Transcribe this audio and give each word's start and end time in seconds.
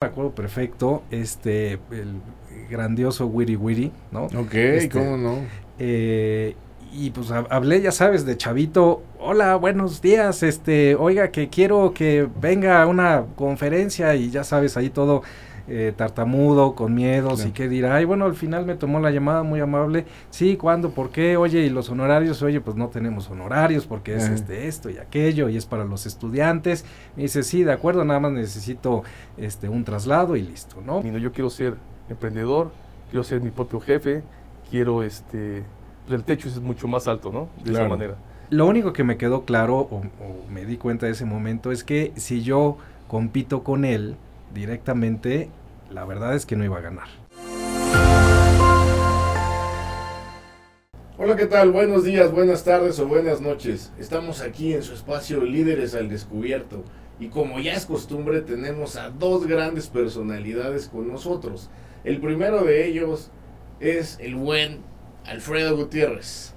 me 0.00 0.06
acuerdo 0.06 0.30
perfecto, 0.32 1.02
este, 1.10 1.72
el 1.90 2.20
grandioso 2.70 3.26
Wiri 3.26 3.56
Wiri, 3.56 3.90
¿no? 4.12 4.26
Ok, 4.26 4.54
Este, 4.54 4.90
¿cómo 4.90 5.16
no? 5.16 5.38
Eh, 5.80 6.54
y 6.92 7.10
pues 7.10 7.32
hab- 7.32 7.48
hablé, 7.50 7.80
ya 7.82 7.90
sabes, 7.90 8.24
de 8.24 8.36
chavito. 8.36 9.02
Hola, 9.18 9.56
buenos 9.56 10.00
días. 10.00 10.44
Este, 10.44 10.94
oiga, 10.94 11.32
que 11.32 11.48
quiero 11.48 11.94
que 11.94 12.28
venga 12.40 12.80
a 12.80 12.86
una 12.86 13.24
conferencia 13.34 14.14
y 14.14 14.30
ya 14.30 14.44
sabes, 14.44 14.76
ahí 14.76 14.88
todo 14.88 15.24
eh, 15.70 15.92
tartamudo, 15.94 16.74
con 16.74 16.94
miedos 16.94 17.34
Claro. 17.36 17.48
y 17.50 17.52
qué 17.52 17.68
dirá. 17.68 18.00
Y 18.00 18.04
bueno, 18.06 18.24
al 18.24 18.34
final 18.34 18.64
me 18.64 18.74
tomó 18.74 19.00
la 19.00 19.10
llamada 19.10 19.42
muy 19.42 19.60
amable. 19.60 20.06
Sí, 20.30 20.56
¿cuándo? 20.56 20.90
¿Por 20.90 21.10
qué? 21.10 21.36
Oye, 21.36 21.60
¿y 21.60 21.68
los 21.70 21.90
honorarios? 21.90 22.40
Oye, 22.42 22.60
pues 22.60 22.76
no 22.76 22.88
tenemos 22.88 23.28
honorarios 23.30 23.86
porque 23.86 24.14
es 24.16 24.24
Ajá. 24.24 24.34
este 24.34 24.66
esto 24.68 24.88
y 24.90 24.98
aquello 24.98 25.48
y 25.48 25.56
es 25.56 25.66
para 25.66 25.84
los 25.84 26.06
estudiantes. 26.06 26.84
Me 27.16 27.24
dice, 27.24 27.42
sí, 27.42 27.64
de 27.64 27.72
acuerdo, 27.72 28.04
nada 28.04 28.18
más 28.20 28.32
necesito 28.32 29.02
este 29.36 29.68
un 29.68 29.84
traslado 29.84 30.36
y 30.36 30.42
listo, 30.42 30.80
¿no? 30.84 31.02
Yo 31.02 31.32
quiero 31.32 31.50
ser 31.50 31.74
emprendedor, 32.08 32.70
quiero 33.10 33.22
ser 33.24 33.40
mi 33.42 33.50
propio 33.50 33.80
jefe, 33.80 34.22
quiero 34.70 35.02
este. 35.02 35.64
pues 36.06 36.18
el 36.18 36.24
techo 36.24 36.48
es 36.48 36.58
mucho 36.60 36.88
más 36.88 37.06
alto, 37.08 37.30
¿no? 37.30 37.48
De 37.58 37.70
Claro. 37.70 37.84
esa 37.86 37.88
manera. 37.94 38.14
Lo 38.50 38.66
único 38.66 38.94
que 38.94 39.04
me 39.04 39.18
quedó 39.18 39.44
claro 39.44 39.76
o, 39.76 39.96
o 39.98 40.50
me 40.50 40.64
di 40.64 40.78
cuenta 40.78 41.04
de 41.04 41.12
ese 41.12 41.26
momento 41.26 41.70
es 41.70 41.84
que 41.84 42.12
si 42.16 42.40
yo 42.42 42.78
compito 43.06 43.62
con 43.62 43.84
él 43.84 44.16
directamente, 44.54 45.50
la 45.90 46.04
verdad 46.04 46.34
es 46.34 46.46
que 46.46 46.56
no 46.56 46.64
iba 46.64 46.78
a 46.78 46.80
ganar. 46.80 47.08
Hola, 51.16 51.34
¿qué 51.36 51.46
tal? 51.46 51.72
Buenos 51.72 52.04
días, 52.04 52.30
buenas 52.30 52.62
tardes 52.62 52.98
o 53.00 53.08
buenas 53.08 53.40
noches. 53.40 53.92
Estamos 53.98 54.40
aquí 54.40 54.74
en 54.74 54.82
su 54.82 54.94
espacio 54.94 55.42
Líderes 55.42 55.94
al 55.94 56.08
Descubierto 56.08 56.84
y 57.18 57.28
como 57.28 57.58
ya 57.58 57.72
es 57.72 57.86
costumbre 57.86 58.42
tenemos 58.42 58.96
a 58.96 59.10
dos 59.10 59.46
grandes 59.46 59.88
personalidades 59.88 60.88
con 60.88 61.08
nosotros. 61.08 61.70
El 62.04 62.20
primero 62.20 62.62
de 62.62 62.86
ellos 62.86 63.30
es 63.80 64.18
el 64.20 64.36
buen 64.36 64.82
Alfredo 65.26 65.76
Gutiérrez. 65.76 66.54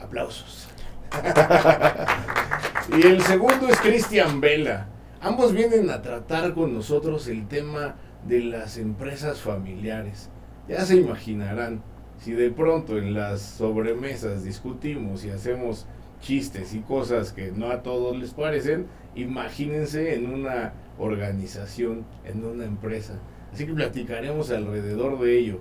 Aplausos. 0.00 0.68
y 2.98 3.06
el 3.06 3.22
segundo 3.22 3.68
es 3.68 3.78
Cristian 3.80 4.40
Vela. 4.40 4.88
Ambos 5.20 5.52
vienen 5.52 5.90
a 5.90 6.02
tratar 6.02 6.54
con 6.54 6.74
nosotros 6.74 7.28
el 7.28 7.46
tema 7.48 7.96
de 8.26 8.40
las 8.40 8.78
empresas 8.78 9.40
familiares. 9.40 10.30
Ya 10.68 10.84
se 10.84 10.96
imaginarán, 10.96 11.82
si 12.18 12.32
de 12.32 12.50
pronto 12.50 12.98
en 12.98 13.14
las 13.14 13.40
sobremesas 13.40 14.44
discutimos 14.44 15.24
y 15.24 15.30
hacemos 15.30 15.86
chistes 16.20 16.74
y 16.74 16.80
cosas 16.80 17.32
que 17.32 17.52
no 17.52 17.70
a 17.70 17.82
todos 17.82 18.16
les 18.16 18.32
parecen, 18.32 18.86
imagínense 19.14 20.14
en 20.14 20.32
una 20.32 20.72
organización, 20.98 22.04
en 22.24 22.44
una 22.44 22.64
empresa. 22.64 23.18
Así 23.52 23.66
que 23.66 23.74
platicaremos 23.74 24.50
alrededor 24.50 25.20
de 25.20 25.38
ello. 25.38 25.60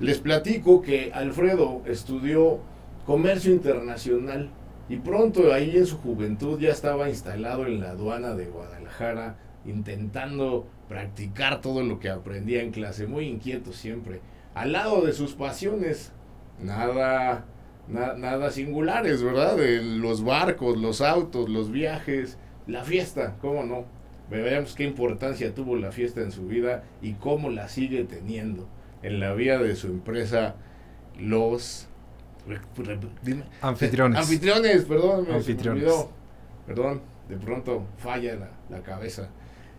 Les 0.00 0.18
platico 0.18 0.80
que 0.80 1.10
Alfredo 1.12 1.82
estudió 1.86 2.60
comercio 3.04 3.52
internacional 3.52 4.50
y 4.88 4.96
pronto 4.96 5.52
ahí 5.52 5.76
en 5.76 5.86
su 5.86 5.98
juventud 5.98 6.58
ya 6.58 6.70
estaba 6.70 7.08
instalado 7.10 7.66
en 7.66 7.80
la 7.80 7.90
aduana 7.90 8.34
de 8.34 8.46
Guadalajara, 8.46 9.36
intentando 9.68 10.66
practicar 10.88 11.60
todo 11.60 11.82
lo 11.82 12.00
que 12.00 12.08
aprendía 12.10 12.62
en 12.62 12.70
clase, 12.72 13.06
muy 13.06 13.26
inquieto 13.26 13.72
siempre, 13.72 14.20
al 14.54 14.72
lado 14.72 15.02
de 15.02 15.12
sus 15.12 15.34
pasiones, 15.34 16.12
nada, 16.62 17.44
na- 17.88 18.14
nada 18.14 18.50
singulares, 18.50 19.22
¿verdad? 19.22 19.56
De 19.56 19.82
los 19.82 20.24
barcos, 20.24 20.78
los 20.78 21.00
autos, 21.00 21.48
los 21.48 21.70
viajes, 21.70 22.38
la 22.66 22.84
fiesta, 22.84 23.36
¿cómo 23.40 23.62
no? 23.64 23.84
Veremos 24.30 24.74
qué 24.74 24.84
importancia 24.84 25.54
tuvo 25.54 25.76
la 25.76 25.90
fiesta 25.92 26.20
en 26.20 26.32
su 26.32 26.46
vida 26.46 26.84
y 27.00 27.14
cómo 27.14 27.48
la 27.50 27.68
sigue 27.68 28.04
teniendo 28.04 28.68
en 29.02 29.20
la 29.20 29.32
vida 29.34 29.58
de 29.58 29.74
su 29.76 29.86
empresa, 29.86 30.54
los... 31.18 31.88
dime. 33.22 33.44
Anfitriones. 33.62 34.18
Anfitriones, 34.18 34.84
perdón, 34.84 35.26
me- 35.28 35.34
Anfitriones. 35.34 35.82
olvidó. 35.84 36.10
Perdón, 36.66 37.00
de 37.28 37.36
pronto 37.36 37.86
falla 37.98 38.34
la, 38.36 38.50
la 38.68 38.82
cabeza. 38.82 39.28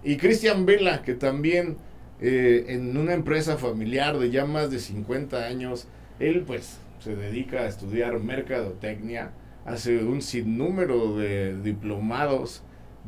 Y 0.04 0.18
Cristian 0.18 0.66
Vela, 0.66 1.02
que 1.02 1.14
también 1.14 1.78
eh, 2.22 2.66
en 2.70 2.96
una 2.98 3.14
empresa 3.14 3.58
familiar 3.58 4.18
de 4.18 4.30
ya 4.30 4.46
más 4.46 4.72
de 4.72 4.80
50 4.80 5.46
años, 5.46 5.88
él 6.20 6.44
pues 6.46 6.80
se 7.00 7.16
dedica 7.16 7.60
a 7.62 7.68
estudiar 7.68 8.20
mercadotecnia, 8.20 9.32
hace 9.66 10.04
un 10.04 10.22
sinnúmero 10.22 11.18
de 11.18 11.62
diplomados 11.62 12.64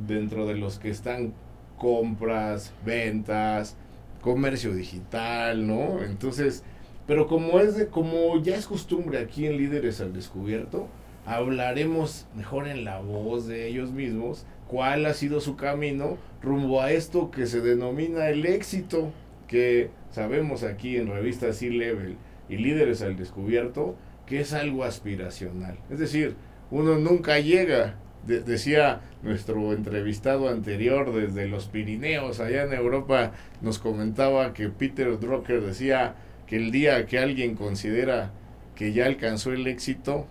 dentro 0.07 0.47
de 0.47 0.55
los 0.55 0.79
que 0.79 0.89
están 0.89 1.33
compras, 1.77 2.73
ventas, 2.85 3.75
comercio 4.21 4.73
digital, 4.73 5.67
¿no? 5.67 6.01
Entonces, 6.03 6.63
pero 7.07 7.27
como 7.27 7.59
es 7.59 7.75
de, 7.75 7.87
como 7.87 8.41
ya 8.41 8.55
es 8.55 8.67
costumbre 8.67 9.19
aquí 9.19 9.45
en 9.45 9.57
Líderes 9.57 9.99
al 9.99 10.13
Descubierto, 10.13 10.87
hablaremos 11.25 12.27
mejor 12.35 12.67
en 12.67 12.85
la 12.85 12.99
voz 12.99 13.47
de 13.47 13.67
ellos 13.67 13.91
mismos 13.91 14.45
cuál 14.71 15.05
ha 15.05 15.13
sido 15.13 15.41
su 15.41 15.57
camino 15.57 16.17
rumbo 16.41 16.81
a 16.81 16.93
esto 16.93 17.29
que 17.29 17.45
se 17.45 17.59
denomina 17.59 18.29
el 18.29 18.45
éxito, 18.45 19.11
que 19.49 19.89
sabemos 20.11 20.63
aquí 20.63 20.95
en 20.95 21.07
revista 21.11 21.51
C-Level 21.51 22.15
y 22.47 22.55
Líderes 22.55 23.01
al 23.01 23.17
Descubierto, 23.17 23.97
que 24.25 24.39
es 24.39 24.53
algo 24.53 24.85
aspiracional. 24.85 25.77
Es 25.89 25.99
decir, 25.99 26.35
uno 26.71 26.97
nunca 26.97 27.37
llega, 27.39 27.95
de- 28.25 28.39
decía 28.39 29.01
nuestro 29.23 29.73
entrevistado 29.73 30.47
anterior 30.47 31.13
desde 31.13 31.49
los 31.49 31.67
Pirineos, 31.67 32.39
allá 32.39 32.63
en 32.63 32.71
Europa, 32.71 33.33
nos 33.61 33.77
comentaba 33.77 34.53
que 34.53 34.69
Peter 34.69 35.19
Drucker 35.19 35.59
decía 35.61 36.15
que 36.47 36.55
el 36.55 36.71
día 36.71 37.05
que 37.07 37.19
alguien 37.19 37.55
considera 37.55 38.31
que 38.75 38.93
ya 38.93 39.05
alcanzó 39.05 39.51
el 39.51 39.67
éxito, 39.67 40.27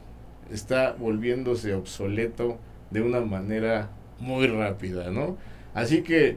está 0.51 0.93
volviéndose 0.93 1.75
obsoleto 1.75 2.59
de 2.91 3.03
una 3.03 3.21
manera 3.21 3.91
muy 4.21 4.47
rápida, 4.47 5.11
¿no? 5.11 5.37
Así 5.75 6.03
que 6.03 6.37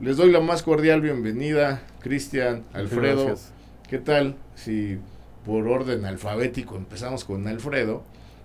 les 0.00 0.16
doy 0.16 0.30
la 0.30 0.40
más 0.40 0.62
cordial 0.62 1.00
bienvenida, 1.00 1.82
Cristian, 2.00 2.64
Alfredo. 2.72 3.26
Gracias. 3.26 3.52
¿Qué 3.88 3.98
tal 3.98 4.36
si 4.54 4.98
por 5.44 5.66
orden 5.68 6.04
alfabético 6.04 6.76
empezamos 6.76 7.24
con 7.24 7.46
Alfredo 7.48 8.02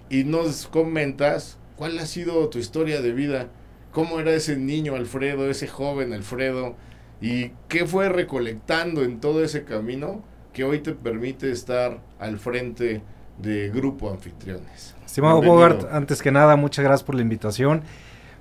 y 0.10 0.24
nos 0.24 0.68
comentas 0.68 1.58
cuál 1.76 1.98
ha 2.00 2.06
sido 2.06 2.50
tu 2.50 2.60
historia 2.60 3.02
de 3.02 3.12
vida? 3.12 3.48
¿Cómo 3.92 4.20
era 4.20 4.34
ese 4.34 4.58
niño 4.58 4.96
Alfredo, 4.96 5.50
ese 5.50 5.68
joven 5.68 6.14
Alfredo? 6.14 6.76
¿Y 7.22 7.52
qué 7.70 7.86
fue 7.86 8.10
recolectando 8.10 9.04
en 9.04 9.20
todo 9.20 9.44
ese 9.44 9.64
camino 9.64 10.24
que 10.54 10.64
hoy 10.64 10.80
te 10.80 10.94
permite 10.94 11.52
estar 11.52 12.00
al 12.20 12.38
frente 12.38 13.02
de 13.38 13.70
Grupo 13.70 14.12
Anfitriones? 14.12 14.96
Estimado 15.06 15.40
Bienvenido. 15.40 15.70
Bogart, 15.70 15.94
antes 15.94 16.22
que 16.22 16.32
nada, 16.32 16.56
muchas 16.56 16.84
gracias 16.84 17.04
por 17.04 17.16
la 17.16 17.22
invitación. 17.22 17.84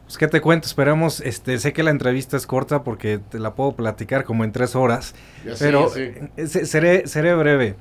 Pues, 0.04 0.18
¿qué 0.18 0.28
te 0.28 0.40
cuento? 0.40 0.66
Esperemos, 0.66 1.20
este, 1.20 1.58
sé 1.58 1.72
que 1.72 1.82
la 1.82 1.90
entrevista 1.90 2.36
es 2.36 2.46
corta 2.46 2.84
porque 2.84 3.18
te 3.18 3.38
la 3.38 3.54
puedo 3.54 3.72
platicar 3.72 4.24
como 4.24 4.44
en 4.44 4.52
tres 4.52 4.76
horas, 4.76 5.14
Ya 5.44 5.54
pero 5.58 5.88
ya 5.88 5.94
sé. 5.94 6.30
eh, 6.36 6.46
se- 6.46 6.66
seré, 6.66 7.06
seré 7.06 7.34
breve. 7.34 7.76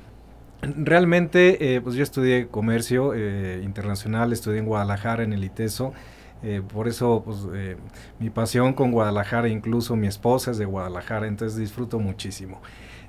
Realmente, 0.61 1.75
eh, 1.75 1.81
pues 1.81 1.95
yo 1.95 2.03
estudié 2.03 2.47
comercio 2.47 3.13
eh, 3.13 3.61
internacional, 3.63 4.31
estudié 4.31 4.59
en 4.59 4.65
Guadalajara, 4.65 5.23
en 5.23 5.33
el 5.33 5.43
ITESO. 5.43 5.93
eh, 6.45 6.61
por 6.73 6.89
eso, 6.89 7.21
pues, 7.25 7.37
eh, 7.53 7.77
mi 8.19 8.29
pasión 8.29 8.73
con 8.73 8.91
Guadalajara, 8.91 9.47
incluso 9.47 9.95
mi 9.95 10.07
esposa 10.07 10.51
es 10.51 10.57
de 10.57 10.65
Guadalajara, 10.65 11.27
entonces 11.27 11.57
disfruto 11.57 11.99
muchísimo. 11.99 12.61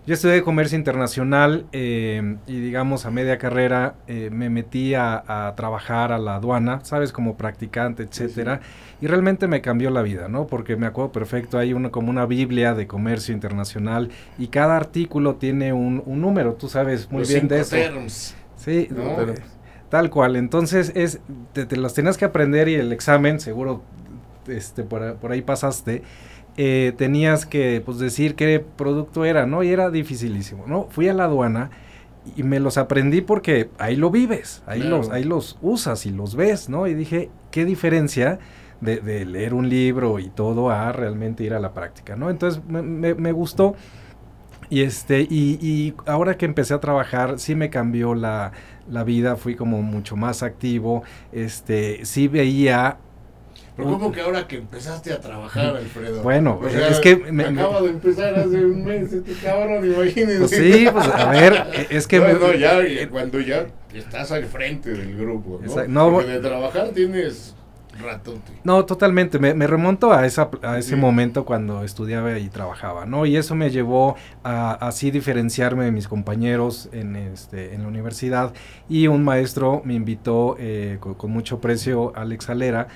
Yo 0.07 0.13
estudié 0.13 0.43
comercio 0.43 0.77
internacional 0.77 1.65
eh, 1.73 2.37
y 2.47 2.61
digamos 2.61 3.07
a 3.07 3.11
media 3.11 3.39
carrera 3.39 3.95
eh, 4.07 4.29
me 4.31 4.51
metí 4.51 4.93
a, 4.95 5.25
a 5.49 5.55
trabajar 5.55 6.13
a 6.13 6.19
la 6.19 6.35
aduana, 6.35 6.81
sabes, 6.85 7.11
como 7.11 7.39
practicante, 7.39 8.03
etcétera, 8.03 8.61
y 9.01 9.07
realmente 9.07 9.49
me 9.49 9.63
cambió 9.63 9.89
la 9.89 10.03
vida, 10.03 10.29
¿no? 10.29 10.47
Porque 10.47 10.77
me 10.77 10.87
acuerdo 10.87 11.11
perfecto, 11.11 11.57
hay 11.57 11.73
una 11.73 11.91
como 11.91 12.11
una 12.11 12.27
biblia 12.27 12.75
de 12.75 12.87
comercio 12.87 13.33
internacional 13.35 14.11
y 14.39 14.49
cada 14.49 14.77
artículo 14.77 15.37
tiene 15.37 15.73
un, 15.73 16.03
un 16.05 16.21
número, 16.21 16.53
tú 16.53 16.69
sabes 16.69 17.11
muy 17.11 17.21
Los 17.21 17.29
bien 17.31 17.49
de 17.49 17.61
eso. 17.61 17.75
terms. 17.75 18.35
Sí, 18.57 18.89
¿no? 18.91 19.23
eh, 19.23 19.35
tal 19.89 20.11
cual. 20.11 20.37
Entonces 20.37 20.93
es 20.95 21.21
te, 21.55 21.65
te 21.65 21.79
las 21.79 21.95
tenías 21.95 22.19
que 22.19 22.27
aprender 22.27 22.69
y 22.69 22.75
el 22.75 22.93
examen 22.93 23.41
seguro 23.41 23.83
este 24.49 24.83
por, 24.83 25.17
por 25.17 25.33
ahí 25.33 25.41
pasaste. 25.41 26.03
Eh, 26.57 26.93
tenías 26.97 27.47
que 27.47 27.83
pues 27.85 27.99
decir 27.99 28.35
qué 28.37 28.61
producto 28.77 29.25
era, 29.25 29.47
¿no? 29.47 29.63
Y 29.63 29.71
era 29.71 29.91
dificilísimo, 29.91 30.67
¿no? 30.67 30.87
Fui 30.91 31.09
a 31.09 31.15
la 31.15 31.25
aduana 31.25 31.71
y 32.37 32.43
me 32.43 32.61
los 32.61 32.79
aprendí 32.79 33.21
porque 33.21 33.71
ahí 33.79 33.97
lo 33.97 34.11
vives, 34.11 34.63
ahí 34.67 34.81
Claro. 34.81 34.99
los 34.99 35.11
ahí 35.11 35.25
los 35.25 35.59
usas 35.63 36.07
y 36.07 36.11
los 36.11 36.37
ves, 36.37 36.69
¿no? 36.69 36.87
Y 36.87 36.95
dije, 36.95 37.31
¿qué 37.51 37.65
diferencia 37.65 38.39
de, 38.81 38.99
de 39.01 39.25
leer 39.27 39.55
un 39.55 39.69
libro 39.69 40.19
y 40.19 40.29
todo 40.29 40.71
a 40.71 40.93
realmente 40.93 41.45
ir 41.45 41.55
a 41.55 41.61
la 41.61 41.73
práctica, 41.75 42.17
¿no? 42.17 42.31
Entonces 42.31 42.63
me, 42.69 42.83
me- 42.83 43.15
me 43.15 43.33
gustó 43.33 43.75
y 44.71 44.83
este 44.83 45.23
y, 45.23 45.59
y 45.61 45.95
ahora 46.07 46.37
que 46.37 46.47
empecé 46.47 46.75
a 46.75 46.81
trabajar 46.81 47.39
sí 47.39 47.55
me 47.55 47.71
cambió 47.71 48.15
la, 48.15 48.53
la 48.89 49.05
vida, 49.05 49.37
fui 49.37 49.55
como 49.57 49.83
mucho 49.83 50.17
más 50.17 50.43
activo, 50.43 51.03
este 51.33 52.05
sí 52.05 52.29
veía 52.29 52.99
Pero 53.77 53.89
¿cómo 53.89 54.13
que 54.13 54.21
ahora 54.21 54.47
que 54.47 54.57
empezaste 54.57 55.13
a 55.13 55.21
trabajar, 55.21 55.77
Alfredo? 55.77 56.23
Bueno, 56.23 56.61
O 56.63 56.69
sea, 56.69 56.89
es 56.89 57.01
que... 57.01 57.17
me- 57.17 57.51
me- 57.51 57.61
acaba 57.61 57.83
de 57.83 57.91
empezar 57.91 58.35
hace 58.35 58.65
un 58.65 58.85
mes 58.85 59.13
este 59.13 59.33
cabrón, 59.43 59.85
imagínense. 59.85 60.39
pues 60.39 60.51
sí, 60.53 60.87
pues 60.93 61.09
a 61.09 61.31
ver, 61.31 61.87
es 61.91 62.07
que... 62.07 62.19
no, 62.21 62.25
me- 62.27 62.33
no, 62.35 62.53
ya, 62.55 62.87
ya 62.87 63.09
cuando 63.11 63.41
ya 63.41 63.67
estás 63.93 64.31
al 64.31 64.45
frente 64.45 64.91
del 64.91 65.17
grupo, 65.17 65.59
¿no? 65.61 65.67
Exacto. 65.67 65.91
No, 65.91 66.11
Porque 66.13 66.31
de 66.31 66.41
trabajar 66.41 66.91
tienes 66.91 67.57
ratote. 68.01 68.53
No, 68.65 68.85
totalmente. 68.85 69.39
Me, 69.39 69.55
me 69.55 69.67
remonto 69.69 70.13
a, 70.13 70.27
esa, 70.27 70.51
a 70.63 70.79
ese 70.79 70.91
Sí. 70.91 70.97
momento 70.97 71.45
cuando 71.45 71.85
estudiaba 71.85 72.37
y 72.39 72.49
trabajaba, 72.49 73.07
¿no? 73.07 73.25
Y 73.27 73.37
eso 73.37 73.55
me 73.55 73.71
llevó 73.71 74.17
a 74.43 74.73
así 74.87 75.11
diferenciarme 75.13 75.85
de 75.85 75.93
mis 75.93 76.09
compañeros 76.09 76.89
en, 76.93 77.15
este, 77.17 77.73
en 77.75 77.83
la 77.83 77.89
universidad. 77.89 78.53
Y 78.89 79.07
un 79.07 79.23
maestro 79.25 79.81
me 79.85 79.95
invitó, 79.95 80.57
eh, 80.59 80.97
con, 81.01 81.15
con 81.15 81.31
mucho 81.31 81.61
precio, 81.61 82.13
Alex 82.17 82.51
Alera, 82.51 82.89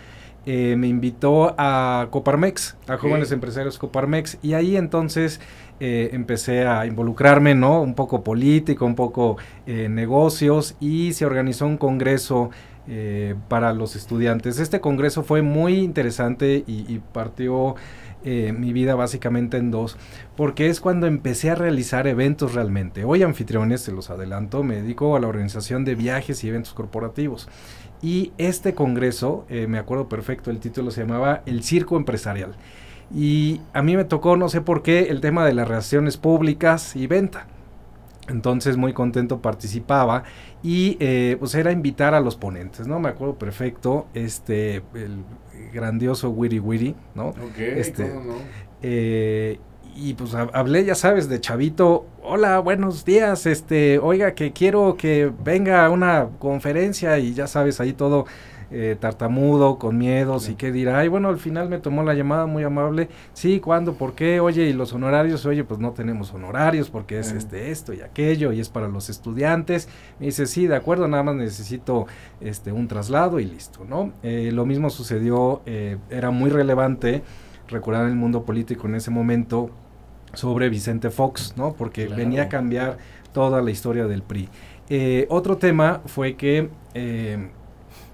eh, 0.50 0.76
me 0.76 0.88
invitó 0.88 1.54
a 1.58 2.08
Coparmex, 2.10 2.78
a. 2.86 2.96
Jóvenes 2.96 3.32
Empresarios 3.32 3.76
Coparmex. 3.76 4.38
Y 4.40 4.54
ahí 4.54 4.78
entonces 4.78 5.42
eh, 5.78 6.08
empecé 6.14 6.66
a 6.66 6.86
involucrarme, 6.86 7.54
¿no? 7.54 7.82
Un 7.82 7.94
poco 7.94 8.24
político, 8.24 8.86
un 8.86 8.94
poco 8.94 9.36
eh, 9.66 9.90
negocios. 9.90 10.74
Y 10.80 11.12
se 11.12 11.26
organizó 11.26 11.66
un 11.66 11.76
congreso 11.76 12.48
para 13.48 13.74
los 13.74 13.96
estudiantes. 13.96 14.58
Este 14.58 14.80
congreso 14.80 15.22
fue 15.22 15.42
muy 15.42 15.74
interesante 15.74 16.64
y, 16.66 16.90
y 16.90 17.02
partió 17.12 17.74
eh, 18.24 18.52
mi 18.52 18.72
vida 18.72 18.96
básicamente 18.96 19.58
en 19.58 19.70
dos, 19.70 19.96
porque 20.36 20.68
es 20.68 20.80
cuando 20.80 21.06
empecé 21.06 21.50
a 21.50 21.54
realizar 21.54 22.08
eventos 22.08 22.52
realmente. 22.52 23.04
Hoy 23.04 23.22
anfitriones, 23.22 23.82
se 23.82 23.92
los 23.92 24.10
adelanto, 24.10 24.64
me 24.64 24.74
dedico 24.74 25.14
a 25.14 25.20
la 25.20 25.28
organización 25.28 25.84
de 25.84 25.94
viajes 25.94 26.42
y 26.42 26.48
eventos 26.48 26.74
corporativos. 26.74 27.48
Y 28.00 28.32
este 28.38 28.74
congreso, 28.74 29.44
eh, 29.48 29.66
me 29.66 29.78
acuerdo 29.78 30.08
perfecto, 30.08 30.50
el 30.50 30.60
título 30.60 30.90
se 30.90 31.00
llamaba 31.02 31.42
El 31.46 31.62
Circo 31.64 31.96
Empresarial. 31.96 32.54
Y 33.14 33.60
a 33.72 33.82
mí 33.82 33.96
me 33.96 34.04
tocó, 34.04 34.36
no 34.36 34.48
sé 34.48 34.60
por 34.60 34.82
qué, 34.82 35.08
el 35.10 35.20
tema 35.20 35.44
de 35.44 35.54
las 35.54 35.66
relaciones 35.66 36.16
públicas 36.16 36.94
y 36.94 37.06
venta. 37.06 37.46
Entonces 38.28 38.76
muy 38.76 38.92
contento 38.92 39.40
participaba 39.40 40.24
y 40.62 40.98
eh, 41.00 41.36
pues 41.38 41.54
era 41.54 41.72
invitar 41.72 42.14
a 42.14 42.20
los 42.20 42.36
ponentes, 42.36 42.86
¿no? 42.86 43.00
Me 43.00 43.08
acuerdo 43.08 43.38
perfecto, 43.38 44.06
este, 44.12 44.82
el 44.94 45.24
grandioso 45.72 46.28
Wiri 46.30 46.58
Wiri, 46.60 46.94
¿no? 47.14 47.28
Ok, 47.28 47.58
Este, 47.58 48.10
¿cómo 48.10 48.32
no? 48.32 48.34
Eh, 48.82 49.58
y 49.98 50.14
pues 50.14 50.32
hab- 50.34 50.50
hablé, 50.54 50.84
ya 50.84 50.94
sabes, 50.94 51.28
de 51.28 51.40
chavito, 51.40 52.06
hola, 52.22 52.60
buenos 52.60 53.04
días, 53.04 53.46
este, 53.46 53.98
oiga, 53.98 54.32
que 54.34 54.52
quiero 54.52 54.96
que 54.96 55.32
venga 55.44 55.84
a 55.84 55.90
una 55.90 56.28
conferencia 56.38 57.18
y 57.18 57.34
ya 57.34 57.48
sabes, 57.48 57.80
ahí 57.80 57.92
todo 57.92 58.24
eh, 58.70 58.96
tartamudo, 59.00 59.78
con 59.78 59.98
miedos 59.98 60.48
y 60.48 60.54
qué 60.54 60.70
dirá. 60.70 61.04
Y 61.04 61.08
bueno, 61.08 61.28
al 61.30 61.38
final 61.38 61.68
me 61.68 61.78
tomó 61.78 62.04
la 62.04 62.14
llamada 62.14 62.46
muy 62.46 62.62
amable, 62.62 63.08
sí, 63.32 63.58
¿cuándo? 63.60 63.94
¿Por 63.94 64.14
qué? 64.14 64.38
Oye, 64.40 64.64
y 64.68 64.72
los 64.72 64.92
honorarios, 64.92 65.44
oye, 65.46 65.64
pues 65.64 65.80
no 65.80 65.90
tenemos 65.92 66.32
honorarios 66.32 66.90
porque 66.90 67.18
es 67.18 67.32
este, 67.32 67.70
esto 67.72 67.92
y 67.92 68.00
aquello 68.02 68.52
y 68.52 68.60
es 68.60 68.68
para 68.68 68.86
los 68.88 69.08
estudiantes. 69.10 69.88
Me 70.20 70.26
dice, 70.26 70.46
sí, 70.46 70.66
de 70.68 70.76
acuerdo, 70.76 71.08
nada 71.08 71.24
más 71.24 71.34
necesito 71.34 72.06
este, 72.40 72.70
un 72.70 72.86
traslado 72.86 73.40
y 73.40 73.46
listo, 73.46 73.84
¿no? 73.84 74.12
Eh, 74.22 74.50
lo 74.52 74.64
mismo 74.64 74.90
sucedió, 74.90 75.62
eh, 75.66 75.96
era 76.10 76.30
muy 76.30 76.50
relevante 76.50 77.22
recordar 77.68 78.06
el 78.06 78.14
mundo 78.14 78.44
político 78.44 78.86
en 78.86 78.94
ese 78.94 79.10
momento 79.10 79.70
sobre 80.34 80.68
Vicente 80.68 81.10
Fox, 81.10 81.54
¿no? 81.56 81.72
Porque 81.74 82.06
Claro. 82.06 82.22
venía 82.22 82.42
a 82.44 82.48
cambiar 82.48 82.98
toda 83.32 83.62
la 83.62 83.70
historia 83.70 84.06
del 84.06 84.22
PRI. 84.22 84.48
Eh, 84.90 85.26
otro 85.30 85.56
tema 85.58 86.00
fue 86.06 86.34
que 86.36 86.70
eh, 86.94 87.48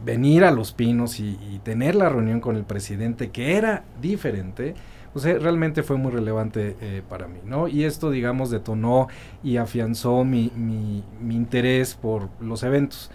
venir 0.05 0.44
a 0.44 0.50
Los 0.50 0.72
Pinos 0.72 1.20
y, 1.20 1.38
y 1.50 1.61
tener 1.62 1.94
la 1.94 2.08
reunión 2.08 2.40
con 2.40 2.56
el 2.56 2.64
presidente, 2.64 3.31
que 3.31 3.56
era 3.56 3.84
diferente, 4.02 4.75
pues 5.12 5.25
eh, 5.26 5.38
realmente 5.38 5.82
fue 5.82 5.96
muy 5.96 6.11
relevante 6.12 6.76
eh, 6.81 7.02
para 7.08 7.28
mí, 7.28 7.38
¿no? 7.44 7.69
Y 7.69 7.84
esto, 7.84 8.11
digamos, 8.11 8.50
detonó 8.50 9.06
y 9.44 9.56
afianzó 9.58 10.25
mi, 10.25 10.50
mi- 10.56 11.05
mi 11.20 11.37
interés 11.37 11.94
por 11.94 12.28
los 12.40 12.62
eventos. 12.64 13.10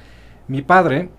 Mi 0.47 0.61
padre 0.61 1.09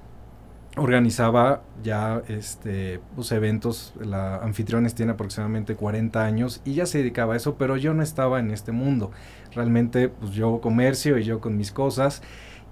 organizaba 0.76 1.62
ya 1.82 2.22
este 2.28 3.00
pues, 3.14 3.32
eventos, 3.32 3.92
la 4.00 4.36
Anfitriones 4.36 4.94
tiene 4.94 5.12
aproximadamente 5.12 5.74
40 5.74 6.24
años 6.24 6.60
y 6.64 6.74
ya 6.74 6.86
se 6.86 6.98
dedicaba 6.98 7.34
a 7.34 7.36
eso, 7.36 7.56
pero 7.56 7.76
yo 7.76 7.94
no 7.94 8.02
estaba 8.02 8.38
en 8.38 8.50
este 8.50 8.72
mundo. 8.72 9.10
Realmente, 9.52 10.08
pues 10.08 10.32
yo 10.32 10.60
comercio 10.60 11.18
y 11.18 11.24
yo 11.24 11.40
con 11.40 11.56
mis 11.56 11.72
cosas. 11.72 12.22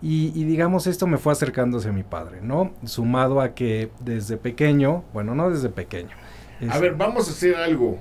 Y, 0.01 0.45
digamos, 0.45 0.87
esto 0.87 1.09
me 1.09 1.19
fue 1.19 1.33
acercándose 1.33 1.89
a 1.89 1.93
mi 1.93 2.05
padre, 2.05 2.39
¿no? 2.41 2.73
Sumado 2.85 3.41
a 3.41 3.55
que 3.55 3.91
desde 3.99 4.37
pequeño, 4.37 5.03
bueno, 5.13 5.35
no 5.35 5.51
desde 5.51 5.71
pequeño. 5.71 6.11
A 6.71 6.79
ver, 6.79 6.95
vamos 6.95 7.27
a 7.27 7.33
hacer 7.33 7.57
algo. 7.57 7.99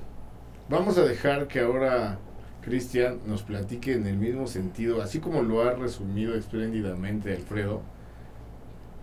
Vamos 0.70 1.00
a 1.00 1.02
dejar 1.02 1.48
que 1.48 1.60
ahora 1.60 2.20
Cristian 2.62 3.18
nos 3.26 3.42
platique 3.42 3.94
en 3.94 4.06
el 4.06 4.18
mismo 4.18 4.46
sentido, 4.46 5.02
así 5.02 5.20
como 5.20 5.42
lo 5.42 5.64
ha 5.64 5.74
resumido 5.74 6.36
espléndidamente 6.36 7.34
Alfredo, 7.34 7.82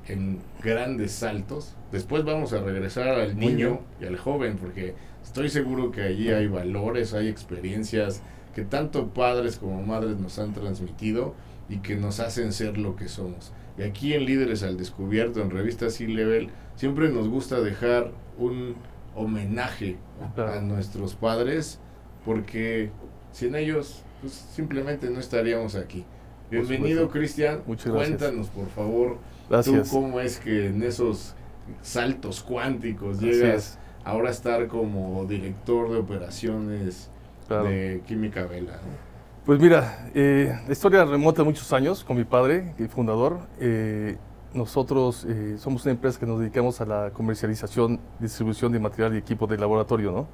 en 0.08 0.38
grandes 0.62 1.12
saltos. 1.12 1.74
Después 1.92 2.24
vamos 2.24 2.52
a 2.52 2.60
regresar 2.60 3.08
al 3.08 3.38
niño 3.38 3.80
y 4.00 4.06
al 4.06 4.16
joven, 4.16 4.56
porque 4.56 4.94
estoy 5.22 5.48
seguro 5.48 5.90
que 5.90 6.02
allí 6.02 6.30
hay 6.30 6.46
valores, 6.46 7.14
hay 7.14 7.28
experiencias 7.28 8.22
que 8.54 8.62
tanto 8.62 9.08
padres 9.08 9.56
como 9.58 9.82
madres 9.82 10.18
nos 10.18 10.38
han 10.38 10.52
transmitido 10.52 11.34
y 11.68 11.78
que 11.78 11.96
nos 11.96 12.20
hacen 12.20 12.52
ser 12.52 12.78
lo 12.78 12.96
que 12.96 13.08
somos. 13.08 13.52
Y 13.76 13.82
aquí 13.82 14.14
en 14.14 14.24
Líderes 14.24 14.62
al 14.62 14.76
Descubierto, 14.76 15.40
en 15.40 15.50
Revista 15.50 15.90
C-Level, 15.90 16.48
siempre 16.76 17.08
nos 17.08 17.28
gusta 17.28 17.60
dejar 17.60 18.12
un 18.38 18.76
homenaje 19.16 19.96
a 20.36 20.60
nuestros 20.60 21.14
padres, 21.14 21.80
porque 22.24 22.90
sin 23.32 23.54
ellos 23.54 24.02
pues, 24.20 24.32
simplemente 24.32 25.10
no 25.10 25.20
estaríamos 25.20 25.74
aquí. 25.74 26.04
Bienvenido. 26.50 27.08
Cristian. 27.08 27.62
Muchas 27.66 27.92
gracias. 27.92 28.18
Cuéntanos, 28.18 28.48
por 28.48 28.68
favor, 28.68 29.18
Gracias. 29.48 29.90
tú 29.90 29.96
cómo 30.00 30.20
es 30.20 30.38
que 30.38 30.66
en 30.68 30.82
esos 30.82 31.34
saltos 31.82 32.42
cuánticos 32.42 33.20
llegas 33.20 33.78
ahora 34.04 34.28
a 34.28 34.32
estar 34.32 34.66
como 34.68 35.24
director 35.26 35.90
de 35.90 35.98
operaciones 35.98 37.10
claro. 37.48 37.64
de 37.64 38.02
Química 38.06 38.44
Vela. 38.46 38.72
¿no? 38.72 39.14
Pues 39.46 39.60
mira, 39.60 40.08
eh, 40.14 40.58
la 40.66 40.72
historia 40.72 41.04
remonta 41.04 41.42
a 41.42 41.44
muchos 41.44 41.70
años 41.72 42.02
con 42.04 42.16
mi 42.16 42.24
padre, 42.24 42.74
el 42.78 42.88
fundador. 42.88 43.40
Eh, 43.60 44.16
nosotros 44.54 45.26
eh, 45.28 45.56
somos 45.58 45.84
una 45.84 45.92
empresa 45.92 46.18
que 46.18 46.26
nos 46.26 46.38
dedicamos 46.40 46.80
a 46.80 46.86
la 46.86 47.10
comercialización, 47.12 48.00
distribución 48.20 48.72
de 48.72 48.78
material 48.78 49.14
y 49.14 49.18
equipo 49.18 49.46
de 49.46 49.58
laboratorio, 49.58 50.12
¿no? 50.12 50.26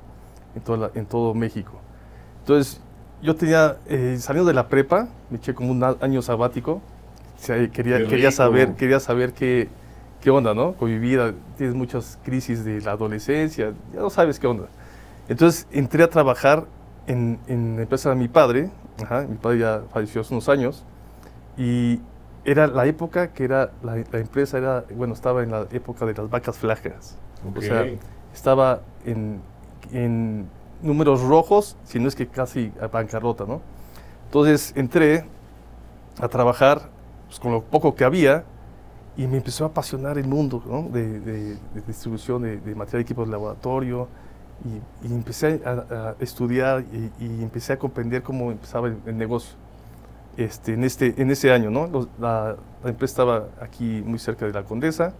En, 0.55 0.62
toda 0.62 0.79
la- 0.79 0.91
en 0.95 1.07
todo 1.07 1.33
México. 1.35 1.73
Entonces, 2.41 2.81
yo 3.23 3.35
tenía, 3.35 3.79
eh, 3.87 4.17
saliendo 4.19 4.47
de 4.49 4.55
la 4.55 4.69
prepa, 4.69 5.09
me 5.31 5.38
eché 5.38 5.55
como 5.55 5.71
un 5.73 5.83
año 5.83 6.23
sabático. 6.23 6.81
Quería, 7.47 8.06
quería 8.06 8.30
saber, 8.30 8.75
quería 8.75 9.00
saber 9.00 9.32
qué, 9.32 9.68
qué 10.20 10.30
onda, 10.30 10.54
¿no? 10.54 10.75
Con 10.75 10.90
mi 10.90 10.99
vida, 10.99 11.32
tienes 11.56 11.75
muchas 11.75 12.18
crisis 12.23 12.64
de 12.64 12.80
la 12.80 12.92
adolescencia, 12.92 13.73
ya 13.94 14.00
no 14.00 14.11
sabes 14.11 14.38
qué 14.38 14.47
onda. 14.47 14.66
Entonces, 15.28 15.66
entré 15.70 16.02
a 16.02 16.11
trabajar 16.11 16.66
en, 17.06 17.38
en 17.47 17.76
la 17.76 17.82
empresa 17.82 18.11
de 18.11 18.16
mi 18.16 18.28
padre, 18.28 18.70
ajá, 19.02 19.26
mi 19.28 19.37
padre 19.37 19.59
ya 19.61 19.82
falleció 19.90 20.20
hace 20.20 20.35
unos 20.35 20.49
años, 20.49 20.85
y 21.56 22.00
era 22.44 22.66
la 22.66 22.87
época 22.87 23.32
que 23.32 23.44
era, 23.44 23.70
la, 23.82 23.97
la 23.97 24.18
empresa 24.18 24.59
era, 24.59 24.85
bueno, 24.94 25.14
estaba 25.14 25.42
en 25.42 25.50
la 25.50 25.66
época 25.73 26.06
de 26.06 26.14
las 26.14 26.28
vacas 26.28 26.59
flacas. 26.59 27.16
O 27.56 27.61
sea, 27.62 27.87
estaba 28.35 28.82
en, 29.06 29.40
en 29.92 30.47
números 30.82 31.23
rojos, 31.23 31.76
si 31.85 31.99
no 31.99 32.09
es 32.09 32.14
que 32.14 32.26
casi 32.26 32.73
a 32.80 32.87
bancarrota, 32.88 33.44
¿no? 33.47 33.62
Entonces 34.26 34.73
entré 34.76 35.25
a 36.20 36.28
trabajar 36.28 36.90
pues, 37.30 37.38
con 37.40 37.52
lo 37.52 37.62
poco 37.62 37.94
que 37.94 38.04
había 38.04 38.44
y 39.16 39.26
me 39.28 39.37
empezó 39.38 39.64
a 39.64 39.68
apasionar 39.68 40.18
el 40.18 40.26
mundo 40.26 40.62
¿no? 40.66 40.82
de, 40.90 41.20
de- 41.20 41.54
de 41.75 41.80
distribución 41.87 42.42
de, 42.42 42.56
de 42.58 42.75
material 42.75 43.00
de 43.00 43.02
equipos 43.02 43.26
de 43.28 43.32
laboratorio 43.32 44.08
y, 44.64 45.06
y 45.08 45.14
empecé 45.14 45.62
a, 45.64 45.70
a 46.10 46.14
estudiar 46.20 46.84
y, 46.92 47.25
y 47.25 47.42
empecé 47.42 47.72
a 47.75 47.78
comprender 47.78 48.22
cómo 48.22 48.50
empezaba 48.50 48.88
el, 48.88 48.99
el 49.06 49.16
negocio 49.16 49.56
este, 50.37 50.75
en, 50.75 50.84
este, 50.84 51.14
en 51.22 51.30
ese 51.30 51.52
año. 51.52 51.70
¿no? 51.70 51.87
Los- 51.87 52.08
la, 52.18 52.56
la 52.82 52.90
empresa 52.90 53.12
estaba 53.12 53.49
aquí 53.60 54.02
muy 54.04 54.18
cerca 54.18 54.46
de 54.46 54.52
la 54.52 54.64
Condesa. 54.64 55.14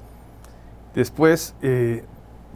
Después 0.95 1.55
eh, 1.63 2.05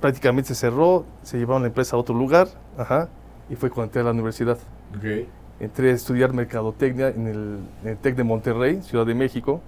prácticamente 0.00 0.48
se 0.48 0.54
cerró, 0.56 1.04
se 1.22 1.38
llevaron 1.38 1.62
la 1.62 1.68
empresa 1.68 1.96
a 1.96 1.98
otro 2.00 2.14
lugar, 2.14 2.48
ajá, 2.76 3.08
y 3.48 3.54
fue 3.56 3.70
cuando 3.70 3.84
entré 3.90 4.00
a 4.00 4.04
la 4.04 4.10
universidad. 4.10 4.58
Ok. 4.96 5.28
Entré 5.60 5.90
a 5.90 5.94
estudiar 5.94 6.32
mercadotecnia 6.32 7.08
en 7.08 7.26
el, 7.26 7.58
en 7.82 7.88
el 7.90 7.96
TEC 7.98 8.16
de 8.16 8.24
Monterrey, 8.24 8.82
Ciudad 8.82 9.06
de 9.06 9.14
México, 9.14 9.60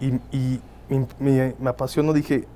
y, 0.00 0.14
y 0.36 0.60
me, 1.20 1.54
me- 1.58 1.68
apasionó, 1.68 2.12
dije, 2.12 2.46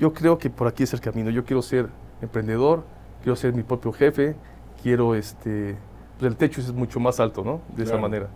yo 0.00 0.12
creo 0.12 0.38
que 0.38 0.48
por 0.50 0.66
aquí 0.66 0.82
es 0.84 0.92
el 0.94 1.00
camino, 1.00 1.30
yo 1.30 1.44
quiero 1.44 1.62
ser 1.62 1.88
emprendedor, 2.20 2.84
quiero 3.22 3.36
ser 3.36 3.52
mi 3.52 3.62
propio 3.62 3.92
jefe, 3.92 4.34
quiero, 4.82 5.14
este, 5.14 5.76
pues 6.18 6.30
el 6.30 6.36
techo 6.36 6.60
es 6.60 6.72
mucho 6.72 7.00
más 7.00 7.20
alto, 7.20 7.44
¿no? 7.44 7.60
De 7.76 7.82
esa 7.82 7.92
Claro. 7.92 8.02
manera. 8.02 8.26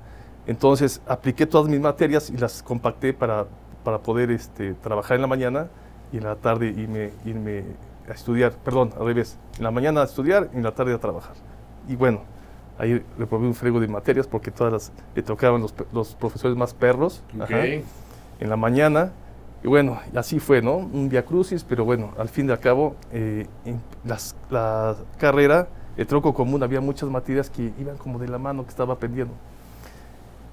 Entonces, 0.46 1.00
apliqué 1.08 1.46
todas 1.46 1.68
mis 1.68 1.80
materias 1.80 2.30
y 2.30 2.36
las 2.36 2.62
compacté 2.62 3.12
para, 3.12 3.46
para 3.82 3.98
poder 3.98 4.30
este, 4.30 4.74
trabajar 4.74 5.16
en 5.16 5.22
la 5.22 5.26
mañana 5.26 5.68
y 6.12 6.18
en 6.18 6.24
la 6.24 6.36
tarde 6.36 6.68
irme, 6.68 7.10
irme 7.24 7.64
a 8.08 8.12
estudiar, 8.12 8.52
perdón, 8.52 8.92
al 8.98 9.06
revés. 9.06 9.38
En 9.58 9.64
la 9.64 9.70
mañana 9.72 10.02
a 10.02 10.04
estudiar 10.04 10.50
y 10.52 10.58
en 10.58 10.62
la 10.62 10.72
tarde 10.72 10.94
a 10.94 10.98
trabajar. 10.98 11.34
Y 11.88 11.96
bueno, 11.96 12.20
ahí 12.78 13.02
reprobé 13.18 13.46
un 13.46 13.54
frego 13.54 13.80
de 13.80 13.88
materias 13.88 14.26
porque 14.26 14.50
todas 14.50 14.72
las, 14.72 14.92
le 15.14 15.22
tocaban 15.22 15.62
los, 15.92 16.14
profesores 16.14 16.56
más 16.56 16.74
perros. 16.74 17.22
Ok. 17.34 17.42
ajá, 17.42 17.64
en 17.66 18.50
la 18.50 18.56
mañana. 18.56 19.12
Y 19.64 19.68
bueno, 19.68 19.98
así 20.14 20.38
fue, 20.38 20.62
¿no? 20.62 20.76
Un 20.76 21.08
via 21.08 21.24
crucis, 21.24 21.64
pero 21.64 21.84
bueno, 21.84 22.12
al 22.18 22.28
fin 22.28 22.48
y 22.48 22.52
al 22.52 22.60
cabo, 22.60 22.94
eh, 23.12 23.46
en 23.64 23.80
las- 24.04 24.36
la 24.50 24.96
carrera, 25.18 25.68
el 25.96 26.06
tronco 26.06 26.34
común, 26.34 26.62
había 26.62 26.80
muchas 26.80 27.08
materias 27.08 27.48
que 27.50 27.72
iban 27.78 27.96
como 27.96 28.18
de 28.18 28.28
la 28.28 28.38
mano 28.38 28.64
que 28.64 28.70
estaba 28.70 28.94
aprendiendo. 28.94 29.32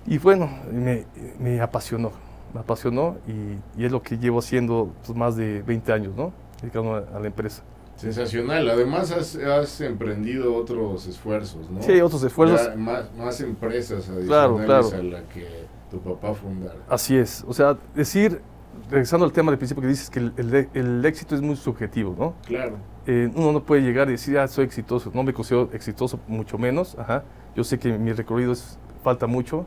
Y 0.06 0.18
bueno, 0.18 0.50
me, 0.72 1.06
me 1.40 1.62
apasionó, 1.62 2.12
me 2.54 2.60
apasionó 2.62 3.18
y, 3.28 3.82
y 3.82 3.86
es 3.86 3.92
lo 3.92 4.02
que 4.02 4.18
llevo 4.18 4.40
haciendo 4.40 4.94
pues, 5.06 5.18
más 5.18 5.36
de 5.36 5.62
20 5.62 5.94
años, 5.94 6.14
¿no? 6.16 6.34
Dedicado 6.62 6.96
a, 6.96 7.18
a 7.18 7.20
la 7.20 7.28
empresa. 7.28 7.64
Sensacional. 8.04 8.70
Además 8.70 9.12
has, 9.12 9.36
has 9.38 9.80
emprendido 9.82 10.54
otros 10.56 11.08
esfuerzos, 11.08 11.70
¿no? 11.72 11.82
Sí, 11.82 12.02
otros 12.02 12.22
esfuerzos. 12.24 12.62
Ya 12.68 12.76
más, 12.76 13.14
más 13.16 13.40
empresas 13.42 14.10
adicionales 14.10 14.28
Claro, 14.28 14.58
claro. 14.58 14.88
a 14.94 15.04
la 15.04 15.24
que 15.30 15.48
tu 15.90 16.00
papá 16.02 16.34
fundara. 16.34 16.76
Así 16.90 17.16
es, 17.16 17.46
o 17.48 17.54
sea, 17.54 17.78
decir, 17.96 18.42
regresando 18.90 19.26
al 19.26 19.32
tema 19.32 19.52
del 19.52 19.58
principio 19.58 19.82
que 19.82 19.88
dices 19.88 20.10
que 20.10 20.20
el, 20.20 20.34
el- 20.38 20.70
el 20.74 21.06
éxito 21.06 21.34
es 21.36 21.42
muy 21.42 21.56
subjetivo, 21.56 22.14
¿no? 22.20 22.34
Claro. 22.46 22.76
Eh, 23.08 23.30
uno 23.36 23.52
no 23.54 23.64
puede 23.64 23.82
llegar 23.82 24.08
y 24.10 24.12
decir, 24.14 24.38
ah, 24.38 24.48
soy 24.48 24.66
exitoso. 24.66 25.12
No 25.14 25.24
me 25.24 25.34
considero 25.34 25.70
exitoso, 25.74 26.20
mucho 26.28 26.58
menos. 26.58 26.98
Ajá. 26.98 27.24
Yo 27.56 27.64
sé 27.64 27.78
que 27.80 27.98
mi 27.98 28.12
recorrido 28.14 28.52
es, 28.54 28.78
falta 29.04 29.28
mucho. 29.28 29.66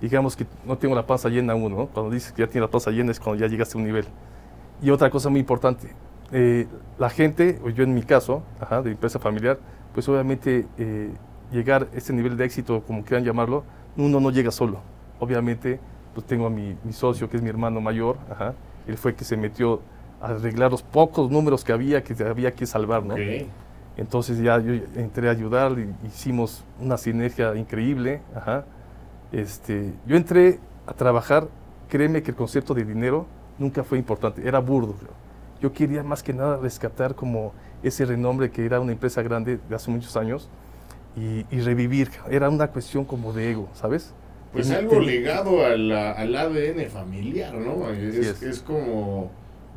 Digamos 0.00 0.34
que 0.36 0.46
no 0.64 0.76
tengo 0.78 0.94
la 0.94 1.06
panza 1.06 1.28
llena 1.28 1.52
aún, 1.52 1.74
¿no? 1.74 1.86
Cuando 1.86 2.10
dices 2.12 2.32
que 2.32 2.42
ya 2.42 2.48
tienes 2.48 2.68
la 2.68 2.70
panza 2.70 2.90
llena 2.90 3.10
es 3.12 3.20
cuando 3.20 3.40
ya 3.40 3.48
llegaste 3.48 3.76
a 3.76 3.80
un 3.80 3.86
nivel. 3.86 4.04
Y 4.82 4.90
otra 4.90 5.08
cosa 5.10 5.28
muy 5.30 5.38
importante, 5.40 5.94
eh, 6.32 6.66
la 6.98 7.10
gente, 7.10 7.60
o 7.64 7.68
yo 7.68 7.84
en 7.84 7.94
mi 7.94 8.02
caso, 8.02 8.42
ajá, 8.60 8.82
de 8.82 8.90
empresa 8.90 9.18
familiar, 9.18 9.58
pues 9.94 10.08
obviamente 10.08 10.66
eh, 10.78 11.10
llegar 11.52 11.88
a 11.92 11.96
este 11.96 12.12
nivel 12.12 12.36
de 12.36 12.44
éxito, 12.44 12.82
como 12.86 13.04
quieran 13.04 13.24
llamarlo, 13.24 13.64
uno 13.96 14.20
no 14.20 14.30
llega 14.30 14.50
solo. 14.50 14.80
Obviamente, 15.20 15.78
pues 16.14 16.26
tengo 16.26 16.46
a 16.46 16.50
mi, 16.50 16.76
mi 16.84 16.92
socio, 16.92 17.28
que 17.28 17.36
es 17.36 17.42
mi 17.42 17.50
hermano 17.50 17.80
mayor, 17.80 18.16
ajá, 18.30 18.54
él 18.86 18.96
fue 18.96 19.12
el 19.12 19.16
que 19.16 19.24
se 19.24 19.36
metió 19.36 19.80
a 20.20 20.28
arreglar 20.28 20.70
los 20.70 20.82
pocos 20.82 21.30
números 21.30 21.64
que 21.64 21.72
había, 21.72 22.02
que 22.02 22.20
había 22.24 22.52
que 22.52 22.66
salvar, 22.66 23.04
¿no? 23.04 23.14
Entonces 23.96 24.38
ya 24.38 24.58
yo 24.58 24.72
entré 24.96 25.28
a 25.28 25.32
ayudar, 25.32 25.76
hicimos 26.06 26.64
una 26.80 26.96
sinergia 26.96 27.54
increíble. 27.56 28.22
Ajá. 28.34 28.64
Este, 29.32 29.92
yo 30.06 30.16
entré 30.16 30.60
a 30.86 30.94
trabajar, 30.94 31.48
créeme 31.88 32.22
que 32.22 32.30
el 32.30 32.36
concepto 32.36 32.74
de 32.74 32.84
dinero 32.84 33.26
nunca 33.58 33.84
fue 33.84 33.98
importante, 33.98 34.46
era 34.46 34.58
burdo. 34.60 34.94
creo. 34.94 35.21
Yo 35.62 35.72
quería 35.72 36.02
más 36.02 36.22
que 36.24 36.32
nada 36.32 36.56
rescatar 36.56 37.14
como 37.14 37.52
ese 37.84 38.04
renombre 38.04 38.50
que 38.50 38.66
era 38.66 38.80
una 38.80 38.90
empresa 38.92 39.22
grande 39.22 39.58
de 39.68 39.74
hace 39.76 39.90
muchos 39.92 40.16
años 40.16 40.48
y, 41.16 41.46
y 41.54 41.60
revivir. 41.60 42.10
Era 42.28 42.50
una 42.50 42.66
cuestión 42.68 43.04
como 43.04 43.32
de 43.32 43.52
ego, 43.52 43.68
¿sabes? 43.72 44.12
Pues 44.52 44.70
algo 44.72 45.00
ligado 45.00 45.64
a 45.64 45.76
la- 45.76 46.12
al 46.12 46.34
ADN 46.36 46.90
familiar, 46.90 47.54
¿no? 47.54 47.88
Es, 47.90 48.18
Así 48.18 48.28
es. 48.28 48.42
es 48.42 48.60
como, 48.60 49.30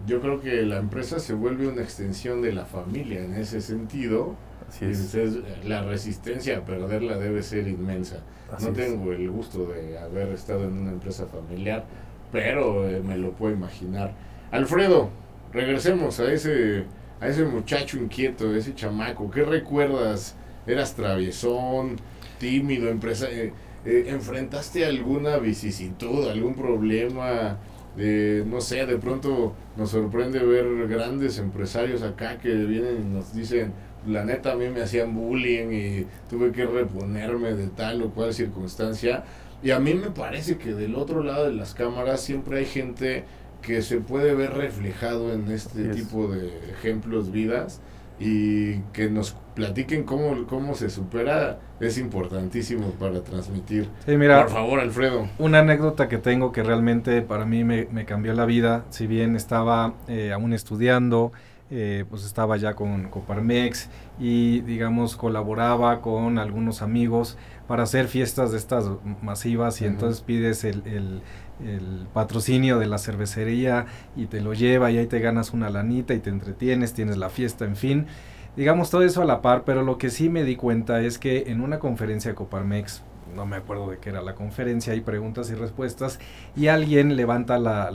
yo 0.08 0.20
creo 0.22 0.42
que 0.42 0.64
la 0.64 0.78
empresa 0.78 1.20
se 1.20 1.34
vuelve 1.34 1.68
una 1.68 1.82
extensión 1.84 2.42
de 2.42 2.52
la 2.52 2.66
familia 2.66 3.24
en 3.24 3.36
ese 3.36 3.62
sentido. 3.62 4.34
Así 4.68 4.86
es. 4.86 5.14
entonces, 5.14 5.44
la 5.66 5.84
resistencia 5.84 6.58
a 6.58 6.62
perderla 6.66 7.18
debe 7.18 7.44
ser 7.44 7.68
inmensa. 7.68 8.18
Así 8.52 8.66
no 8.66 8.74
tengo 8.74 9.12
el 9.14 9.30
gusto 9.30 9.68
de 9.68 9.98
haber 10.00 10.30
estado 10.30 10.64
en 10.66 10.74
una 10.74 10.92
empresa 10.92 11.26
familiar, 11.28 11.86
pero 12.32 12.90
eh, 12.90 13.02
me 13.06 13.18
lo 13.18 13.32
puedo 13.32 13.54
imaginar. 13.54 14.12
Alfredo, 14.52 15.10
regresemos 15.56 16.20
a 16.20 16.32
ese, 16.32 16.84
a 17.22 17.28
ese 17.30 17.46
muchacho 17.46 17.98
inquieto, 17.98 18.54
ese 18.54 18.76
chamaco. 18.76 19.32
¿Qué 19.32 19.44
recuerdas? 19.44 20.36
¿Eras 20.68 20.96
traviesón, 20.96 21.96
tímido, 22.40 22.90
empresa? 22.90 23.28
eh, 23.32 23.54
eh, 23.86 24.06
¿Enfrentaste 24.10 24.86
alguna 24.86 25.38
vicisitud, 25.38 26.28
algún 26.28 26.56
problema? 26.56 27.58
Eh, 27.98 28.44
no 28.46 28.60
sé, 28.60 28.86
de 28.86 28.98
pronto 28.98 29.54
nos 29.78 29.92
sorprende 29.92 30.40
ver 30.40 30.88
grandes 30.90 31.40
empresarios 31.40 32.02
acá 32.02 32.38
que 32.38 32.54
vienen 32.54 33.04
y 33.04 33.14
nos 33.14 33.34
dicen, 33.34 33.72
la 34.06 34.26
neta 34.26 34.52
a 34.52 34.56
mí 34.56 34.68
me 34.70 34.82
hacían 34.82 35.16
bullying 35.16 35.72
y 35.72 36.08
tuve 36.30 36.52
que 36.52 36.66
reponerme 36.66 37.54
de 37.54 37.68
tal 37.68 38.02
o 38.02 38.10
cual 38.10 38.34
circunstancia. 38.34 39.24
Y 39.64 39.72
a 39.72 39.80
mí 39.80 39.94
me 39.94 40.12
parece 40.12 40.58
que 40.58 40.74
del 40.74 40.96
otro 40.96 41.24
lado 41.24 41.46
de 41.46 41.54
las 41.54 41.74
cámaras 41.74 42.20
siempre 42.22 42.60
hay 42.60 42.66
gente 42.66 43.24
que 43.66 43.82
se 43.82 43.98
puede 44.00 44.34
ver 44.36 44.54
reflejado 44.54 45.34
en 45.34 45.50
este 45.52 45.90
tipo 45.90 46.28
de 46.28 46.70
ejemplos, 46.70 47.32
vidas, 47.32 47.82
y 48.20 48.80
que 48.94 49.10
nos 49.10 49.36
platiquen 49.56 50.04
cómo, 50.04 50.46
cómo 50.48 50.76
se 50.76 50.90
supera, 50.90 51.60
es 51.80 51.98
importantísimo 51.98 52.92
para 52.92 53.22
transmitir. 53.24 53.90
Sí, 54.06 54.16
mira, 54.18 54.44
Por 54.44 54.52
favor, 54.54 54.80
Alfredo. 54.80 55.28
una 55.40 55.60
anécdota 55.60 56.08
que 56.08 56.18
tengo 56.18 56.52
que 56.52 56.64
realmente 56.64 57.22
para 57.22 57.46
mí 57.46 57.64
me, 57.64 57.88
me 57.92 58.06
cambió 58.06 58.34
la 58.34 58.46
vida, 58.46 58.86
si 58.90 59.08
bien 59.08 59.36
estaba 59.36 59.96
eh, 60.08 60.32
aún 60.32 60.54
estudiando, 60.54 61.32
eh, 61.72 62.06
pues 62.10 62.24
estaba 62.26 62.58
ya 62.58 62.76
con 62.76 63.10
Coparmex 63.10 63.90
y 64.20 64.62
digamos 64.62 65.16
colaboraba 65.18 66.00
con 66.02 66.38
algunos 66.38 66.84
amigos 66.84 67.38
para 67.68 67.84
hacer 67.84 68.08
fiestas 68.08 68.52
de 68.52 68.58
estas 68.60 68.88
masivas 69.24 69.82
y 69.82 69.86
entonces 69.86 70.22
pides 70.22 70.64
el, 70.64 70.84
el- 70.86 71.22
el 71.64 72.08
patrocinio 72.14 72.80
de 72.80 72.88
la 72.88 72.98
cervecería 72.98 73.86
y 74.16 74.26
te 74.26 74.42
lo 74.42 74.54
lleva 74.54 74.92
y 74.92 74.98
ahí 74.98 75.08
te 75.08 75.20
ganas 75.20 75.54
una 75.54 75.70
lanita 75.70 76.14
y 76.14 76.20
te 76.20 76.30
entretienes, 76.30 76.94
tienes 76.94 77.18
la 77.18 77.30
fiesta, 77.30 77.66
en 77.66 77.76
fin. 77.76 78.08
Digamos 78.56 78.90
todo 78.90 79.04
eso 79.04 79.22
a 79.22 79.26
la 79.26 79.42
par, 79.42 79.64
pero 79.66 79.84
lo 79.84 79.98
que 79.98 80.10
sí 80.10 80.30
me 80.30 80.44
di 80.44 80.56
cuenta 80.56 81.02
es 81.02 81.18
que 81.18 81.46
en 81.48 81.62
una 81.62 81.80
conferencia 81.80 82.32
de 82.32 82.36
Coparmex, 82.36 83.04
no 83.36 83.46
me 83.46 83.58
acuerdo 83.58 83.90
de 83.90 83.98
qué 83.98 84.10
era 84.10 84.22
la 84.22 84.36
conferencia, 84.36 84.94
hay 84.94 85.02
preguntas 85.02 85.50
y 85.50 85.56
respuestas, 85.56 86.20
y 86.56 86.68
alguien 86.68 87.18
levanta 87.18 87.58
la, 87.58 87.92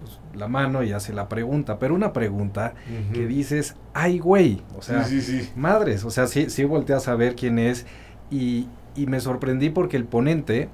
pues, 0.00 0.18
la 0.34 0.48
mano 0.48 0.82
y 0.82 0.92
hace 0.92 1.12
la 1.12 1.28
pregunta, 1.28 1.78
pero 1.78 1.94
una 1.94 2.14
pregunta 2.14 2.74
que 3.12 3.26
dices, 3.26 3.76
ay 3.92 4.18
güey, 4.18 4.62
o 4.78 4.80
sea, 4.80 5.04
sí, 5.04 5.20
sí, 5.20 5.42
sí. 5.42 5.50
madres, 5.54 6.04
o 6.04 6.10
sea, 6.10 6.26
sí, 6.26 6.48
sí 6.48 6.64
volteas 6.64 7.08
a 7.08 7.14
ver 7.14 7.34
quién 7.34 7.58
es, 7.58 7.84
y, 8.30 8.68
y 8.96 9.06
me 9.06 9.20
sorprendí 9.20 9.68
porque 9.68 9.98
el 9.98 10.04
ponente 10.04 10.70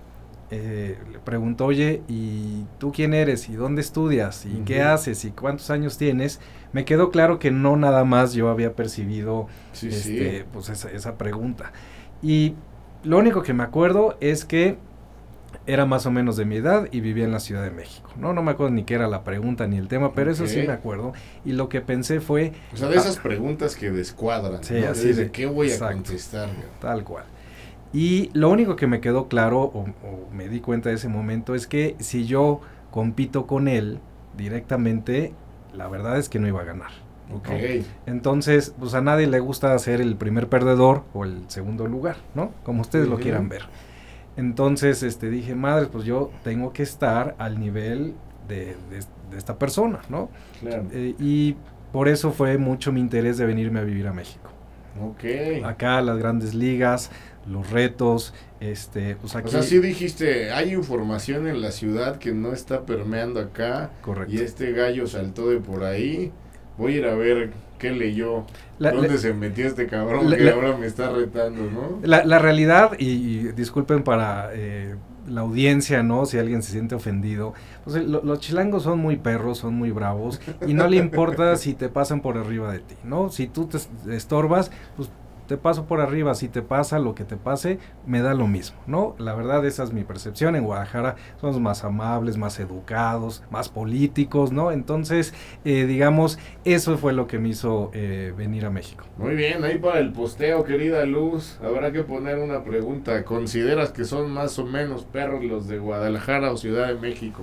eh, 0.50 0.98
le 1.12 1.18
preguntó, 1.18 1.66
oye, 1.66 2.02
¿y 2.08 2.64
tú 2.78 2.92
quién 2.92 3.14
eres? 3.14 3.48
¿Y 3.48 3.54
dónde 3.54 3.80
estudias? 3.80 4.46
¿Y 4.46 4.62
qué 4.64 4.82
haces? 4.82 5.24
¿Y 5.24 5.30
cuántos 5.32 5.70
años 5.70 5.98
tienes? 5.98 6.40
Me 6.72 6.84
quedó 6.84 7.10
claro 7.10 7.38
que 7.38 7.50
no 7.50 7.76
nada 7.76 8.04
más 8.04 8.32
yo 8.34 8.48
había 8.48 8.74
percibido 8.74 9.48
Sí, 9.72 9.88
este, 9.88 10.40
sí. 10.40 10.44
pues 10.52 10.68
esa, 10.68 10.90
esa 10.90 11.16
pregunta. 11.18 11.72
Y 12.22 12.54
lo 13.02 13.18
único 13.18 13.42
que 13.42 13.52
me 13.54 13.62
acuerdo 13.64 14.16
es 14.20 14.44
que 14.44 14.78
era 15.66 15.86
más 15.86 16.06
o 16.06 16.10
menos 16.10 16.36
de 16.36 16.44
mi 16.44 16.56
edad 16.56 16.86
y 16.92 17.00
vivía 17.00 17.24
en 17.24 17.32
la 17.32 17.40
Ciudad 17.40 17.62
de 17.62 17.70
México. 17.70 18.10
No, 18.16 18.32
no 18.32 18.42
me 18.42 18.52
acuerdo 18.52 18.72
ni 18.74 18.84
qué 18.84 18.94
era 18.94 19.08
la 19.08 19.24
pregunta 19.24 19.66
ni 19.66 19.78
el 19.78 19.88
tema, 19.88 20.12
pero 20.14 20.30
eso 20.30 20.46
sí 20.46 20.62
me 20.66 20.72
acuerdo. 20.72 21.12
Y 21.44 21.52
lo 21.52 21.68
que 21.68 21.80
pensé 21.80 22.20
fue 22.20 22.52
O 22.72 22.76
sea, 22.76 22.88
de 22.88 22.96
esas 22.96 23.16
preguntas 23.18 23.74
que 23.74 23.90
descuadran. 23.90 24.62
Sí, 24.62 24.74
¿no? 24.74 24.90
así 24.90 25.08
Desde 25.08 25.24
de- 25.24 25.30
¿Qué 25.32 25.46
voy 25.46 25.72
a 25.72 25.78
contestar? 25.78 26.50
tal 26.80 27.02
cual. 27.04 27.24
Y 27.96 28.30
lo 28.34 28.50
único 28.50 28.76
que 28.76 28.86
me 28.86 29.00
quedó 29.00 29.26
claro 29.28 29.60
o, 29.62 29.80
o 29.80 30.30
me 30.32 30.48
di 30.48 30.60
cuenta 30.60 30.90
de 30.90 30.96
ese 30.96 31.08
momento 31.08 31.54
es 31.54 31.66
que 31.66 31.96
si 31.98 32.26
yo 32.26 32.60
compito 32.90 33.46
con 33.46 33.68
él 33.68 34.00
directamente, 34.36 35.32
la 35.74 35.88
verdad 35.88 36.18
es 36.18 36.28
que 36.28 36.38
no 36.38 36.46
iba 36.46 36.60
a 36.60 36.64
ganar. 36.64 36.90
Ok. 37.34 37.48
Entonces, 38.06 38.74
pues 38.78 38.94
a 38.94 39.00
nadie 39.00 39.26
le 39.26 39.40
gusta 39.40 39.76
ser 39.78 40.00
el 40.00 40.16
primer 40.16 40.48
perdedor 40.48 41.04
o 41.14 41.24
el 41.24 41.44
segundo 41.48 41.86
lugar, 41.86 42.16
¿no? 42.34 42.52
Como 42.64 42.82
ustedes 42.82 43.08
lo 43.08 43.18
quieran 43.18 43.48
ver. 43.48 43.62
Entonces, 44.36 45.02
este, 45.02 45.30
dije, 45.30 45.54
madre, 45.54 45.86
pues 45.86 46.04
yo 46.04 46.30
tengo 46.44 46.72
que 46.72 46.82
estar 46.82 47.34
al 47.38 47.58
nivel 47.58 48.14
de, 48.48 48.76
de- 48.90 49.04
de 49.30 49.38
esta 49.38 49.58
persona, 49.58 50.00
¿no? 50.08 50.28
Claro. 50.60 50.84
Eh, 50.92 51.14
y 51.18 51.56
por 51.92 52.08
eso 52.08 52.30
fue 52.30 52.58
mucho 52.58 52.92
mi 52.92 53.00
interés 53.00 53.38
de 53.38 53.46
venirme 53.46 53.80
a 53.80 53.82
vivir 53.82 54.06
a 54.06 54.12
México. 54.12 54.50
Ok. 55.02 55.64
Acá 55.64 56.00
las 56.02 56.18
grandes 56.18 56.54
ligas, 56.54 57.10
los 57.46 57.70
retos, 57.70 58.34
este, 58.60 59.16
pues 59.16 59.36
aquí... 59.36 59.48
O 59.48 59.50
sea, 59.50 59.62
sí 59.62 59.78
dijiste, 59.78 60.50
hay 60.50 60.72
información 60.72 61.46
en 61.46 61.60
la 61.60 61.70
ciudad 61.70 62.18
que 62.18 62.32
no 62.32 62.52
está 62.52 62.84
permeando 62.86 63.40
acá 63.40 63.90
Correcto. 64.02 64.34
y 64.34 64.38
este 64.38 64.72
gallo 64.72 65.06
saltó 65.06 65.48
de 65.50 65.58
por 65.58 65.84
ahí. 65.84 66.32
Voy 66.78 66.94
a 66.94 66.96
ir 66.98 67.06
a 67.06 67.14
ver 67.14 67.52
qué 67.78 67.90
leyó, 67.92 68.44
La- 68.78 68.92
dónde 68.92 69.08
la- 69.10 69.18
se 69.18 69.32
metió 69.34 69.66
este 69.66 69.86
cabrón 69.86 70.30
la- 70.30 70.36
que 70.36 70.50
ahora 70.50 70.76
me 70.76 70.86
está 70.86 71.10
retando, 71.10 71.62
¿no? 71.70 72.00
La, 72.02 72.24
la 72.24 72.38
realidad, 72.38 72.92
y, 72.98 73.08
y 73.10 73.38
disculpen 73.52 74.02
para 74.02 74.50
eh, 74.54 74.94
la 75.28 75.42
audiencia, 75.42 76.02
¿no? 76.02 76.26
Si 76.26 76.38
alguien 76.38 76.62
se 76.62 76.72
siente 76.72 76.94
ofendido, 76.94 77.54
pues 77.84 77.96
lo- 78.04 78.22
los 78.22 78.40
chilangos 78.40 78.82
son 78.82 78.98
muy 78.98 79.16
perros, 79.16 79.58
son 79.58 79.74
muy 79.74 79.90
bravos, 79.90 80.40
y 80.66 80.74
no 80.74 80.88
le 80.88 80.96
importa 80.96 81.56
si 81.56 81.74
te 81.74 81.88
pasan 81.88 82.20
por 82.20 82.36
arriba 82.38 82.72
de 82.72 82.80
ti, 82.80 82.94
¿no? 83.04 83.30
Si 83.30 83.46
tú 83.46 83.66
te 83.66 83.76
es- 83.76 83.88
estorbas, 84.10 84.70
pues 84.96 85.10
te 85.46 85.56
paso 85.56 85.86
por 85.86 86.00
arriba, 86.00 86.34
si 86.34 86.48
te 86.48 86.62
pasa 86.62 86.98
lo 86.98 87.14
que 87.14 87.24
te 87.24 87.36
pase, 87.36 87.78
me 88.06 88.20
da 88.20 88.34
lo 88.34 88.46
mismo, 88.46 88.78
¿no? 88.86 89.14
La 89.18 89.34
verdad 89.34 89.64
esa 89.64 89.84
es 89.84 89.92
mi 89.92 90.04
percepción, 90.04 90.56
en 90.56 90.64
Guadalajara 90.64 91.16
somos 91.40 91.60
más 91.60 91.84
amables, 91.84 92.36
más 92.36 92.58
educados, 92.60 93.42
más 93.50 93.68
políticos, 93.68 94.52
¿no? 94.52 94.72
Entonces, 94.72 95.34
eh, 95.64 95.86
digamos, 95.86 96.38
eso 96.64 96.98
fue 96.98 97.12
lo 97.12 97.26
que 97.26 97.38
me 97.38 97.50
hizo 97.50 97.90
eh, 97.94 98.32
venir 98.36 98.66
a 98.66 98.70
México. 98.70 99.04
Muy 99.18 99.34
bien, 99.34 99.64
ahí 99.64 99.78
para 99.78 99.98
el 100.00 100.12
posteo, 100.12 100.64
querida 100.64 101.04
Luz, 101.04 101.58
habrá 101.62 101.92
que 101.92 102.02
poner 102.02 102.38
una 102.38 102.64
pregunta. 102.64 103.24
¿Consideras 103.24 103.90
que 103.90 104.04
son 104.04 104.30
más 104.30 104.58
o 104.58 104.66
menos 104.66 105.04
perros 105.04 105.44
los 105.44 105.68
de 105.68 105.78
Guadalajara 105.78 106.52
o 106.52 106.56
Ciudad 106.56 106.88
de 106.88 106.94
México? 106.94 107.42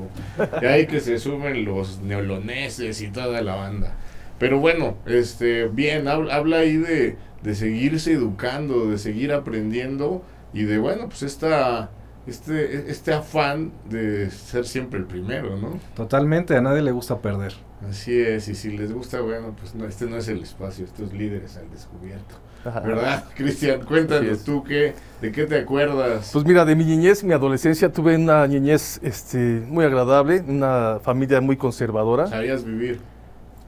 Y 0.62 0.66
ahí 0.66 0.88
que 0.88 1.00
se 1.00 1.20
sumen 1.20 1.66
los 1.66 2.02
neoloneses 2.02 3.02
y 3.02 3.10
toda 3.10 3.42
la 3.42 3.56
banda. 3.56 3.94
Pero 4.40 4.60
bueno, 4.60 4.98
este, 5.06 5.68
bien, 5.68 6.08
habla, 6.08 6.36
habla 6.36 6.58
ahí 6.58 6.78
de, 6.78 7.16
de 7.44 7.56
seguirse 7.56 8.14
educando, 8.14 8.90
de 8.90 8.98
seguir 8.98 9.34
aprendiendo 9.34 10.24
y 10.54 10.64
de, 10.64 10.78
bueno, 10.78 11.08
pues 11.10 11.24
esta 11.24 11.92
este, 12.26 12.90
este 12.90 13.14
afán 13.14 13.72
de 13.90 14.32
ser 14.32 14.66
siempre 14.66 15.00
el 15.00 15.06
primero, 15.06 15.58
¿no? 15.58 15.80
Totalmente, 15.96 16.56
a 16.56 16.62
nadie 16.62 16.82
le 16.82 16.92
gusta 16.92 17.20
perder. 17.20 17.54
Así 17.90 18.18
es, 18.18 18.48
y 18.48 18.56
si 18.56 18.78
les 18.78 18.94
gusta, 18.94 19.20
bueno, 19.20 19.54
pues 19.60 19.76
no, 19.76 19.86
este 19.86 20.06
no 20.06 20.16
es 20.16 20.30
el 20.30 20.42
espacio, 20.42 20.86
estos 20.86 21.12
líderes 21.12 21.58
al 21.58 21.70
descubierto. 21.70 22.36
¿Verdad, 22.64 23.26
Cristian? 23.36 23.82
Cuéntanos 23.82 24.46
tú 24.46 24.64
qué, 24.64 24.94
de 25.22 25.32
qué 25.34 25.46
te 25.46 25.58
acuerdas. 25.58 26.30
Pues 26.32 26.46
mira, 26.46 26.64
de 26.64 26.78
mi 26.78 26.86
niñez, 26.86 27.26
mi 27.26 27.34
adolescencia, 27.34 27.92
tuve 27.92 28.16
una 28.16 28.48
niñez 28.48 29.02
este, 29.04 29.38
muy 29.68 29.84
agradable, 29.84 30.42
una 30.48 31.00
familia 31.04 31.42
muy 31.42 31.58
conservadora. 31.58 32.28
¿Sabías 32.28 32.64
vivir? 32.64 33.02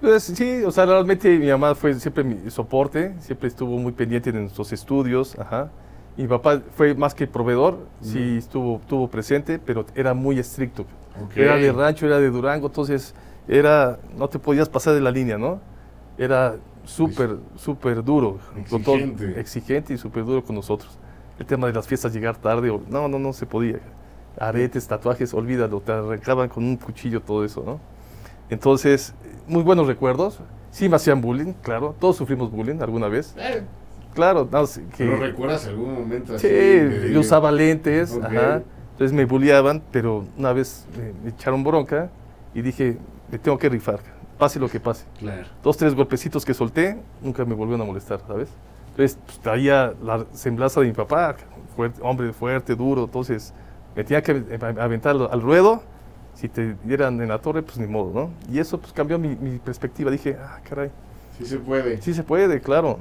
Pues 0.01 0.23
sí, 0.23 0.63
o 0.63 0.71
sea, 0.71 0.85
realmente 0.85 1.37
mi 1.39 1.47
mamá 1.47 1.73
fue 1.73 1.93
siempre 1.95 2.23
mi 2.23 2.49
soporte, 2.51 3.13
siempre 3.19 3.47
estuvo 3.47 3.77
muy 3.77 3.91
pendiente 3.91 4.31
de 4.31 4.39
nuestros 4.39 4.71
estudios, 4.73 5.37
ajá. 5.39 5.69
Y 6.17 6.23
mi 6.23 6.27
papá 6.27 6.61
fue 6.75 6.93
más 6.95 7.13
que 7.13 7.27
proveedor, 7.27 7.79
sí 8.01 8.37
estuvo, 8.37 8.77
estuvo 8.77 9.09
presente, 9.09 9.59
pero 9.59 9.85
era 9.95 10.13
muy 10.13 10.39
estricto. 10.39 10.85
Era 11.35 11.55
de 11.55 11.71
rancho, 11.71 12.05
era 12.05 12.19
de 12.19 12.29
Durango, 12.29 12.67
entonces 12.67 13.13
era, 13.47 13.99
no 14.17 14.27
te 14.27 14.39
podías 14.39 14.69
pasar 14.69 14.93
de 14.93 15.01
la 15.01 15.11
línea, 15.11 15.37
¿no? 15.37 15.59
Era 16.17 16.55
súper, 16.85 17.37
súper 17.55 18.03
duro. 18.03 18.39
Exigente. 18.57 19.39
exigente 19.39 19.93
y 19.93 19.97
súper 19.97 20.23
duro 20.23 20.43
con 20.43 20.55
nosotros. 20.55 20.97
El 21.39 21.45
tema 21.45 21.67
de 21.67 21.73
las 21.73 21.87
fiestas, 21.87 22.13
llegar 22.13 22.37
tarde, 22.37 22.71
no, 22.89 23.07
no, 23.07 23.19
no 23.19 23.33
se 23.33 23.45
podía. 23.45 23.79
Aretes, 24.37 24.87
tatuajes, 24.87 25.33
olvídalo, 25.33 25.81
te 25.81 25.91
arrancaban 25.91 26.49
con 26.49 26.63
un 26.63 26.77
cuchillo 26.77 27.21
todo 27.21 27.43
eso, 27.43 27.63
¿no? 27.65 27.79
Entonces, 28.49 29.13
muy 29.47 29.63
buenos 29.63 29.87
recuerdos. 29.87 30.39
Sí 30.71 30.89
me 30.89 30.97
hacían 30.97 31.21
bullying, 31.21 31.53
claro. 31.61 31.95
Todos 31.99 32.17
sufrimos 32.17 32.51
bullying 32.51 32.81
alguna 32.81 33.07
vez. 33.07 33.33
Eh. 33.37 33.63
Claro, 34.13 34.47
no, 34.49 34.65
que, 34.65 34.81
¿Pero 34.97 35.17
recuerdas 35.17 35.67
algún 35.67 35.93
momento 35.93 36.35
así? 36.35 36.47
Sí, 36.47 37.11
yo 37.13 37.19
usaba 37.19 37.51
lentes, 37.51 38.17
ajá. 38.21 38.61
Entonces 38.93 39.11
me 39.11 39.25
bulliaban, 39.25 39.83
pero 39.91 40.23
una 40.37 40.53
vez 40.53 40.87
me, 41.21 41.29
echaron 41.29 41.65
bronca 41.65 42.09
y 42.53 42.61
dije, 42.61 42.97
me 43.29 43.37
tengo 43.37 43.57
que 43.57 43.67
rifar, 43.67 43.99
pase 44.37 44.57
lo 44.57 44.69
que 44.69 44.79
pase. 44.79 45.05
Claro. 45.19 45.45
Dos, 45.61 45.75
tres 45.75 45.93
golpecitos 45.93 46.45
que 46.45 46.53
solté, 46.53 46.97
nunca 47.21 47.43
me 47.43 47.53
volvieron 47.55 47.81
a 47.81 47.83
molestar, 47.83 48.21
¿sabes? 48.25 48.47
Entonces 48.91 49.19
pues, 49.25 49.37
traía 49.39 49.93
la 50.01 50.25
semblanza 50.31 50.79
de 50.79 50.87
mi 50.87 50.93
papá, 50.93 51.35
fuerte, 51.75 51.99
hombre 52.01 52.31
fuerte, 52.31 52.73
duro, 52.73 53.03
entonces 53.03 53.53
me 53.97 54.05
tenía 54.05 54.23
que 54.23 54.45
aventar 54.79 55.13
al 55.29 55.41
ruedo. 55.41 55.83
Si 56.35 56.49
te 56.49 56.75
dieran 56.83 57.19
en 57.21 57.29
la 57.29 57.39
torre, 57.39 57.63
pues 57.63 57.77
ni 57.77 57.87
modo, 57.87 58.11
¿no? 58.13 58.53
Y 58.53 58.59
eso 58.59 58.79
pues 58.79 58.93
cambió 58.93 59.17
mi, 59.17 59.35
mi 59.35 59.57
perspectiva. 59.57 60.11
Dije, 60.11 60.37
ah, 60.39 60.59
caray. 60.67 60.91
Sí 61.37 61.45
se 61.45 61.57
puede. 61.57 62.01
Sí 62.01 62.13
se 62.13 62.23
puede, 62.23 62.61
claro. 62.61 62.99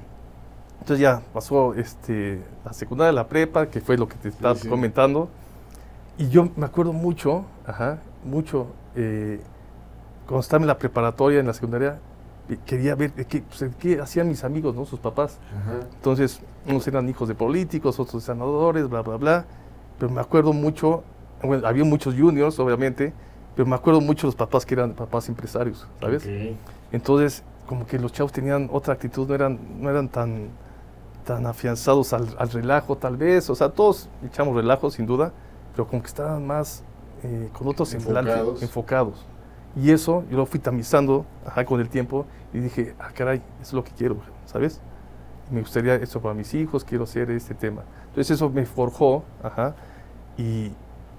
Entonces 0.81 1.01
ya 1.01 1.23
pasó 1.33 1.75
este, 1.75 2.43
la 2.65 2.73
secundaria, 2.73 3.13
la 3.13 3.27
prepa, 3.27 3.67
que 3.67 3.81
fue 3.81 3.97
lo 3.97 4.09
que 4.09 4.17
te 4.17 4.29
estaba 4.29 4.55
comentando. 4.69 5.29
Y 6.19 6.29
yo 6.29 6.49
me 6.57 6.67
acuerdo 6.67 6.93
mucho, 6.93 7.47
ajá, 7.67 7.99
mucho, 8.25 8.67
eh, 8.95 9.41
cuando 10.27 10.41
estaba 10.41 10.63
en 10.63 10.69
la 10.69 10.79
preparatoria, 10.79 11.41
en 11.41 11.47
la 11.47 11.55
secundaria, 11.55 11.99
quería 12.67 12.95
ver 12.95 13.13
qué, 13.13 13.43
pues, 13.43 13.71
qué 13.79 14.01
hacían 14.01 14.29
mis 14.29 14.45
amigos, 14.45 14.75
¿no? 14.75 14.85
Sus 14.85 15.01
papás. 15.01 15.39
Entonces, 15.97 16.41
unos 16.69 16.87
eran 16.87 17.09
hijos 17.09 17.29
de 17.29 17.35
políticos, 17.35 17.99
otros 17.99 18.23
senadores, 18.23 18.89
bla, 18.89 19.03
bla, 19.03 19.17
bla. 19.17 19.45
Pero 19.99 20.13
me 20.13 20.21
acuerdo 20.21 20.53
mucho, 20.53 21.03
bueno, 21.45 21.67
había 21.67 21.85
muchos 21.85 22.15
juniors, 22.15 22.59
obviamente, 22.59 23.13
pero 23.55 23.67
me 23.67 23.75
acuerdo 23.75 24.01
mucho 24.01 24.27
los 24.27 24.35
papás 24.35 24.67
que 24.67 24.75
eran 24.75 24.93
papás 24.93 25.29
empresarios, 25.29 25.87
¿sabes? 26.01 26.29
Entonces, 26.93 27.43
como 27.67 27.87
que 27.87 27.99
los 27.99 28.13
chavos 28.13 28.33
tenían 28.33 28.69
otra 28.73 28.95
actitud, 28.95 29.29
no 29.29 29.35
eran, 29.35 29.59
no 29.81 29.91
eran 29.91 30.09
tan 30.09 30.49
tan 31.25 31.47
afianzados 31.47 32.13
al, 32.13 32.29
relajo 32.53 32.97
tal 32.97 33.17
vez, 33.17 33.49
o 33.51 33.55
sea, 33.55 33.71
todos 33.71 34.09
echamos 34.25 34.55
relajo 34.55 34.91
sin 34.91 35.07
duda, 35.07 35.33
pero 35.73 35.89
como 35.89 36.03
que 36.03 36.09
estaban 36.09 36.47
más 36.47 36.85
eh, 37.23 37.49
con 37.53 37.67
otros 37.67 37.93
enfocados. 37.95 38.63
enfocados. 38.63 39.27
Y 39.75 39.91
eso 39.91 40.25
yo 40.31 40.37
lo 40.37 40.47
fui 40.47 40.61
tamizando 40.61 41.27
con 41.67 41.81
el 41.81 41.89
tiempo 41.89 42.27
y 42.53 42.59
dije, 42.59 42.95
ah, 43.01 43.11
caray, 43.13 43.39
eso 43.61 43.69
es 43.71 43.73
lo 43.73 43.83
que 43.83 43.91
quiero, 43.91 44.19
¿sabes? 44.47 44.81
Me 45.51 45.61
gustaría 45.61 45.97
esto 45.97 46.21
para 46.21 46.35
mis 46.35 46.55
hijos, 46.55 46.85
quiero 46.85 47.05
hacer 47.05 47.31
este 47.31 47.55
tema. 47.55 47.83
Entonces 48.09 48.37
eso 48.37 48.49
me 48.51 48.67
forjó, 48.67 49.25
ajá, 49.43 49.75
y, 50.39 50.73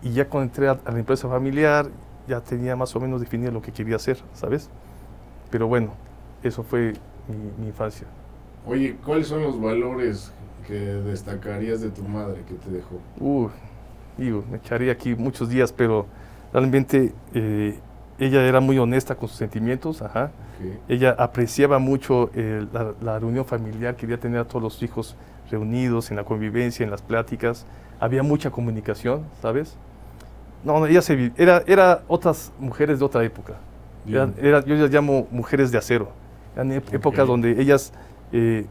y 0.06 0.12
ya 0.12 0.30
cuando 0.30 0.52
entré 0.52 0.70
a, 0.70 0.80
la 0.86 1.00
empresa 1.00 1.28
familiar, 1.28 1.88
ya 2.28 2.39
tenía 2.39 2.76
más 2.76 2.96
o 2.96 3.00
menos 3.00 3.20
definido 3.20 3.52
lo 3.52 3.62
que 3.62 3.72
quería 3.72 3.96
hacer, 3.96 4.18
¿sabes? 4.34 4.70
Pero 5.50 5.68
bueno, 5.68 5.94
eso 6.44 6.63
fue 6.63 6.94
mi, 7.28 7.52
mi 7.60 7.68
infancia. 7.68 8.06
Oye, 8.68 8.96
¿cuáles 9.04 9.28
son 9.28 9.41
los 9.41 9.60
valores 9.60 10.32
que 10.68 10.76
destacarías 10.76 11.82
de 11.82 11.89
tu 11.89 12.04
madre 12.04 12.44
que 12.48 12.54
te 12.54 12.70
dejó? 12.70 13.00
Uh, 13.20 13.50
digo, 14.15 14.44
me 14.50 14.58
echaría 14.58 14.91
aquí 14.91 15.15
muchos 15.15 15.50
días, 15.50 15.74
pero 15.74 16.06
realmente 16.54 17.12
eh, 17.34 17.80
ella 18.20 18.44
era 18.44 18.60
muy 18.60 18.78
honesta 18.78 19.15
con 19.15 19.28
sus 19.28 19.39
sentimientos, 19.39 20.04
ajá. 20.04 20.32
Ella 20.88 21.15
apreciaba 21.18 21.80
mucho 21.80 22.30
eh, 22.34 22.65
la, 23.02 23.20
reunión 23.20 23.44
familiar, 23.44 23.96
quería 23.96 24.20
tener 24.20 24.39
a 24.39 24.46
todos 24.46 24.62
los 24.62 24.84
hijos 24.84 25.18
reunidos 25.50 26.12
en 26.12 26.18
la 26.18 26.24
convivencia, 26.24 26.84
en 26.84 26.91
las 26.91 27.02
pláticas. 27.02 27.65
Había 28.00 28.24
mucha 28.24 28.52
comunicación, 28.52 29.26
¿sabes? 29.41 29.78
No, 30.63 30.86
ella 30.86 31.02
se, 31.02 31.32
era, 31.38 31.63
era 31.68 32.04
otras 32.08 32.52
mujeres 32.60 33.00
de 33.00 33.06
otra 33.06 33.24
época. 33.24 33.56
yo 34.06 34.26
las 34.36 34.91
llamo 34.91 35.28
mujeres 35.32 35.72
de 35.72 35.78
acero. 35.78 36.10
Eran 36.56 36.72
épocas 36.72 37.28
donde 37.28 37.62
ellas 37.62 37.91
eh, 38.32 38.65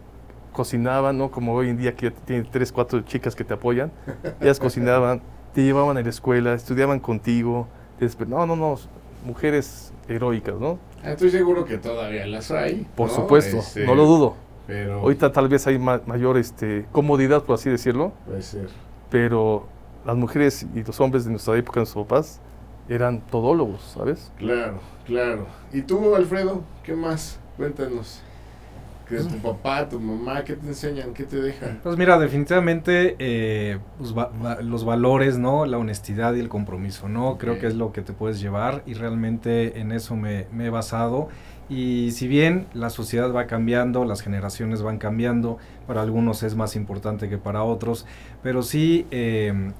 cocinaban, 0.52 1.18
¿no? 1.18 1.30
Como 1.30 1.54
hoy 1.54 1.68
en 1.68 1.76
día 1.76 1.94
que 1.94 2.10
tiene 2.10 2.48
tres, 2.50 2.72
cuatro 2.72 3.02
chicas 3.02 3.34
que 3.36 3.44
te 3.44 3.54
apoyan. 3.54 3.92
Ellas 4.40 4.58
cocinaban, 4.58 5.20
te 5.52 5.62
llevaban 5.62 5.96
a 5.98 6.02
la 6.02 6.08
escuela, 6.08 6.54
estudiaban 6.54 7.00
contigo. 7.00 7.68
No, 8.26 8.46
no, 8.46 8.56
no, 8.56 8.76
mujeres 9.24 9.92
heroicas, 10.08 10.56
¿no? 10.58 10.78
Ah, 11.02 11.12
estoy 11.12 11.30
seguro 11.30 11.64
que 11.64 11.78
todavía 11.78 12.26
las 12.26 12.50
hay. 12.50 12.86
Por 12.96 13.10
supuesto, 13.10 13.58
este, 13.58 13.86
no 13.86 13.94
lo 13.94 14.06
dudo. 14.06 14.36
Pero 14.66 15.00
Ahorita 15.00 15.30
tal 15.32 15.48
vez 15.48 15.66
hay 15.66 15.78
mayor 15.78 16.38
este, 16.38 16.86
comodidad, 16.92 17.42
por 17.42 17.56
así 17.56 17.68
decirlo. 17.68 18.12
Puede 18.24 18.42
ser. 18.42 18.68
Pero 19.10 19.66
las 20.04 20.16
mujeres 20.16 20.66
y 20.74 20.82
los 20.82 21.00
hombres 21.00 21.24
de 21.24 21.30
nuestra 21.30 21.56
época, 21.56 21.80
nuestros 21.80 22.06
papás, 22.06 22.40
eran 22.88 23.20
todólogos, 23.20 23.82
¿sabes? 23.94 24.30
Claro, 24.38 24.80
claro. 25.06 25.46
¿Y 25.72 25.82
tú, 25.82 26.14
Alfredo? 26.14 26.62
¿Qué 26.82 26.94
más? 26.94 27.38
Cuéntanos 27.56 28.22
que 29.08 29.16
tu 29.18 29.36
papá, 29.38 29.88
tu 29.88 30.00
mamá, 30.00 30.44
¿qué 30.44 30.54
te 30.54 30.66
enseñan? 30.66 31.12
¿Qué 31.12 31.24
te 31.24 31.36
dejan? 31.36 31.80
Pues 31.82 31.96
mira, 31.96 32.18
definitivamente 32.18 33.16
eh, 33.18 33.78
pues 33.98 34.14
los 34.62 34.84
valores, 34.84 35.38
¿no? 35.38 35.66
La 35.66 35.78
honestidad 35.78 36.34
y 36.34 36.40
el 36.40 36.48
compromiso, 36.48 37.08
¿no? 37.08 37.36
Creo 37.38 37.58
que 37.58 37.66
es 37.66 37.74
lo 37.74 37.92
que 37.92 38.02
te 38.02 38.12
puedes 38.12 38.40
llevar 38.40 38.82
y 38.86 38.94
realmente 38.94 39.80
en 39.80 39.92
eso 39.92 40.16
me, 40.16 40.46
he 40.58 40.70
basado. 40.70 41.28
Y 41.68 42.10
si 42.12 42.28
bien 42.28 42.66
la 42.74 42.90
sociedad 42.90 43.32
va 43.32 43.46
cambiando, 43.46 44.04
las 44.04 44.20
generaciones 44.20 44.82
van 44.82 44.98
cambiando, 44.98 45.58
para 45.86 46.02
algunos 46.02 46.42
es 46.42 46.54
más 46.56 46.76
importante 46.76 47.28
que 47.28 47.38
para 47.38 47.62
otros, 47.62 48.06
pero 48.42 48.62
sí 48.62 49.06
eh, 49.10 49.72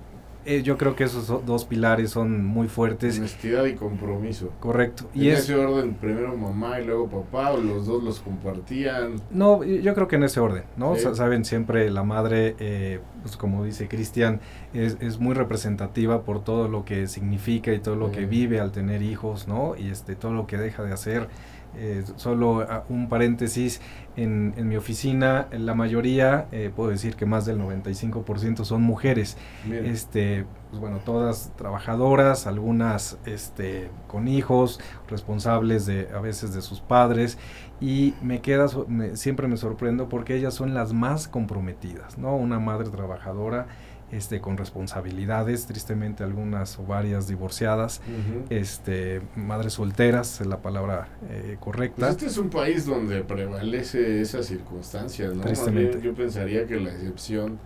eh, 0.47 0.63
yo 0.63 0.77
creo 0.77 0.95
que 0.97 1.05
esos 1.05 1.27
dos 1.45 1.65
pilares 1.65 2.11
son 2.11 2.45
muy 2.45 2.69
fuertes. 2.69 3.19
Honestidad 3.19 3.65
y 3.65 3.75
compromiso. 3.75 4.51
Correcto. 4.61 5.05
¿Y 5.15 5.29
en 5.29 5.37
ese 5.37 5.55
orden 5.55 5.95
primero 5.95 6.37
mamá 6.37 6.81
y 6.81 6.85
luego 6.85 7.09
papá 7.09 7.53
o 7.53 7.59
los 7.59 7.87
dos 7.87 8.03
los 8.03 8.21
compartían? 8.21 9.17
No, 9.31 9.65
yo 9.65 9.95
creo 9.95 10.09
que 10.09 10.17
en 10.17 10.25
ese 10.25 10.41
orden, 10.41 10.65
¿no? 10.77 10.97
Saben, 10.97 11.45
siempre 11.45 11.91
la 11.91 12.03
madre 12.03 12.57
eh, 12.59 13.01
pues 13.23 13.37
como 13.37 13.65
dice 13.65 13.89
Cristian, 13.89 14.41
es, 14.75 14.99
es, 15.01 15.19
muy 15.19 15.35
representativa 15.35 16.23
por 16.23 16.45
todo 16.45 16.69
lo 16.69 16.85
que 16.85 17.07
significa 17.07 17.73
y 17.73 17.79
todo 17.79 17.97
lo 17.97 18.13
que 18.13 18.27
vive 18.27 18.61
al 18.61 18.71
tener 18.71 19.01
hijos, 19.01 19.49
¿no? 19.49 19.75
Y 19.77 19.89
este, 19.89 20.15
todo 20.15 20.33
lo 20.33 20.47
que 20.47 20.59
deja 20.59 20.83
de 20.83 20.93
hacer. 20.93 21.29
Eh, 21.77 22.05
solo 22.17 22.67
ah, 22.69 22.85
un 22.89 23.09
paréntesis, 23.09 23.81
en, 24.17 24.55
en, 24.57 24.69
mi 24.69 24.77
oficina 24.77 25.49
la 25.51 25.75
mayoría, 25.75 26.47
eh, 26.53 26.71
puedo 26.75 26.91
decir 26.91 27.17
que 27.17 27.27
más 27.27 27.47
del 27.47 27.59
95% 27.59 28.65
son 28.65 28.83
mujeres. 28.83 29.37
Este, 29.69 30.45
pues 30.71 30.81
bueno, 30.81 30.99
todas 31.05 31.53
trabajadoras, 31.57 32.47
algunas 32.47 33.19
este, 33.27 33.91
con 34.07 34.29
hijos, 34.29 34.81
responsables 35.09 35.87
de 35.87 36.09
a 36.15 36.21
veces 36.21 36.55
de 36.55 36.63
sus 36.63 36.81
padres 36.81 37.39
y 37.81 38.15
me 38.23 38.41
queda 38.41 38.69
siempre 39.15 39.49
me 39.49 39.57
sorprendo 39.57 40.09
porque 40.09 40.37
ellas 40.37 40.55
son 40.55 40.75
las 40.75 40.93
más 40.93 41.27
comprometidas, 41.29 42.19
¿no? 42.19 42.37
Una 42.37 42.61
madre 42.61 42.91
trabajadora 42.91 43.67
este, 44.15 44.41
con 44.41 44.57
responsabilidades, 44.57 45.67
tristemente 45.67 46.23
algunas 46.23 46.79
o 46.79 46.85
varias 46.85 47.27
divorciadas, 47.27 48.01
este, 48.49 49.21
madres 49.35 49.75
solteras, 49.75 50.41
es 50.41 50.47
la 50.47 50.63
palabra 50.63 51.09
eh, 51.31 51.57
correcta. 51.59 51.97
Pues 52.07 52.11
este 52.11 52.27
es 52.27 52.39
un 52.39 52.51
país 52.51 52.87
donde 52.87 53.23
prevalece 53.23 54.21
esa 54.21 54.43
circunstancia, 54.43 55.29
¿no? 55.29 55.43
Tristemente. 55.43 56.01
Yo 56.01 56.15
pensaría 56.15 56.67
que 56.67 56.79
la 56.79 56.91
excepción 56.91 57.59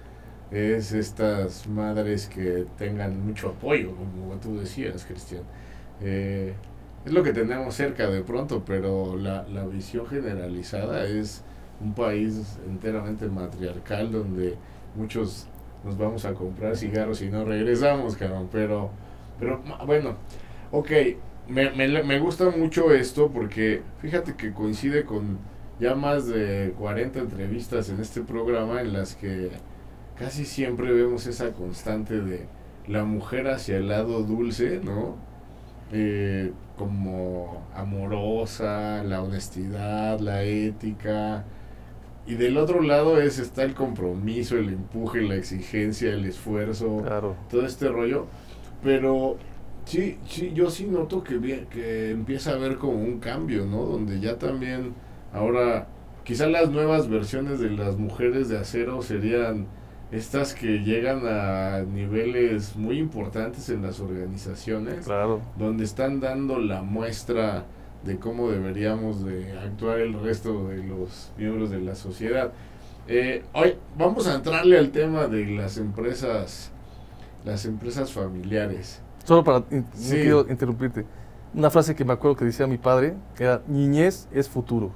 es 0.50 0.92
estas 0.92 1.66
madres 1.66 2.26
que 2.26 2.66
tengan 2.78 3.24
mucho 3.24 3.50
apoyo, 3.50 3.94
como 3.94 4.34
tú 4.40 4.58
decías, 4.58 5.04
Cristian. 5.04 5.42
Eh, 6.00 6.54
es 7.04 7.12
lo 7.12 7.22
que 7.22 7.32
tenemos 7.32 7.74
cerca 7.74 8.08
de 8.08 8.22
pronto, 8.22 8.62
pero 8.64 9.16
la, 9.16 9.46
la 9.48 9.66
visión 9.66 10.06
generalizada 10.06 11.04
es 11.04 11.42
un 11.80 11.94
país 11.94 12.58
enteramente 12.66 13.28
matriarcal 13.28 14.10
donde 14.10 14.56
muchos 14.96 15.46
nos 15.84 15.96
vamos 15.96 16.24
a 16.24 16.34
comprar 16.34 16.76
cigarros 16.76 17.22
y 17.22 17.28
no 17.28 17.44
regresamos, 17.44 18.16
cabrón. 18.16 18.48
Pero, 18.52 18.90
pero 19.38 19.62
bueno, 19.86 20.16
ok, 20.70 20.90
me, 21.48 21.70
me, 21.70 22.02
me 22.02 22.18
gusta 22.18 22.50
mucho 22.50 22.92
esto 22.92 23.30
porque 23.30 23.82
fíjate 24.00 24.34
que 24.34 24.52
coincide 24.52 25.04
con 25.04 25.38
ya 25.80 25.94
más 25.94 26.26
de 26.26 26.74
40 26.78 27.20
entrevistas 27.20 27.88
en 27.88 28.00
este 28.00 28.20
programa 28.22 28.80
en 28.80 28.92
las 28.92 29.14
que 29.14 29.50
casi 30.18 30.44
siempre 30.44 30.92
vemos 30.92 31.26
esa 31.26 31.52
constante 31.52 32.20
de 32.20 32.46
la 32.88 33.04
mujer 33.04 33.48
hacia 33.48 33.76
el 33.76 33.88
lado 33.88 34.22
dulce, 34.22 34.80
¿no? 34.82 35.16
Eh, 35.92 36.52
como 36.76 37.66
amorosa, 37.74 39.02
la 39.04 39.22
honestidad, 39.22 40.20
la 40.20 40.42
ética, 40.42 41.44
y 42.28 42.34
del 42.34 42.58
otro 42.58 42.82
lado 42.82 43.18
es 43.18 43.38
está 43.38 43.62
el 43.62 43.74
compromiso, 43.74 44.58
el 44.58 44.68
empuje, 44.68 45.22
la 45.22 45.34
exigencia, 45.36 46.12
el 46.12 46.26
esfuerzo, 46.26 47.02
todo 47.48 47.64
este 47.64 47.88
rollo. 47.88 48.26
Pero 48.82 49.38
sí, 49.86 50.18
sí, 50.26 50.52
yo 50.54 50.70
sí 50.70 50.86
noto 50.86 51.24
que, 51.24 51.66
que 51.70 52.10
empieza 52.10 52.50
a 52.50 52.54
haber 52.56 52.76
como 52.76 53.00
un 53.00 53.18
cambio, 53.18 53.64
¿no? 53.64 53.86
Donde 53.86 54.20
ya 54.20 54.36
también 54.36 54.92
ahora, 55.32 55.88
quizá 56.22 56.46
las 56.46 56.70
nuevas 56.70 57.08
versiones 57.08 57.60
de 57.60 57.70
las 57.70 57.96
mujeres 57.96 58.50
de 58.50 58.58
acero 58.58 59.00
serían 59.00 59.66
estas 60.12 60.54
que 60.54 60.80
llegan 60.80 61.22
a 61.26 61.80
niveles 61.82 62.76
muy 62.76 62.98
importantes 62.98 63.70
en 63.70 63.80
las 63.82 64.00
organizaciones, 64.00 65.06
claro. 65.06 65.40
donde 65.58 65.84
están 65.84 66.20
dando 66.20 66.58
la 66.58 66.82
muestra 66.82 67.64
de 68.04 68.18
cómo 68.18 68.50
deberíamos 68.50 69.24
de 69.24 69.58
actuar 69.58 70.00
el 70.00 70.20
resto 70.20 70.68
de 70.68 70.82
los 70.82 71.32
miembros 71.36 71.70
de 71.70 71.80
la 71.80 71.94
sociedad. 71.94 72.52
Eh, 73.06 73.42
hoy 73.54 73.76
vamos 73.96 74.26
a 74.26 74.34
entrarle 74.34 74.78
al 74.78 74.90
tema 74.90 75.26
de 75.26 75.46
las 75.46 75.78
empresas, 75.78 76.70
las 77.44 77.64
empresas 77.64 78.12
familiares. 78.12 79.00
Solo 79.24 79.44
para, 79.44 79.60
no 79.60 79.84
quiero 80.10 80.46
interrumpirte, 80.48 81.04
una 81.54 81.70
frase 81.70 81.94
que 81.94 82.04
me 82.04 82.12
acuerdo 82.12 82.36
que 82.36 82.44
decía 82.44 82.66
mi 82.66 82.78
padre 82.78 83.14
era, 83.38 83.62
niñez 83.66 84.28
es 84.32 84.48
futuro. 84.48 84.90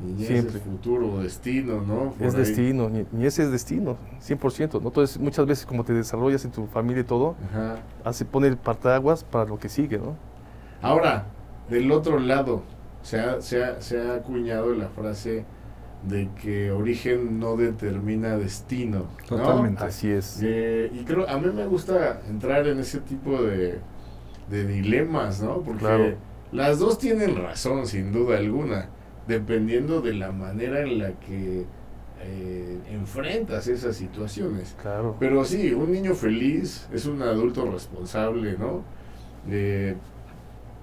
Niñez 0.00 0.28
Siempre. 0.28 0.58
es 0.58 0.62
futuro, 0.62 1.20
destino, 1.20 1.82
¿no? 1.82 2.14
es 2.20 2.32
destino, 2.34 2.88
niñez 2.88 3.40
es 3.40 3.50
destino, 3.50 3.96
100%. 4.22 4.80
¿no? 4.80 4.88
Entonces, 4.88 5.18
muchas 5.18 5.44
veces 5.44 5.66
como 5.66 5.82
te 5.82 5.92
desarrollas 5.92 6.44
en 6.44 6.52
tu 6.52 6.66
familia 6.68 7.00
y 7.00 7.04
todo, 7.04 7.34
hace 8.04 8.24
poner 8.24 8.56
partaguas 8.56 9.24
para 9.24 9.44
lo 9.44 9.58
que 9.58 9.68
sigue, 9.68 9.98
¿no? 9.98 10.14
Ahora, 10.80 11.26
del 11.70 11.90
otro 11.92 12.18
lado, 12.18 12.62
se 13.02 13.20
ha, 13.20 13.40
se 13.40 13.62
ha, 13.62 13.80
se 13.80 14.00
ha 14.00 14.14
acuñado 14.14 14.74
la 14.74 14.88
frase 14.88 15.44
de 16.08 16.28
que 16.40 16.70
origen 16.70 17.40
no 17.40 17.56
determina 17.56 18.36
destino. 18.36 19.06
Totalmente. 19.26 19.84
Así 19.84 20.10
es. 20.10 20.40
Eh, 20.42 20.90
y 20.94 21.04
creo, 21.04 21.28
a 21.28 21.38
mí 21.38 21.50
me 21.52 21.66
gusta 21.66 22.20
entrar 22.28 22.66
en 22.66 22.78
ese 22.78 23.00
tipo 23.00 23.42
de, 23.42 23.78
de 24.48 24.66
dilemas, 24.66 25.42
¿no? 25.42 25.60
Porque 25.62 26.16
las 26.52 26.78
dos 26.78 26.98
tienen 26.98 27.36
razón, 27.36 27.86
sin 27.86 28.12
duda 28.12 28.38
alguna, 28.38 28.88
dependiendo 29.26 30.00
de 30.00 30.14
la 30.14 30.30
manera 30.30 30.80
en 30.82 30.98
la 30.98 31.12
que 31.18 31.66
eh, 32.22 32.78
enfrentas 32.90 33.66
esas 33.66 33.96
situaciones. 33.96 34.76
Claro. 34.80 35.16
Pero 35.18 35.44
sí, 35.44 35.72
un 35.72 35.90
niño 35.90 36.14
feliz 36.14 36.88
es 36.92 37.06
un 37.06 37.22
adulto 37.22 37.70
responsable, 37.70 38.56
¿no? 38.58 38.82
Eh, 39.50 39.96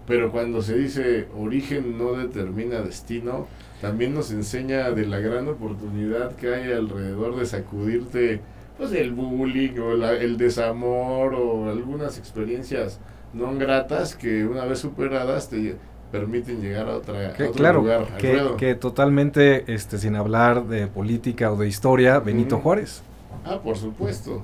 pero 0.07 0.31
cuando 0.31 0.61
se 0.61 0.77
dice 0.77 1.27
origen 1.37 1.97
no 1.97 2.13
determina 2.13 2.81
destino, 2.81 3.47
también 3.81 4.13
nos 4.13 4.31
enseña 4.31 4.91
de 4.91 5.05
la 5.05 5.19
gran 5.19 5.47
oportunidad 5.47 6.35
que 6.35 6.53
hay 6.53 6.71
alrededor 6.71 7.35
de 7.35 7.45
sacudirte 7.45 8.41
pues 8.77 8.91
el 8.91 9.11
bullying 9.11 9.77
o 9.79 9.93
el 9.93 10.37
desamor 10.37 11.33
o 11.33 11.69
algunas 11.69 12.17
experiencias 12.17 12.99
no 13.33 13.53
gratas 13.55 14.15
que 14.15 14.45
una 14.45 14.65
vez 14.65 14.79
superadas 14.79 15.49
te 15.49 15.75
permiten 16.11 16.61
llegar 16.61 16.87
a, 16.87 16.97
otra, 16.97 17.31
otro 17.31 17.51
claro, 17.51 17.81
lugar. 17.81 18.17
Que, 18.17 18.41
que, 18.57 18.75
totalmente, 18.75 19.73
este, 19.73 19.97
sin 19.97 20.15
hablar 20.15 20.65
de 20.65 20.87
política 20.87 21.51
o 21.51 21.57
de 21.57 21.67
historia, 21.67 22.19
Benito 22.19 22.59
Juárez. 22.59 23.03
Ah, 23.43 23.59
por 23.61 23.75
supuesto. 23.77 24.43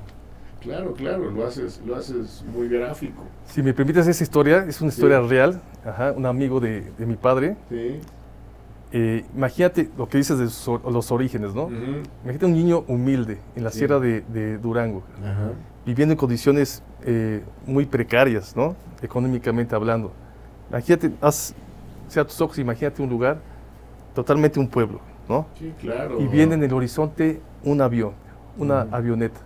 Claro, 0.62 0.93
claro, 0.93 1.32
lo 1.32 1.45
haces, 1.45 1.82
lo 1.86 1.95
haces 1.95 2.45
muy 2.54 2.69
gráfico. 2.69 3.24
Si 3.47 3.63
me 3.63 3.74
permites 3.74 4.08
esa 4.08 4.24
historia, 4.24 4.63
es 4.67 4.80
una 4.80 4.89
historia 4.89 5.19
real, 5.19 5.60
Ajá, 5.84 6.12
un 6.12 6.26
amigo 6.28 6.60
de, 6.60 6.91
mi 7.00 7.15
padre. 7.15 7.58
Sí. 7.69 8.00
Eh, 8.93 9.26
imagínate 9.36 9.89
lo 9.97 10.08
que 10.08 10.19
dices 10.19 10.38
de 10.38 10.45
los 10.91 11.12
orígenes, 11.12 11.56
¿no? 11.56 11.69
Imagínate 12.24 12.45
un 12.45 12.54
niño 12.54 12.84
humilde 12.88 13.39
en 13.56 13.63
la 13.63 13.71
sierra 13.71 14.00
de, 14.00 14.58
Durango, 14.60 15.02
viviendo 15.84 16.13
en 16.13 16.17
condiciones 16.17 16.84
eh, 17.04 17.41
muy 17.65 17.88
precarias, 17.88 18.56
¿no? 18.56 18.76
Económicamente 19.02 19.74
hablando. 19.74 20.12
Imagínate, 20.69 21.12
haz, 21.21 21.56
sea 22.08 22.24
tus 22.24 22.39
ojos, 22.39 22.60
imagínate 22.60 23.02
un 23.02 23.10
lugar, 23.10 23.39
totalmente 24.13 24.60
un 24.60 24.67
pueblo, 24.67 25.00
¿no? 25.28 25.47
Sí, 25.58 25.74
claro. 25.82 26.21
Y 26.21 26.28
viene 26.28 26.54
en 26.54 26.63
el 26.63 26.74
horizonte 26.74 27.41
un 27.63 27.82
avión 27.82 28.13
una 28.58 28.82
avioneta 28.92 29.40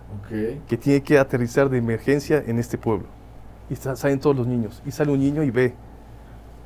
que 0.68 0.76
tiene 0.76 1.02
que 1.02 1.18
aterrizar 1.18 1.68
de 1.68 1.78
emergencia 1.78 2.42
en 2.46 2.58
este 2.58 2.78
pueblo. 2.78 3.06
Y 3.68 3.76
salen 3.76 4.20
todos 4.20 4.36
los 4.36 4.46
niños. 4.46 4.82
Y 4.86 4.90
sale 4.90 5.12
un 5.12 5.20
niño 5.20 5.42
y 5.42 5.50
ve, 5.50 5.74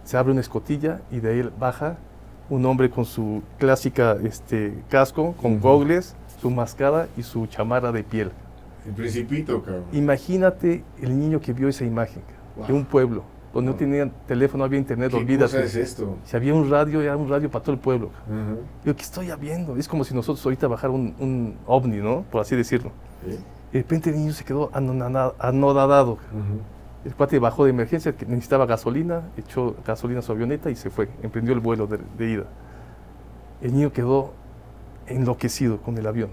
se 0.04 0.16
abre 0.16 0.32
una 0.32 0.40
escotilla 0.40 1.00
y 1.10 1.20
de 1.20 1.30
ahí 1.30 1.50
baja 1.58 1.96
un 2.48 2.66
hombre 2.66 2.90
con 2.90 3.04
su 3.04 3.42
clásica 3.58 4.16
este, 4.24 4.74
casco, 4.88 5.34
con 5.40 5.60
gogles, 5.60 6.16
su 6.40 6.50
mascada 6.50 7.08
y 7.16 7.22
su 7.22 7.46
chamarra 7.46 7.92
de 7.92 8.02
piel. 8.02 8.32
El 8.86 8.92
principito, 8.92 9.62
cabrón. 9.62 9.84
Imagínate 9.92 10.82
el 11.00 11.18
niño 11.18 11.40
que 11.40 11.52
vio 11.52 11.68
esa 11.68 11.84
imagen 11.84 12.22
de 12.66 12.72
un 12.72 12.84
pueblo 12.84 13.22
donde 13.52 13.72
no 13.72 13.76
tenían 13.76 14.12
teléfono, 14.26 14.58
no 14.58 14.64
había 14.66 14.78
internet, 14.78 15.12
olvídate. 15.12 15.56
¿Qué 15.56 15.64
es 15.64 15.74
esto? 15.74 16.16
Si 16.24 16.36
había 16.36 16.54
un 16.54 16.70
radio, 16.70 17.00
era 17.00 17.16
un 17.16 17.28
radio 17.28 17.50
para 17.50 17.64
todo 17.64 17.74
el 17.74 17.80
pueblo. 17.80 18.10
Yo, 18.84 18.94
¿qué 18.94 19.02
estoy 19.02 19.30
viendo? 19.40 19.76
Es 19.76 19.88
como 19.88 20.04
si 20.04 20.14
nosotros 20.14 20.44
ahorita 20.44 20.68
bajar 20.68 20.90
un, 20.90 21.14
un 21.18 21.56
ovni, 21.66 21.96
¿no? 21.96 22.24
Por 22.30 22.40
así 22.40 22.54
decirlo. 22.54 22.92
Y 23.26 23.74
de 23.74 23.82
repente 23.82 24.10
el 24.10 24.16
niño 24.16 24.32
se 24.32 24.44
quedó 24.44 24.70
anodadado. 24.72 26.18
El 27.04 27.14
cuate 27.14 27.38
bajó 27.38 27.64
de 27.64 27.70
emergencia, 27.70 28.14
que 28.14 28.26
necesitaba 28.26 28.66
gasolina, 28.66 29.22
echó 29.36 29.74
gasolina 29.86 30.20
a 30.20 30.22
su 30.22 30.32
avioneta 30.32 30.70
y 30.70 30.76
se 30.76 30.90
fue. 30.90 31.08
Emprendió 31.22 31.54
el 31.54 31.60
vuelo 31.60 31.86
de, 31.86 32.30
ida. 32.30 32.44
El 33.62 33.72
niño 33.72 33.92
quedó 33.92 34.32
enloquecido 35.06 35.78
con 35.78 35.96
el 35.98 36.06
avión. 36.06 36.30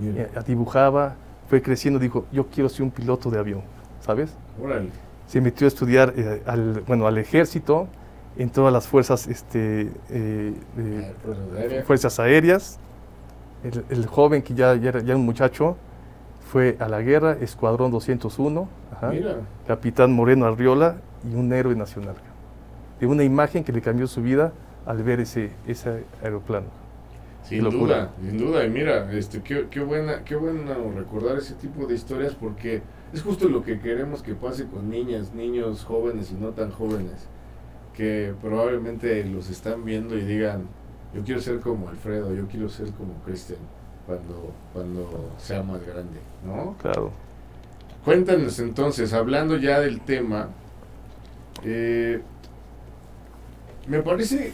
Eh, 0.00 0.28
dibujaba, 0.46 1.16
fue 1.48 1.62
creciendo, 1.62 1.98
dijo, 1.98 2.26
yo 2.30 2.46
quiero 2.48 2.68
ser 2.68 2.82
un 2.82 2.90
piloto 2.90 3.30
de 3.30 3.38
avión, 3.38 3.62
¿sabes? 4.00 4.36
Órale 4.62 4.90
se 5.26 5.40
metió 5.40 5.66
a 5.66 5.68
estudiar 5.68 6.14
eh, 6.16 6.42
al, 6.46 6.82
bueno, 6.86 7.06
al 7.06 7.18
ejército, 7.18 7.88
en 8.36 8.50
todas 8.50 8.72
las 8.72 8.86
fuerzas, 8.86 9.26
este, 9.26 9.90
eh, 10.10 10.54
fuerzas 11.86 12.18
aéreas. 12.20 12.78
El, 13.90 14.06
joven 14.06 14.42
que 14.42 14.54
ya, 14.54 14.76
ya, 14.76 14.90
era 14.90 15.00
ya 15.00 15.16
un 15.16 15.24
muchacho 15.24 15.76
fue 16.52 16.76
a 16.78 16.88
la 16.88 17.00
guerra, 17.00 17.36
Escuadrón 17.40 17.90
201, 17.90 18.68
capitán 19.66 20.12
Moreno 20.12 20.46
Arriola 20.46 20.96
y 21.28 21.34
un 21.34 21.52
héroe 21.52 21.74
nacional. 21.74 22.14
De 23.00 23.06
una 23.06 23.24
imagen 23.24 23.64
que 23.64 23.72
le 23.72 23.80
cambió 23.80 24.06
su 24.06 24.22
vida 24.22 24.52
al 24.84 25.02
ver 25.02 25.20
ese, 25.20 25.50
ese 25.66 26.04
aeroplano. 26.22 26.66
Sin 27.42 27.62
duda, 27.64 28.10
sin 28.20 28.38
duda. 28.38 28.64
Y 28.64 28.70
mira, 28.70 29.10
este, 29.12 29.42
qué, 29.42 29.66
qué, 29.70 29.80
buena, 29.80 30.22
qué 30.24 30.36
bueno 30.36 30.92
recordar 30.96 31.38
ese 31.38 31.54
tipo 31.54 31.86
de 31.86 31.94
historias 31.94 32.34
porque 32.34 32.82
es 33.12 33.22
justo 33.22 33.48
lo 33.48 33.62
que 33.62 33.80
queremos 33.80 34.22
que 34.22 34.34
pase 34.34 34.66
con 34.66 34.90
niñas, 34.90 35.32
niños 35.34 35.84
jóvenes 35.84 36.30
y 36.30 36.34
no 36.34 36.50
tan 36.50 36.70
jóvenes, 36.70 37.28
que 37.94 38.34
probablemente 38.42 39.24
los 39.24 39.48
están 39.50 39.84
viendo 39.84 40.16
y 40.16 40.22
digan, 40.22 40.68
yo 41.14 41.22
quiero 41.22 41.40
ser 41.40 41.60
como 41.60 41.88
Alfredo, 41.88 42.34
yo 42.34 42.46
quiero 42.46 42.68
ser 42.68 42.90
como 42.92 43.14
Cristian 43.24 43.60
cuando, 44.06 44.52
cuando 44.72 45.30
sea 45.38 45.62
más 45.62 45.84
grande, 45.84 46.20
¿no? 46.44 46.76
Claro. 46.80 47.10
Cuéntanos 48.04 48.58
entonces, 48.60 49.12
hablando 49.12 49.56
ya 49.56 49.80
del 49.80 50.00
tema, 50.00 50.50
eh, 51.64 52.20
me 53.88 54.00
parece, 54.02 54.52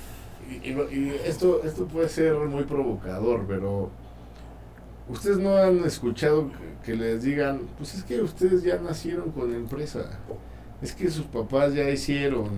y, 0.48 1.10
esto, 1.24 1.62
esto 1.64 1.86
puede 1.86 2.08
ser 2.08 2.34
muy 2.34 2.64
provocador, 2.64 3.44
pero 3.46 3.90
ustedes 5.12 5.38
no 5.38 5.56
han 5.56 5.84
escuchado 5.84 6.50
que, 6.84 6.94
les 6.94 7.22
digan, 7.22 7.60
pues 7.78 7.94
es 7.94 8.04
que 8.04 8.20
ustedes 8.20 8.62
ya 8.62 8.78
nacieron 8.78 9.30
con 9.30 9.54
empresa, 9.54 10.18
es 10.80 10.94
que 10.94 11.10
sus 11.10 11.26
papás 11.26 11.74
ya 11.74 11.88
hicieron, 11.88 12.48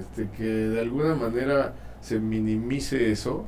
este, 0.00 0.28
que 0.36 0.44
de 0.44 0.80
alguna 0.80 1.14
manera 1.14 1.74
se 2.00 2.18
minimice 2.18 3.12
eso. 3.12 3.44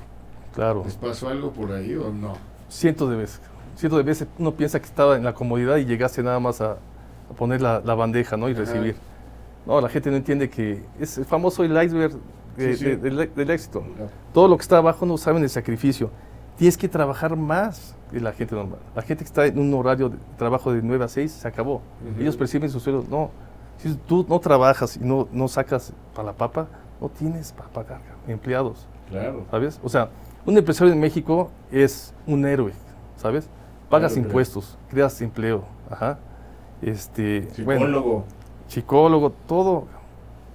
Claro. 0.54 0.82
¿Les 0.84 0.94
pasó 0.94 1.28
algo 1.28 1.52
por 1.52 1.72
ahí 1.72 1.94
o 1.94 2.12
no? 2.12 2.34
Cientos 2.68 3.10
de 3.10 3.16
veces. 3.16 3.40
Cientos 3.76 3.98
de 3.98 4.04
veces 4.04 4.28
uno 4.38 4.54
piensa 4.54 4.78
que 4.78 4.86
estaba 4.86 5.16
en 5.16 5.24
la 5.24 5.34
comodidad 5.34 5.76
y 5.76 5.84
llegaste 5.84 6.22
nada 6.22 6.38
más 6.38 6.60
a, 6.60 6.76
poner 7.36 7.60
la, 7.60 7.80
bandeja 7.80 8.36
¿no? 8.36 8.48
y 8.48 8.54
recibir. 8.54 8.96
No, 9.66 9.80
la 9.80 9.88
gente 9.88 10.10
no 10.10 10.16
entiende 10.16 10.48
que 10.48 10.82
es 10.98 11.18
el 11.18 11.24
famoso 11.24 11.62
el 11.64 11.80
iceberg 11.82 12.12
del, 12.56 13.50
éxito. 13.50 13.84
Todo 14.32 14.48
lo 14.48 14.56
que 14.56 14.62
está 14.62 14.78
abajo 14.78 15.06
no 15.06 15.16
saben 15.16 15.42
el 15.42 15.50
sacrificio. 15.50 16.10
Tienes 16.60 16.76
que 16.76 16.90
trabajar 16.90 17.36
más 17.36 17.96
que 18.10 18.20
la 18.20 18.32
gente 18.32 18.54
normal. 18.54 18.80
La 18.94 19.00
gente 19.00 19.24
que 19.24 19.28
está 19.28 19.46
en 19.46 19.58
un 19.58 19.72
horario 19.72 20.10
de 20.10 20.18
trabajo 20.36 20.70
de 20.70 20.82
9 20.82 21.06
a 21.06 21.08
6 21.08 21.32
se 21.32 21.48
acabó. 21.48 21.80
Ellos 22.18 22.36
perciben 22.36 22.68
sus 22.68 22.82
sueldos. 22.82 23.08
No, 23.08 23.30
si 23.78 23.94
tú 23.94 24.26
no 24.28 24.38
trabajas 24.40 24.98
y 24.98 25.00
no, 25.00 25.26
no 25.32 25.48
sacas 25.48 25.94
para 26.14 26.26
la 26.26 26.32
papa, 26.34 26.68
no 27.00 27.08
tienes 27.08 27.50
para 27.52 27.70
pagar 27.70 28.02
empleados. 28.28 28.86
Claro. 29.08 29.46
¿Sabes? 29.50 29.80
O 29.82 29.88
sea, 29.88 30.10
un 30.44 30.58
empresario 30.58 30.92
en 30.92 31.00
México 31.00 31.50
es 31.72 32.12
un 32.26 32.44
héroe, 32.44 32.74
¿sabes? 33.16 33.48
Pagas 33.88 34.18
impuestos, 34.18 34.76
creas 34.90 35.18
empleo. 35.22 35.64
Ajá. 35.88 36.18
Este, 36.82 37.48
Psicólogo. 37.54 38.24
psicólogo, 38.68 39.30
todo. 39.48 39.86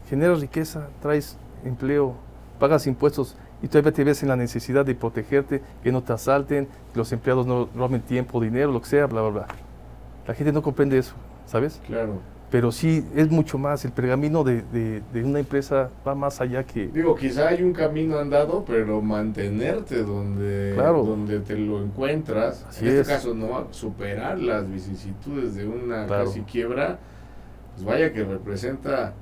Generas 0.07 0.39
riqueza, 0.39 0.87
traes 1.01 1.35
empleo, 1.63 2.13
pagas 2.59 2.85
impuestos 2.85 3.35
y 3.61 3.67
todavía 3.67 3.91
te 3.91 4.03
ves 4.03 4.21
en 4.23 4.29
la 4.29 4.35
necesidad 4.35 4.85
de 4.85 4.95
protegerte, 4.95 5.61
que 5.83 5.91
no 5.91 6.03
te 6.03 6.13
asalten, 6.13 6.65
que 6.65 6.97
los 6.97 7.11
empleados 7.11 7.45
no 7.47 7.69
roben 7.75 8.01
tiempo, 8.01 8.41
dinero, 8.41 8.71
lo 8.71 8.81
que 8.81 8.87
sea, 8.87 9.05
bla, 9.07 9.21
bla, 9.21 9.29
bla. 9.29 9.47
La 10.27 10.33
gente 10.33 10.51
no 10.51 10.61
comprende 10.61 10.97
eso, 10.97 11.15
¿sabes? 11.45 11.81
Claro. 11.87 12.19
Pero 12.51 12.71
sí, 12.71 13.03
es 13.15 13.29
mucho 13.29 13.57
más. 13.57 13.83
El 13.85 13.91
pergamino 13.91 14.43
de, 14.43 14.61
de, 14.61 15.23
una 15.23 15.39
empresa 15.39 15.89
va 16.07 16.15
más 16.15 16.39
allá 16.41 16.63
que... 16.63 16.87
Digo, 16.87 17.15
quizá 17.15 17.49
hay 17.49 17.63
un 17.63 17.73
camino 17.73 18.17
andado, 18.17 18.63
pero 18.65 19.01
mantenerte 19.01 20.03
donde, 20.03 20.75
donde 20.75 21.39
te 21.39 21.57
lo 21.57 21.83
encuentras, 21.83 22.65
en 22.79 22.87
este 22.87 23.11
caso, 23.11 23.33
no 23.33 23.67
superar 23.71 24.39
las 24.39 24.69
vicisitudes 24.69 25.55
de 25.55 25.67
una 25.67 26.07
casi 26.07 26.41
quiebra, 26.41 26.99
pues 27.73 27.85
vaya 27.85 28.13
que 28.13 28.23
representa 28.23 29.13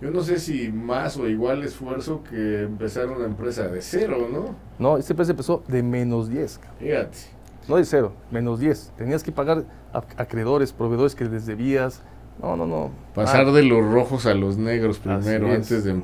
yo 0.00 0.10
no 0.10 0.22
sé 0.22 0.38
si 0.38 0.70
más 0.70 1.16
o 1.16 1.28
igual 1.28 1.62
esfuerzo 1.62 2.22
que 2.22 2.62
empezar 2.64 3.08
una 3.08 3.24
empresa 3.24 3.68
de 3.68 3.80
cero, 3.80 4.28
¿no? 4.30 4.54
No, 4.78 4.98
esta 4.98 5.14
empresa 5.14 5.32
empezó 5.32 5.62
de 5.68 5.82
menos 5.82 6.28
10. 6.28 6.60
Fíjate. 6.78 7.18
No 7.66 7.76
de 7.76 7.84
cero, 7.84 8.12
menos 8.30 8.60
10. 8.60 8.92
Tenías 8.96 9.22
que 9.22 9.32
pagar 9.32 9.64
a 9.92 9.98
acreedores, 10.18 10.72
proveedores 10.72 11.14
que 11.14 11.24
les 11.24 11.46
debías. 11.46 12.02
No, 12.40 12.56
no, 12.56 12.66
no. 12.66 12.90
Pasar 13.14 13.46
ah. 13.46 13.52
de 13.52 13.62
los 13.62 13.82
rojos 13.84 14.26
a 14.26 14.34
los 14.34 14.58
negros 14.58 14.98
primero 14.98 15.50
antes 15.50 15.84
de, 15.84 15.94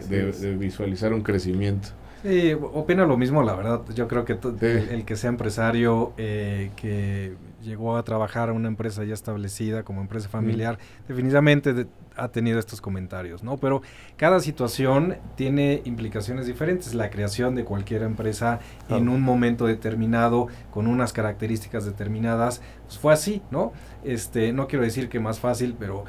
de, 0.00 0.56
visualizar 0.56 1.12
un 1.12 1.22
crecimiento. 1.22 1.88
Sí, 2.22 2.54
opina 2.54 3.04
lo 3.04 3.18
mismo, 3.18 3.42
la 3.42 3.54
verdad. 3.54 3.82
Yo 3.94 4.08
creo 4.08 4.24
que 4.24 4.38
el, 4.62 5.04
que 5.04 5.16
sea 5.16 5.28
empresario, 5.28 6.12
eh, 6.16 6.70
que 6.74 7.34
llegó 7.66 7.96
a 7.96 8.02
trabajar 8.04 8.48
a 8.48 8.52
una 8.52 8.68
empresa 8.68 9.04
ya 9.04 9.12
establecida 9.12 9.82
como 9.82 10.00
empresa 10.00 10.28
familiar, 10.28 10.78
definitivamente 11.08 11.86
ha 12.16 12.28
tenido 12.28 12.58
estos 12.58 12.80
comentarios, 12.80 13.42
¿no? 13.42 13.58
Pero 13.58 13.82
cada 14.16 14.40
situación 14.40 15.18
tiene 15.34 15.82
implicaciones 15.84 16.46
diferentes. 16.46 16.94
La 16.94 17.10
creación 17.10 17.54
de 17.54 17.64
cualquier 17.64 18.02
empresa 18.02 18.60
en 18.88 19.08
un 19.08 19.20
momento 19.20 19.66
determinado, 19.66 20.46
con 20.70 20.86
unas 20.86 21.12
características 21.12 21.84
determinadas, 21.84 22.62
pues 22.86 22.98
fue 22.98 23.12
así, 23.12 23.42
¿no? 23.50 23.72
Este, 24.04 24.52
no 24.52 24.68
quiero 24.68 24.84
decir 24.84 25.08
que 25.08 25.20
más 25.20 25.40
fácil, 25.40 25.76
pero 25.78 26.04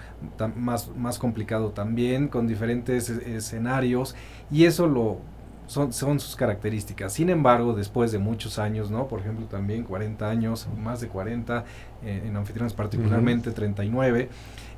más, 0.56 0.96
más 0.96 1.20
complicado 1.20 1.72
también, 1.72 2.30
con 2.30 2.48
diferentes 2.48 3.10
escenarios, 3.10 4.16
y 4.50 4.66
eso 4.66 4.88
lo 4.88 5.20
son, 5.68 5.94
son 5.94 6.20
sus 6.20 6.36
características. 6.36 7.14
Sin 7.14 7.30
embargo, 7.30 7.74
después 7.74 8.12
de 8.12 8.18
muchos 8.18 8.58
años, 8.58 8.90
¿no? 8.90 9.08
Por 9.08 9.20
ejemplo, 9.20 9.46
también 9.46 9.84
40 9.84 10.28
años, 10.28 10.68
más 10.78 11.02
de 11.02 11.08
40, 11.08 11.66
eh, 12.04 12.24
en 12.26 12.36
anfitriones 12.36 12.74
particularmente 12.74 13.52
39, 13.52 14.30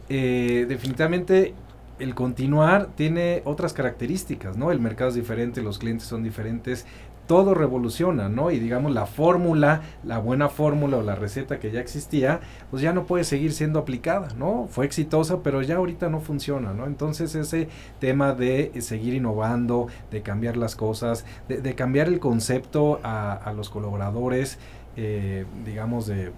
eh, 0.09 0.65
definitivamente 0.67 1.53
el 1.99 2.15
continuar 2.15 2.87
tiene 2.95 3.41
otras 3.45 3.73
características, 3.73 4.57
¿no? 4.57 4.71
El 4.71 4.79
mercado 4.79 5.09
es 5.09 5.15
diferente, 5.15 5.61
los 5.61 5.77
clientes 5.79 6.07
son 6.07 6.23
diferentes, 6.23 6.85
todo 7.29 7.53
revoluciona, 7.53 8.27
¿no? 8.27 8.49
Y 8.49 8.57
digamos 8.57 8.91
la 8.91 9.05
fórmula, 9.05 9.83
la 10.03 10.17
buena 10.17 10.49
fórmula 10.49 10.97
o 10.97 11.03
la 11.03 11.13
receta 11.13 11.59
que 11.59 11.69
ya 11.69 11.79
existía, 11.79 12.39
pues 12.71 12.81
ya 12.81 12.91
no 12.91 13.05
puede 13.05 13.23
seguir 13.23 13.53
siendo 13.53 13.77
aplicada, 13.77 14.29
¿no? 14.35 14.67
Fue 14.67 14.83
exitosa, 14.83 15.43
pero 15.43 15.61
ya 15.61 15.75
ahorita 15.75 16.09
no 16.09 16.21
funciona, 16.21 16.73
¿no? 16.73 16.87
Entonces 16.87 17.35
ese 17.35 17.69
tema 17.99 18.33
de 18.33 18.71
seguir 18.81 19.13
innovando, 19.13 19.89
de 20.09 20.23
cambiar 20.23 20.57
las 20.57 20.75
cosas, 20.75 21.23
de, 21.47 21.75
cambiar 21.75 22.07
el 22.07 22.19
concepto 22.19 22.99
a, 23.03 23.53
los 23.55 23.69
colaboradores, 23.69 24.57
eh, 24.97 25.45
digamos, 25.63 26.07
de 26.07 26.31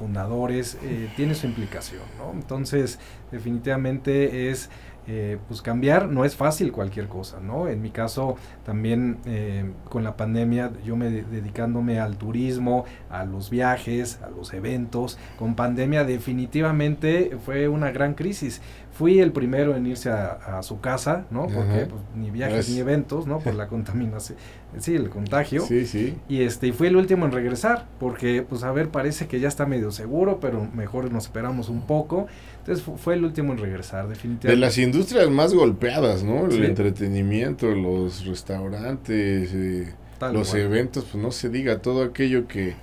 fundadores, 0.00 0.76
eh, 0.82 1.10
tiene 1.16 1.34
su 1.34 1.46
implicación, 1.46 2.02
¿no? 2.18 2.32
Entonces, 2.32 2.98
definitivamente 3.30 4.50
es 4.50 4.68
eh, 5.12 5.38
pues 5.48 5.60
cambiar 5.60 6.06
no 6.06 6.24
es 6.24 6.36
fácil 6.36 6.70
cualquier 6.70 7.08
cosa, 7.08 7.40
¿no? 7.40 7.66
En 7.66 7.82
mi 7.82 7.90
caso 7.90 8.36
también 8.64 9.18
eh, 9.24 9.68
con 9.88 10.04
la 10.04 10.16
pandemia 10.16 10.70
yo 10.84 10.94
me 10.94 11.10
dedicándome 11.10 11.98
al 11.98 12.16
turismo, 12.16 12.84
a 13.10 13.24
los 13.24 13.50
viajes, 13.50 14.20
a 14.22 14.30
los 14.30 14.54
eventos, 14.54 15.18
con 15.36 15.56
pandemia 15.56 16.04
definitivamente 16.04 17.36
fue 17.44 17.66
una 17.66 17.90
gran 17.90 18.14
crisis. 18.14 18.62
Fui 18.92 19.18
el 19.18 19.32
primero 19.32 19.74
en 19.74 19.86
irse 19.86 20.10
a, 20.10 20.62
su 20.62 20.80
casa, 20.80 21.24
¿no? 21.30 21.46
Porque 21.48 21.86
pues, 21.86 22.02
ni 22.14 22.30
viajes 22.30 22.68
ni 22.68 22.78
eventos, 22.78 23.26
¿no? 23.26 23.40
Por 23.40 23.54
la 23.54 23.66
contaminación, 23.68 24.38
sí, 24.78 24.94
el 24.94 25.10
contagio. 25.10 25.62
Sí, 25.62 25.86
sí. 25.86 26.18
Y 26.28 26.42
este, 26.42 26.68
y 26.68 26.72
fui 26.72 26.86
el 26.86 26.96
último 26.96 27.24
en 27.24 27.32
regresar, 27.32 27.86
porque 27.98 28.44
pues 28.48 28.62
a 28.62 28.70
ver, 28.70 28.90
parece 28.90 29.26
que 29.26 29.40
ya 29.40 29.48
está 29.48 29.66
medio 29.66 29.90
seguro, 29.90 30.38
pero 30.38 30.68
mejor 30.72 31.10
nos 31.10 31.24
esperamos 31.24 31.68
un 31.68 31.82
poco. 31.82 32.28
Entonces 32.60 32.84
fue 32.96 33.14
el 33.14 33.24
último 33.24 33.52
en 33.52 33.58
regresar, 33.58 34.06
definitivamente. 34.06 34.48
De 34.48 34.56
las 34.56 34.78
industrias 34.78 35.30
más 35.30 35.54
golpeadas, 35.54 36.22
¿no? 36.22 36.46
El 36.46 36.64
entretenimiento, 36.64 37.68
los 37.68 38.26
restaurantes, 38.26 39.50
eh, 39.54 39.94
los 40.32 40.54
eventos, 40.54 41.04
pues 41.10 41.22
no 41.22 41.32
se 41.32 41.48
diga, 41.48 41.78
todo 41.78 42.02
aquello 42.04 42.46
que 42.46 42.74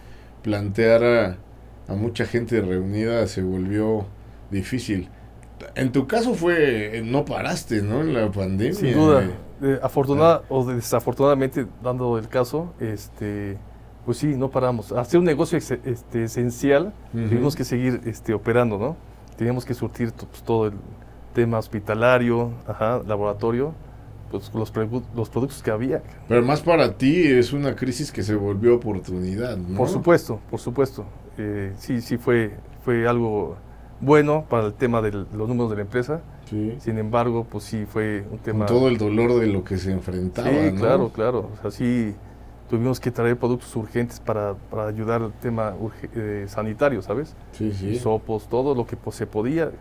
planteara 0.42 1.38
a 1.88 1.94
mucha 1.94 2.26
gente 2.26 2.60
reunida 2.62 3.26
se 3.28 3.44
volvió 3.44 4.06
difícil. 4.52 5.10
En 5.76 5.92
tu 5.92 6.08
caso 6.08 6.34
fue, 6.34 7.02
no 7.06 7.26
paraste, 7.26 7.82
¿no? 7.82 8.02
En 8.02 8.14
la 8.14 8.32
pandemia. 8.32 8.74
Sin 8.74 8.94
duda. 8.94 9.30
afortunada 9.82 10.44
o 10.50 10.66
desafortunadamente, 10.66 11.66
dando 11.84 12.18
el 12.18 12.28
caso, 12.28 12.74
este, 12.80 13.58
pues 14.06 14.18
sí, 14.18 14.28
no 14.36 14.50
paramos. 14.50 14.92
Hacer 14.92 15.20
un 15.20 15.26
negocio 15.26 15.58
este, 15.58 16.24
esencial, 16.24 16.94
tuvimos 17.12 17.56
que 17.56 17.64
seguir 17.64 18.02
este, 18.06 18.34
operando, 18.34 18.78
¿no? 18.78 19.07
Teníamos 19.38 19.64
que 19.66 19.74
surtir 19.74 20.12
pues, 20.12 20.44
todo 20.44 20.68
el 20.68 20.74
tema 21.34 21.60
hospitalario, 21.60 22.52
laboratorio, 23.06 23.74
pues 24.32 24.52
los, 24.54 24.74
los 25.16 25.30
productos 25.30 25.62
que 25.64 25.72
había. 25.72 26.02
Pero 26.28 26.44
más 26.44 26.62
para 26.62 26.98
ti 26.98 27.24
es 27.28 27.54
una 27.54 27.76
crisis 27.76 28.12
que 28.12 28.24
se 28.24 28.36
volvió 28.36 28.76
oportunidad, 28.76 29.56
¿no? 29.56 29.78
Por 29.78 29.90
supuesto, 29.90 30.40
por 30.50 30.60
supuesto. 30.60 31.06
Eh, 31.38 31.74
sí, 31.78 32.02
sí 32.02 32.18
fue, 32.18 32.56
fue 32.84 33.08
algo 33.08 33.56
bueno 34.02 34.46
para 34.50 34.68
el 34.68 34.74
tema 34.74 35.02
de 35.02 35.12
los 35.12 35.48
números 35.48 35.70
de 35.70 35.78
la 35.78 35.82
empresa. 35.84 36.22
Sin 36.80 36.98
embargo, 36.98 37.46
pues 37.50 37.66
sí 37.66 37.86
fue 37.86 38.26
un 38.32 38.38
tema... 38.38 38.66
Con 38.66 38.78
todo 38.78 38.88
el 38.88 38.98
dolor 38.98 39.38
de 39.40 39.48
lo 39.48 39.66
que 39.66 39.78
se 39.78 39.92
enfrentaba, 39.92 40.50
Sí, 40.50 40.72
claro, 40.78 41.10
claro. 41.10 41.52
O 41.54 41.62
sea, 41.62 41.72
sí 41.72 42.16
tuvimos 42.70 43.00
que 43.00 43.12
traer 43.12 43.38
productos 43.38 43.76
urgentes 43.76 44.20
para, 44.20 44.56
para 44.70 44.88
ayudar 44.88 45.22
al 45.22 45.34
tema 45.34 45.76
eh, 46.16 46.46
sanitario, 46.48 47.02
¿sabes? 47.02 47.36
Sí, 47.52 47.72
sí. 47.72 47.98
Sopos, 47.98 48.48
todo 48.50 48.76
lo 48.76 48.86
que 48.86 48.96
pues, 48.96 49.16
se 49.16 49.28
podía. 49.28 49.72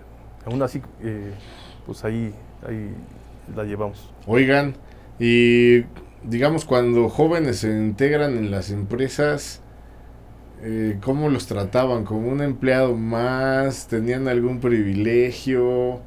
Aún 0.45 0.63
así, 0.63 0.81
eh, 1.03 1.33
pues 1.85 2.05
ahí, 2.05 2.33
ahí 2.67 2.91
la 3.55 3.65
llevamos. 3.65 4.13
Oigan, 4.27 4.75
y 5.19 5.85
digamos, 6.23 6.65
cuando 6.65 7.09
jóvenes 7.09 7.59
se 7.59 7.71
integran 7.71 8.37
en 8.37 8.51
las 8.51 8.71
empresas, 8.71 9.61
eh, 10.63 10.99
¿cómo 11.03 11.29
los 11.29 11.47
trataban? 11.47 12.05
¿Como 12.05 12.29
un 12.29 12.43
empleado 12.43 12.95
más? 12.95 13.89
¿Tenían 13.89 14.29
algún 14.29 14.61
privilegio? 14.61 16.01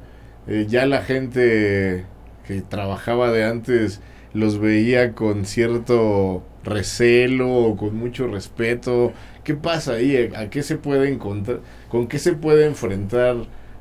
Eh, 0.46 0.66
ya 0.68 0.86
la 0.86 1.02
gente 1.02 2.04
que 2.46 2.62
trabajaba 2.62 3.30
de 3.30 3.44
antes 3.44 4.00
los 4.32 4.58
veía 4.58 5.14
con 5.14 5.44
cierto 5.44 6.42
recelo 6.64 7.52
o 7.52 7.76
con 7.76 7.96
mucho 7.96 8.26
respeto. 8.28 9.12
¿Qué 9.44 9.54
pasa 9.54 9.94
ahí? 9.94 10.30
¿A 10.36 10.50
qué 10.50 10.62
se 10.62 10.76
puede 10.76 11.12
encontrar? 11.12 11.60
¿Con 11.88 12.06
qué 12.06 12.18
se 12.18 12.34
puede 12.34 12.66
enfrentar 12.66 13.36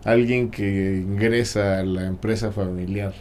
alguien 0.05 0.49
que 0.49 0.97
ingresa 0.97 1.79
a 1.79 1.83
la 1.83 2.05
empresa 2.05 2.51
familiar? 2.51 3.13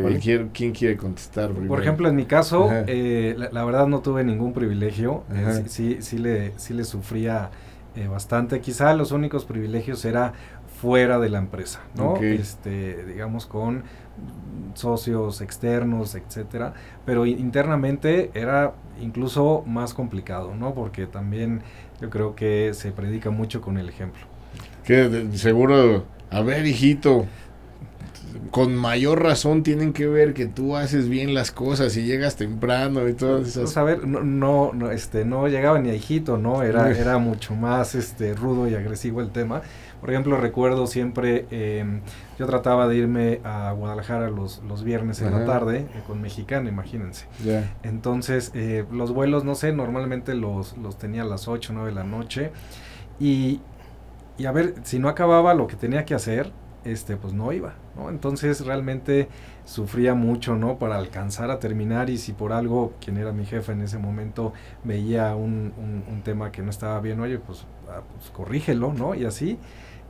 Cualquier, 0.00 0.48
¿Quién 0.54 0.72
quiere 0.72 0.96
contestar? 0.96 1.50
Por 1.52 1.82
ejemplo, 1.82 2.08
en 2.08 2.16
mi 2.16 2.24
caso, 2.24 2.70
eh, 2.86 3.36
la, 3.36 3.64
verdad 3.64 3.86
no 3.86 4.00
tuve 4.00 4.24
ningún 4.24 4.54
privilegio. 4.54 5.24
Eh, 5.34 5.64
sí, 5.66 5.98
sí, 6.00 6.16
le, 6.16 6.58
sí 6.58 6.72
le 6.72 6.84
sufría 6.84 7.50
eh, 7.94 8.08
bastante. 8.08 8.60
Quizá 8.60 8.94
los 8.94 9.12
únicos 9.12 9.44
privilegios 9.44 10.06
era 10.06 10.32
fuera 10.80 11.18
de 11.18 11.28
la 11.28 11.38
empresa, 11.38 11.80
¿no? 11.94 12.16
Este, 12.16 13.04
digamos, 13.04 13.44
con 13.44 13.84
socios 14.74 15.40
externos, 15.40 16.14
etcétera. 16.14 16.74
Pero 17.04 17.26
internamente 17.26 18.30
era 18.34 18.74
incluso 19.00 19.62
más 19.66 19.94
complicado, 19.94 20.54
¿no? 20.54 20.74
Porque 20.74 21.06
también 21.06 21.62
yo 22.00 22.10
creo 22.10 22.34
que 22.34 22.74
se 22.74 22.92
predica 22.92 23.30
mucho 23.30 23.60
con 23.60 23.78
el 23.78 23.88
ejemplo. 23.88 24.22
Que 24.84 25.28
seguro, 25.34 26.04
a 26.30 26.40
ver, 26.42 26.66
hijito, 26.66 27.26
con 28.50 28.74
mayor 28.74 29.22
razón 29.22 29.62
tienen 29.62 29.92
que 29.92 30.06
ver 30.06 30.34
que 30.34 30.46
tú 30.46 30.76
haces 30.76 31.08
bien 31.08 31.34
las 31.34 31.50
cosas 31.50 31.96
y 31.96 32.04
llegas 32.04 32.36
temprano 32.36 33.08
y 33.08 33.14
todas 33.14 33.48
esas. 33.48 33.64
Pues 33.64 33.76
a 33.76 33.82
ver, 33.82 34.06
no, 34.06 34.72
no, 34.72 34.90
este, 34.90 35.24
no 35.24 35.48
llegaba 35.48 35.78
ni 35.78 35.90
a 35.90 35.94
hijito, 35.94 36.38
¿no? 36.38 36.62
Era, 36.62 36.90
era 36.90 37.18
mucho 37.18 37.54
más 37.54 37.94
este, 37.94 38.34
rudo 38.34 38.68
y 38.68 38.74
agresivo 38.74 39.20
el 39.20 39.30
tema. 39.30 39.62
Por 40.00 40.10
ejemplo, 40.10 40.36
recuerdo 40.36 40.88
siempre, 40.88 41.46
em, 41.50 42.00
yo 42.36 42.46
trataba 42.46 42.88
de 42.88 42.96
irme 42.96 43.40
a 43.44 43.70
Guadalajara 43.70 44.30
los, 44.30 44.60
los 44.66 44.82
viernes 44.82 45.20
en 45.22 45.30
la 45.30 45.44
tarde 45.44 45.86
eh, 45.94 46.02
con 46.08 46.20
Mexicana, 46.20 46.68
imagínense. 46.68 47.26
Entonces, 47.84 48.50
eh, 48.54 48.84
los 48.90 49.12
vuelos, 49.12 49.44
no 49.44 49.54
sé, 49.54 49.72
normalmente 49.72 50.34
los, 50.34 50.76
los 50.76 50.98
tenía 50.98 51.22
a 51.22 51.24
las 51.24 51.46
8 51.46 51.72
o 51.72 51.76
9 51.76 51.90
de 51.90 51.94
la 51.94 52.02
noche. 52.02 52.50
Y, 53.20 53.60
y 54.38 54.46
a 54.46 54.52
ver, 54.52 54.74
si 54.82 54.98
no 54.98 55.08
acababa 55.08 55.54
lo 55.54 55.68
que 55.68 55.76
tenía 55.76 56.04
que 56.04 56.14
hacer, 56.14 56.50
este, 56.84 57.16
pues 57.16 57.32
no 57.32 57.52
iba, 57.52 57.74
¿no? 57.96 58.10
Entonces 58.10 58.64
realmente 58.64 59.28
sufría 59.64 60.14
mucho, 60.14 60.56
¿no? 60.56 60.78
Para 60.78 60.96
alcanzar 60.96 61.50
a 61.50 61.58
terminar 61.58 62.10
y 62.10 62.18
si 62.18 62.32
por 62.32 62.52
algo, 62.52 62.94
quien 63.00 63.16
era 63.16 63.32
mi 63.32 63.44
jefe 63.44 63.72
en 63.72 63.82
ese 63.82 63.98
momento, 63.98 64.52
veía 64.84 65.34
un, 65.34 65.72
un, 65.76 66.04
un 66.08 66.22
tema 66.22 66.52
que 66.52 66.62
no 66.62 66.70
estaba 66.70 67.00
bien, 67.00 67.20
oye, 67.20 67.38
pues, 67.38 67.64
ah, 67.88 68.02
pues 68.16 68.30
corrígelo, 68.30 68.92
¿no? 68.92 69.14
Y 69.14 69.24
así, 69.24 69.58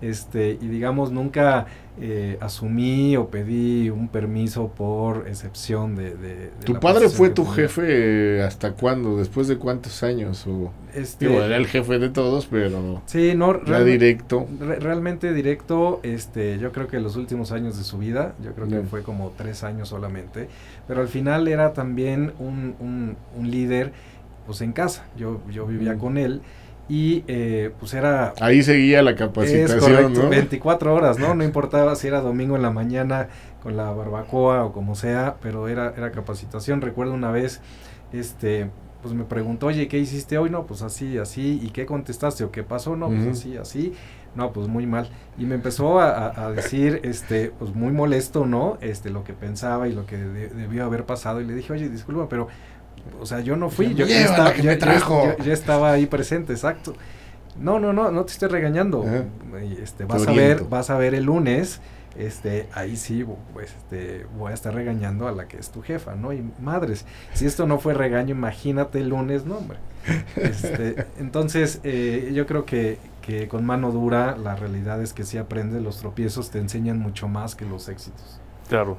este, 0.02 0.58
y 0.60 0.66
digamos, 0.66 1.12
nunca 1.12 1.66
eh, 2.00 2.36
asumí 2.40 3.16
o 3.16 3.28
pedí 3.28 3.88
un 3.88 4.08
permiso 4.08 4.68
por 4.68 5.28
excepción 5.28 5.94
de... 5.94 6.50
¿Tu 6.64 6.78
padre 6.80 7.08
fue 7.08 7.30
tu 7.30 7.46
jefe 7.46 8.42
hasta 8.42 8.72
cuándo? 8.72 9.16
¿Después 9.16 9.46
de 9.46 9.58
cuántos 9.58 10.02
años? 10.02 10.44
O, 10.48 10.72
este, 10.92 11.32
era 11.32 11.56
el 11.56 11.66
jefe 11.66 12.00
de 12.00 12.10
todos, 12.10 12.46
pero... 12.46 13.00
Sí, 13.06 13.34
no... 13.36 13.64
Ya 13.64 13.84
directo. 13.84 14.46
realmente 14.58 15.32
directo, 15.32 16.00
este, 16.02 16.58
yo 16.58 16.72
creo 16.72 16.88
que 16.88 16.98
los 16.98 17.14
últimos 17.14 17.52
años 17.52 17.78
de 17.78 17.84
su 17.84 17.98
vida, 17.98 18.34
yo 18.42 18.52
creo 18.54 18.66
que 18.66 18.80
fue 18.82 19.02
como 19.02 19.30
tres 19.36 19.62
años 19.62 19.88
solamente, 19.88 20.48
pero 20.88 21.00
al 21.00 21.08
final 21.08 21.46
era 21.46 21.72
también 21.72 22.32
un, 22.40 22.74
un, 22.80 23.16
un 23.36 23.50
líder 23.50 23.92
pues 24.46 24.60
en 24.60 24.72
casa, 24.72 25.06
yo, 25.16 25.40
yo 25.52 25.66
vivía 25.66 25.96
con 25.96 26.18
él 26.18 26.42
y 26.92 27.24
eh, 27.26 27.70
pues 27.80 27.94
era... 27.94 28.34
Ahí 28.38 28.62
seguía 28.62 29.00
la 29.00 29.14
capacitación, 29.14 30.12
¿no? 30.12 30.28
24 30.28 30.94
horas, 30.94 31.18
¿no? 31.18 31.34
No 31.34 31.42
importaba 31.42 31.96
si 31.96 32.06
era 32.06 32.20
domingo 32.20 32.54
en 32.54 32.60
la 32.60 32.70
mañana 32.70 33.28
con 33.62 33.78
la 33.78 33.90
barbacoa 33.92 34.62
o 34.66 34.74
como 34.74 34.94
sea, 34.94 35.36
pero 35.40 35.68
era, 35.68 35.94
era 35.96 36.12
capacitación. 36.12 36.82
Recuerdo 36.82 37.14
una 37.14 37.30
vez, 37.30 37.62
este, 38.12 38.68
pues 39.00 39.14
me 39.14 39.24
preguntó, 39.24 39.68
oye, 39.68 39.88
¿qué 39.88 39.96
hiciste 39.96 40.36
hoy? 40.36 40.50
No, 40.50 40.66
pues 40.66 40.82
así, 40.82 41.16
así, 41.16 41.58
¿y 41.62 41.70
qué 41.70 41.86
contestaste 41.86 42.44
o 42.44 42.50
qué 42.50 42.62
pasó? 42.62 42.94
No, 42.94 43.08
pues 43.08 43.26
así, 43.26 43.56
así. 43.56 43.94
No, 44.34 44.52
pues 44.52 44.68
muy 44.68 44.86
mal. 44.86 45.08
Y 45.38 45.46
me 45.46 45.54
empezó 45.54 45.98
a, 45.98 46.52
decir, 46.52 47.00
este, 47.04 47.52
pues 47.58 47.74
muy 47.74 47.92
molesto, 47.92 48.44
¿no? 48.44 48.76
Este, 48.82 49.08
lo 49.08 49.24
que 49.24 49.32
pensaba 49.32 49.88
y 49.88 49.94
lo 49.94 50.04
que 50.04 50.18
debió 50.18 50.84
haber 50.84 51.06
pasado. 51.06 51.40
Y 51.40 51.46
le 51.46 51.54
dije, 51.54 51.72
oye, 51.72 51.88
disculpa, 51.88 52.28
pero 52.28 52.48
o 53.20 53.26
sea, 53.26 53.40
yo 53.40 53.56
no 53.56 53.70
fui, 53.70 53.94
yo, 53.94 54.06
estaba, 54.06 54.50
estaba 54.50 55.92
ahí 55.92 56.06
presente, 56.06 56.52
exacto. 56.52 56.94
No, 57.58 57.78
no, 57.78 57.92
no, 57.92 58.10
no 58.10 58.24
te 58.24 58.32
estoy 58.32 58.48
regañando. 58.48 59.04
Este, 59.80 60.04
vas 60.04 60.26
a 60.26 60.32
ver, 60.32 60.64
vas 60.64 60.90
a 60.90 60.96
ver 60.96 61.14
el 61.14 61.24
lunes, 61.24 61.80
este, 62.16 62.68
ahí 62.72 62.96
sí, 62.96 63.24
pues, 63.52 63.70
este, 63.70 64.26
voy 64.36 64.50
a 64.50 64.54
estar 64.54 64.74
regañando 64.74 65.28
a 65.28 65.32
la 65.32 65.48
que 65.48 65.58
es 65.58 65.70
tu 65.70 65.82
jefa, 65.82 66.14
¿no? 66.14 66.32
Y 66.32 66.44
madres, 66.60 67.04
si 67.34 67.46
esto 67.46 67.66
no 67.66 67.78
fue 67.78 67.94
regaño, 67.94 68.34
imagínate 68.34 69.00
el 69.00 69.08
lunes, 69.10 69.44
no, 69.44 69.58
hombre. 69.58 69.78
Este, 70.36 71.06
entonces, 71.18 71.80
eh, 71.84 72.32
yo 72.34 72.46
creo 72.46 72.64
que, 72.64 72.98
que 73.20 73.48
con 73.48 73.64
mano 73.64 73.92
dura, 73.92 74.36
la 74.36 74.56
realidad 74.56 75.00
es 75.02 75.12
que 75.12 75.24
si 75.24 75.38
aprendes, 75.38 75.82
los 75.82 75.98
tropiezos 75.98 76.50
te 76.50 76.58
enseñan 76.58 76.98
mucho 76.98 77.28
más 77.28 77.54
que 77.54 77.64
los 77.64 77.88
éxitos. 77.88 78.40
Claro. 78.68 78.96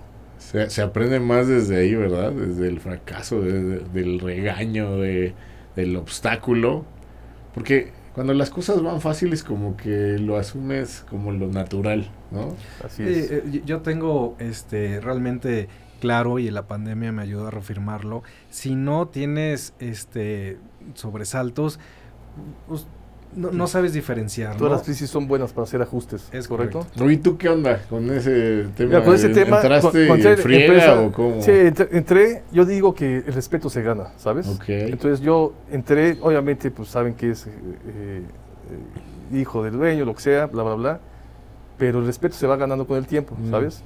Se, 0.51 0.81
aprende 0.81 1.19
más 1.19 1.47
desde 1.47 1.77
ahí, 1.77 1.95
¿verdad? 1.95 2.31
Desde 2.31 2.67
el 2.67 2.79
fracaso, 2.79 3.41
del 3.41 4.19
regaño, 4.19 4.97
de, 4.97 5.33
del 5.75 5.95
obstáculo. 5.95 6.85
Porque 7.53 7.91
cuando 8.13 8.33
las 8.33 8.49
cosas 8.49 8.81
van 8.83 9.01
fáciles, 9.01 9.43
como 9.43 9.75
que 9.75 10.17
lo 10.19 10.37
asumes 10.37 11.05
como 11.09 11.31
lo 11.31 11.47
natural, 11.47 12.09
¿no? 12.31 12.55
Así 12.83 13.03
es. 13.03 13.31
Eh, 13.31 13.61
yo 13.65 13.81
tengo 13.81 14.35
este 14.39 14.99
realmente 15.01 15.67
claro 15.99 16.37
y 16.37 16.51
la 16.51 16.67
pandemia 16.67 17.11
me 17.11 17.21
ayudó 17.21 17.47
a 17.47 17.51
reafirmarlo. 17.51 18.23
Si 18.49 18.75
no 18.75 19.07
tienes 19.07 19.73
este 19.79 20.57
sobresaltos, 20.93 21.79
pues, 22.67 22.85
no, 23.35 23.67
sabes 23.67 23.93
diferenciar. 23.93 24.57
Todas 24.57 24.73
las 24.73 24.83
crisis 24.83 25.09
son 25.09 25.27
buenas 25.27 25.53
para 25.53 25.63
hacer 25.63 25.81
ajustes. 25.81 26.27
¿Es 26.31 26.47
correcto? 26.47 26.85
¿Y 27.09 27.17
tú 27.17 27.37
qué 27.37 27.49
onda 27.49 27.81
con 27.89 28.09
ese 28.11 28.65
tema? 28.75 29.03
con 29.03 29.15
ese 29.15 29.29
tema 29.29 29.57
¿Entraste 29.61 30.07
en 30.07 30.37
friega 30.37 31.01
o 31.01 31.11
cómo? 31.11 31.41
Sí, 31.41 31.51
entré, 31.91 32.43
yo 32.51 32.65
digo 32.65 32.93
que 32.93 33.17
el 33.17 33.33
respeto 33.33 33.69
se 33.69 33.81
gana, 33.81 34.11
¿sabes? 34.17 34.47
Entonces 34.67 35.21
yo 35.21 35.53
entré, 35.71 36.17
obviamente, 36.21 36.71
pues 36.71 36.89
saben 36.89 37.13
que 37.13 37.31
es 37.31 37.47
eh, 37.47 37.51
eh, 39.31 39.37
hijo 39.37 39.63
del 39.63 39.73
dueño, 39.73 40.05
lo 40.05 40.15
que 40.15 40.21
sea, 40.21 40.47
bla, 40.47 40.63
bla, 40.63 40.75
bla. 40.75 40.99
Pero 41.77 41.99
el 41.99 42.05
respeto 42.05 42.35
se 42.35 42.47
va 42.47 42.55
ganando 42.55 42.85
con 42.85 42.97
el 42.97 43.07
tiempo, 43.07 43.35
mm. 43.37 43.49
¿sabes? 43.49 43.83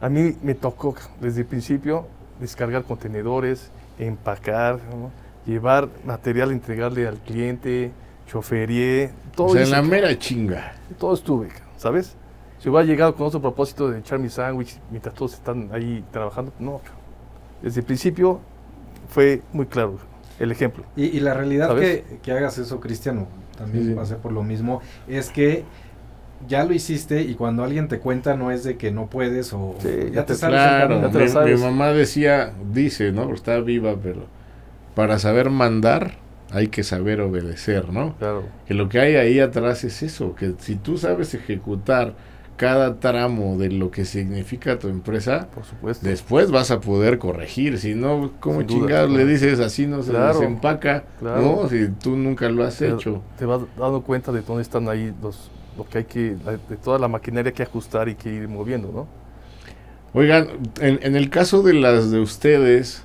A 0.00 0.08
mí 0.08 0.36
me 0.42 0.54
tocó 0.54 0.94
desde 1.20 1.40
el 1.40 1.46
principio 1.46 2.06
descargar 2.40 2.84
contenedores, 2.84 3.70
empacar, 3.98 4.78
llevar 5.44 5.88
material, 6.04 6.52
entregarle 6.52 7.06
al 7.06 7.16
cliente 7.16 7.90
choferié, 8.28 9.10
todo. 9.34 9.48
O 9.48 9.52
sea, 9.54 9.62
en 9.62 9.70
la 9.70 9.82
mera 9.82 10.16
chinga. 10.16 10.74
Todo 10.98 11.14
estuve, 11.14 11.48
¿sabes? 11.76 12.14
Si 12.58 12.68
hubiera 12.68 12.84
llegado 12.84 13.14
con 13.14 13.26
otro 13.26 13.40
propósito 13.40 13.90
de 13.90 13.98
echar 13.98 14.18
mi 14.18 14.28
sándwich 14.28 14.78
mientras 14.90 15.14
todos 15.14 15.34
están 15.34 15.70
ahí 15.72 16.04
trabajando, 16.12 16.52
no. 16.58 16.80
Desde 17.62 17.80
el 17.80 17.86
principio 17.86 18.40
fue 19.08 19.42
muy 19.52 19.66
claro 19.66 19.98
el 20.38 20.52
ejemplo. 20.52 20.84
Y, 20.96 21.18
la 21.20 21.34
realidad 21.34 21.74
que, 21.76 22.04
que, 22.22 22.32
hagas 22.32 22.58
eso, 22.58 22.78
Cristiano, 22.80 23.26
también 23.56 23.96
pasé 23.96 24.16
por 24.16 24.32
lo 24.32 24.42
mismo, 24.42 24.80
es 25.08 25.30
que 25.30 25.64
ya 26.46 26.64
lo 26.64 26.72
hiciste 26.72 27.22
y 27.22 27.34
cuando 27.34 27.64
alguien 27.64 27.88
te 27.88 27.98
cuenta 27.98 28.36
no 28.36 28.52
es 28.52 28.62
de 28.62 28.76
que 28.76 28.92
no 28.92 29.06
puedes 29.06 29.52
o 29.52 29.74
ya, 30.12 30.24
te, 30.24 30.36
sabes. 30.36 31.44
mi, 31.44 31.52
mi, 31.52 31.60
mamá 31.60 31.88
decía, 31.88 32.52
dice, 32.72 33.10
¿no? 33.10 33.34
Está 33.34 33.58
viva, 33.58 33.96
pero 34.00 34.26
para 34.94 35.18
saber 35.18 35.50
mandar 35.50 36.14
hay 36.50 36.68
que 36.68 36.82
saber 36.82 37.20
obedecer, 37.20 37.92
¿no? 37.92 38.16
Claro. 38.18 38.44
Que 38.66 38.74
lo 38.74 38.88
que 38.88 39.00
hay 39.00 39.16
ahí 39.16 39.40
atrás 39.40 39.84
es 39.84 40.02
eso, 40.02 40.34
que 40.34 40.54
si 40.58 40.76
tú 40.76 40.98
sabes 40.98 41.34
ejecutar 41.34 42.14
cada 42.56 42.98
tramo 42.98 43.56
de 43.56 43.70
lo 43.70 43.90
que 43.92 44.04
significa 44.04 44.80
tu 44.80 44.88
empresa, 44.88 45.48
Por 45.54 45.64
supuesto. 45.64 46.06
después 46.06 46.50
vas 46.50 46.72
a 46.72 46.80
poder 46.80 47.18
corregir. 47.18 47.78
Si 47.78 47.94
no, 47.94 48.32
¿cómo 48.40 48.62
chingados 48.64 49.10
le 49.10 49.24
dices 49.24 49.60
así 49.60 49.86
no 49.86 50.02
se 50.02 50.12
desempaca? 50.12 51.04
¿no? 51.20 51.68
Si 51.68 51.86
tú 51.88 52.16
nunca 52.16 52.48
lo 52.48 52.64
has 52.64 52.82
hecho. 52.82 53.22
Te 53.38 53.46
vas 53.46 53.60
dando 53.78 54.02
cuenta 54.02 54.32
de 54.32 54.42
dónde 54.42 54.62
están 54.62 54.88
ahí 54.88 55.14
los, 55.22 55.52
lo 55.76 55.88
que 55.88 55.98
hay 55.98 56.04
que, 56.04 56.34
de 56.68 56.76
toda 56.82 56.98
la 56.98 57.06
maquinaria 57.06 57.52
que 57.52 57.62
ajustar 57.62 58.08
y 58.08 58.16
que 58.16 58.28
ir 58.28 58.48
moviendo, 58.48 58.90
¿no? 58.92 59.06
Oigan, 60.12 60.48
en, 60.80 60.98
en 61.02 61.14
el 61.14 61.30
caso 61.30 61.62
de 61.62 61.74
las 61.74 62.10
de 62.10 62.18
ustedes, 62.18 63.04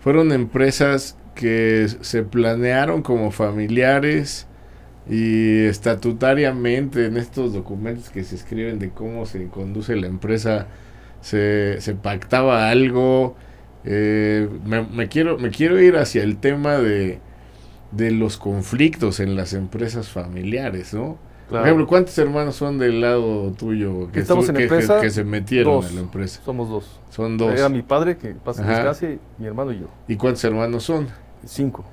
fueron 0.00 0.30
empresas 0.32 1.16
que 1.40 1.86
se 2.02 2.22
planearon 2.22 3.02
como 3.02 3.30
familiares 3.30 4.46
y 5.08 5.64
estatutariamente 5.64 7.06
en 7.06 7.16
estos 7.16 7.52
documentos 7.54 8.10
que 8.10 8.22
se 8.24 8.34
escriben 8.36 8.78
de 8.78 8.90
cómo 8.90 9.24
se 9.26 9.46
conduce 9.48 9.96
la 9.96 10.06
empresa 10.06 10.66
se, 11.22 11.80
se 11.80 11.94
pactaba 11.94 12.68
algo 12.70 13.34
eh, 13.84 14.48
me, 14.66 14.82
me 14.82 15.08
quiero, 15.08 15.38
me 15.38 15.50
quiero 15.50 15.80
ir 15.80 15.96
hacia 15.96 16.22
el 16.22 16.36
tema 16.36 16.76
de, 16.76 17.18
de 17.92 18.10
los 18.10 18.36
conflictos 18.36 19.20
en 19.20 19.36
las 19.36 19.54
empresas 19.54 20.08
familiares, 20.10 20.92
¿no? 20.92 21.16
Por 21.16 21.58
Claro. 21.58 21.64
ejemplo, 21.64 21.86
¿cuántos 21.88 22.16
hermanos 22.18 22.54
son 22.54 22.78
del 22.78 23.00
lado 23.00 23.50
tuyo 23.58 24.08
que, 24.12 24.20
Estamos 24.20 24.48
en 24.50 24.54
que- 24.54 24.62
empresa, 24.64 25.00
que- 25.00 25.10
se 25.10 25.24
metieron 25.24 25.80
dos. 25.80 25.90
a 25.90 25.94
la 25.94 26.00
empresa? 26.00 26.40
Somos 26.44 26.68
dos. 26.68 27.00
Son 27.10 27.36
dos. 27.36 27.52
Era 27.58 27.68
mi 27.68 27.82
padre, 27.82 28.16
que 28.18 28.34
pasa 28.34 28.62
en 29.02 29.14
y 29.14 29.42
mi 29.42 29.46
hermano 29.48 29.72
y 29.72 29.80
yo. 29.80 29.86
¿Y 30.06 30.14
cuántos 30.16 30.44
hermanos 30.44 30.84
son? 30.84 31.08
Cinco. 31.44 31.84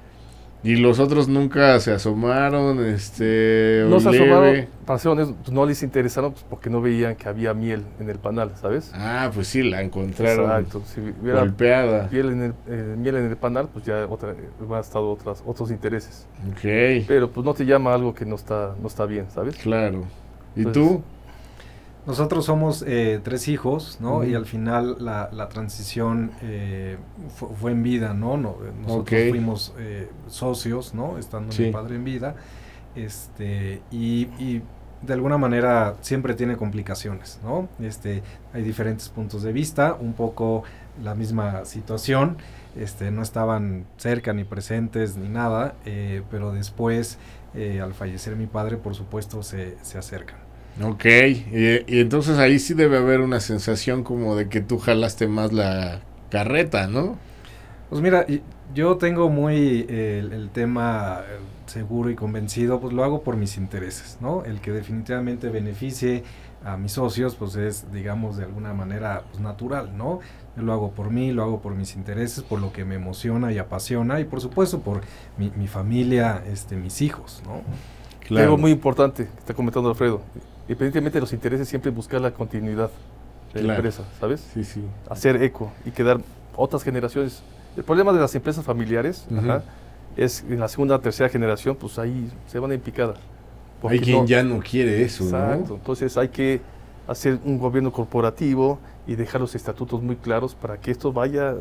Y 0.64 0.76
los 0.76 1.00
otros 1.00 1.28
nunca 1.30 1.80
se 1.80 1.94
asomaron, 1.94 2.84
este... 2.84 3.86
No 3.88 4.00
se 4.00 4.12
leve. 4.12 4.24
asomaron, 4.32 4.68
para 4.86 5.00
ser 5.00 5.12
honesto, 5.12 5.36
pues, 5.44 5.52
no 5.52 5.66
les 5.66 5.84
interesaron 5.84 6.32
pues, 6.32 6.44
porque 6.50 6.70
no 6.70 6.82
veían 6.82 7.16
que 7.16 7.30
había 7.30 7.54
miel 7.54 7.84
en 8.00 8.10
el 8.10 8.18
panal, 8.18 8.52
¿sabes? 8.60 8.92
Ah, 8.96 9.30
pues 9.34 9.48
sí, 9.48 9.62
la 9.62 9.82
encontraron 9.82 10.46
Exacto. 10.46 10.82
Si 10.86 11.00
hubiera 11.22 11.42
golpeada. 11.42 12.10
miel 12.12 12.32
en, 12.32 12.42
el, 12.42 12.54
eh, 12.68 12.96
miel 12.98 13.18
en 13.18 13.26
el 13.30 13.38
panal, 13.38 13.70
pues 13.72 13.86
ya 13.86 14.08
otra, 14.10 14.36
hubieran 14.60 14.82
estado 14.82 15.10
otras, 15.12 15.44
otros 15.46 15.70
intereses. 15.70 16.26
Ok, 16.52 17.06
Pero 17.08 17.30
pues 17.32 17.46
no 17.46 17.54
te 17.54 17.64
llama 17.66 17.94
algo 17.94 18.14
que 18.16 18.26
no 18.26 18.36
está, 18.36 18.76
no 18.82 18.88
está 18.88 19.06
bien, 19.06 19.28
¿sabes? 19.30 19.56
claro. 19.58 20.06
¿Y 20.56 20.64
Pues, 20.64 20.74
tú? 20.74 21.04
Nosotros 22.08 22.46
somos 22.46 22.84
eh, 22.88 23.20
tres 23.22 23.48
hijos, 23.50 23.98
¿no? 24.00 24.24
Y 24.24 24.34
al 24.34 24.46
final 24.46 24.96
la, 25.00 25.30
la 25.34 25.50
transición 25.50 26.32
eh, 26.42 26.98
fu- 27.36 27.50
fue 27.54 27.72
en 27.72 27.84
vida, 27.84 28.14
¿no? 28.14 28.38
No- 28.38 28.56
nosotros 28.82 29.22
Ok. 29.24 29.30
fuimos 29.30 29.74
eh, 29.78 30.10
socios, 30.28 30.94
¿no? 30.94 31.18
Estando 31.18 31.52
Sí. 31.52 31.64
mi 31.66 31.72
padre 31.72 31.96
en 31.98 32.06
vida. 32.06 32.36
Este, 32.96 33.82
y, 33.92 34.24
y 34.40 34.62
de 35.02 35.14
alguna 35.14 35.38
manera 35.38 35.96
siempre 36.02 36.34
tiene 36.34 36.56
complicaciones, 36.58 37.40
¿no? 37.44 37.68
Este, 37.80 38.24
hay 38.54 38.64
diferentes 38.64 39.10
puntos 39.10 39.44
de 39.44 39.52
vista, 39.52 39.96
un 40.00 40.14
poco 40.14 40.64
la 41.04 41.14
misma 41.14 41.66
situación. 41.66 42.38
Este, 42.76 43.12
no 43.12 43.22
estaban 43.22 43.86
cerca 43.98 44.34
ni 44.34 44.44
presentes 44.46 45.18
ni 45.18 45.28
nada, 45.30 45.76
eh, 45.86 46.24
pero 46.32 46.52
después, 46.54 47.18
eh, 47.54 47.82
al 47.82 47.94
fallecer 47.94 48.36
mi 48.36 48.48
padre, 48.48 48.78
por 48.78 48.96
supuesto, 48.96 49.44
se, 49.44 49.78
se 49.84 49.98
acercan. 49.98 50.47
Ok, 50.84 51.06
y, 51.06 51.84
y 51.88 52.00
entonces 52.02 52.38
ahí 52.38 52.60
sí 52.60 52.74
debe 52.74 52.98
haber 52.98 53.22
una 53.22 53.40
sensación 53.40 54.04
como 54.04 54.36
de 54.36 54.48
que 54.50 54.62
tú 54.62 54.78
jalaste 54.78 55.28
más 55.28 55.52
la 55.52 56.02
carreta, 56.30 56.88
¿no? 56.88 57.18
Pues 57.90 58.02
mira, 58.02 58.26
y- 58.28 58.44
yo 58.74 58.98
tengo 58.98 59.30
muy 59.30 59.86
eh, 59.90 60.20
el, 60.20 60.34
el 60.34 60.50
tema 60.52 61.22
eh, 61.26 61.40
seguro 61.68 62.10
y 62.10 62.16
convencido, 62.16 62.80
pues 62.82 62.94
lo 62.94 63.04
hago 63.04 63.24
por 63.24 63.38
mis 63.38 63.58
intereses, 63.58 64.18
¿no? 64.20 64.44
El 64.44 64.60
que 64.60 64.72
definitivamente 64.72 65.50
beneficie 65.50 66.24
a 66.64 66.76
mis 66.76 66.92
socios, 66.94 67.36
pues 67.36 67.56
es, 67.56 67.90
digamos, 67.92 68.36
de 68.38 68.44
alguna 68.44 68.74
manera 68.74 69.24
pues, 69.30 69.40
natural, 69.42 69.96
¿no? 69.98 70.20
Yo 70.58 70.64
lo 70.64 70.74
hago 70.74 70.92
por 70.92 71.12
mí, 71.12 71.32
lo 71.32 71.44
hago 71.44 71.62
por 71.62 71.76
mis 71.76 71.96
intereses, 71.96 72.44
por 72.44 72.60
lo 72.60 72.74
que 72.74 72.84
me 72.84 72.96
emociona 72.96 73.54
y 73.54 73.58
apasiona, 73.58 74.20
y 74.20 74.26
por 74.26 74.42
supuesto 74.42 74.82
por 74.82 75.02
mi, 75.38 75.52
mi 75.52 75.68
familia, 75.68 76.44
este, 76.46 76.76
mis 76.76 77.02
hijos, 77.02 77.42
¿no? 77.46 77.62
Algo 78.36 78.58
muy 78.58 78.72
importante 78.72 79.26
que 79.26 79.40
está 79.40 79.54
comentando 79.54 79.90
Alfredo. 79.90 80.22
Independientemente 80.68 81.18
de 81.18 81.22
los 81.22 81.34
intereses, 81.34 81.68
siempre 81.68 81.92
buscar 81.92 82.20
la 82.22 82.32
continuidad 82.32 82.90
de 83.54 83.64
la 83.64 83.76
empresa, 83.76 84.04
¿sabes? 84.20 84.46
Sí, 84.54 84.64
sí. 84.64 84.84
Hacer 85.10 85.42
eco 85.42 85.72
y 85.86 85.92
quedar 85.92 86.20
otras 86.56 86.84
generaciones. 86.84 87.42
El 87.78 87.84
problema 87.84 88.12
de 88.12 88.20
las 88.20 88.34
empresas 88.36 88.66
familiares 88.66 89.26
Ujú. 89.32 89.40
ajá, 89.40 89.64
es 90.18 90.44
en 90.50 90.60
la 90.60 90.68
segunda 90.68 90.96
o 90.96 91.00
tercera 91.00 91.30
generación, 91.30 91.76
pues 91.76 91.98
ahí 92.00 92.30
se 92.48 92.60
van 92.60 92.72
en 92.74 92.82
picada. 92.82 93.14
Hay 93.88 94.00
quien 94.00 94.18
no- 94.22 94.26
ya 94.26 94.44
no 94.44 94.60
quiere 94.60 95.04
eso, 95.04 95.24
Exacto. 95.26 95.70
¿no? 95.70 95.76
Entonces 95.76 96.18
hay 96.18 96.30
que 96.30 96.60
hacer 97.08 97.40
un 97.46 97.58
gobierno 97.60 97.92
corporativo 97.92 98.80
y 99.06 99.16
dejar 99.16 99.40
los 99.40 99.56
estatutos 99.56 100.02
muy 100.02 100.16
claros 100.18 100.54
para 100.56 100.78
que 100.78 100.92
esto 100.92 101.14
vaya. 101.14 101.56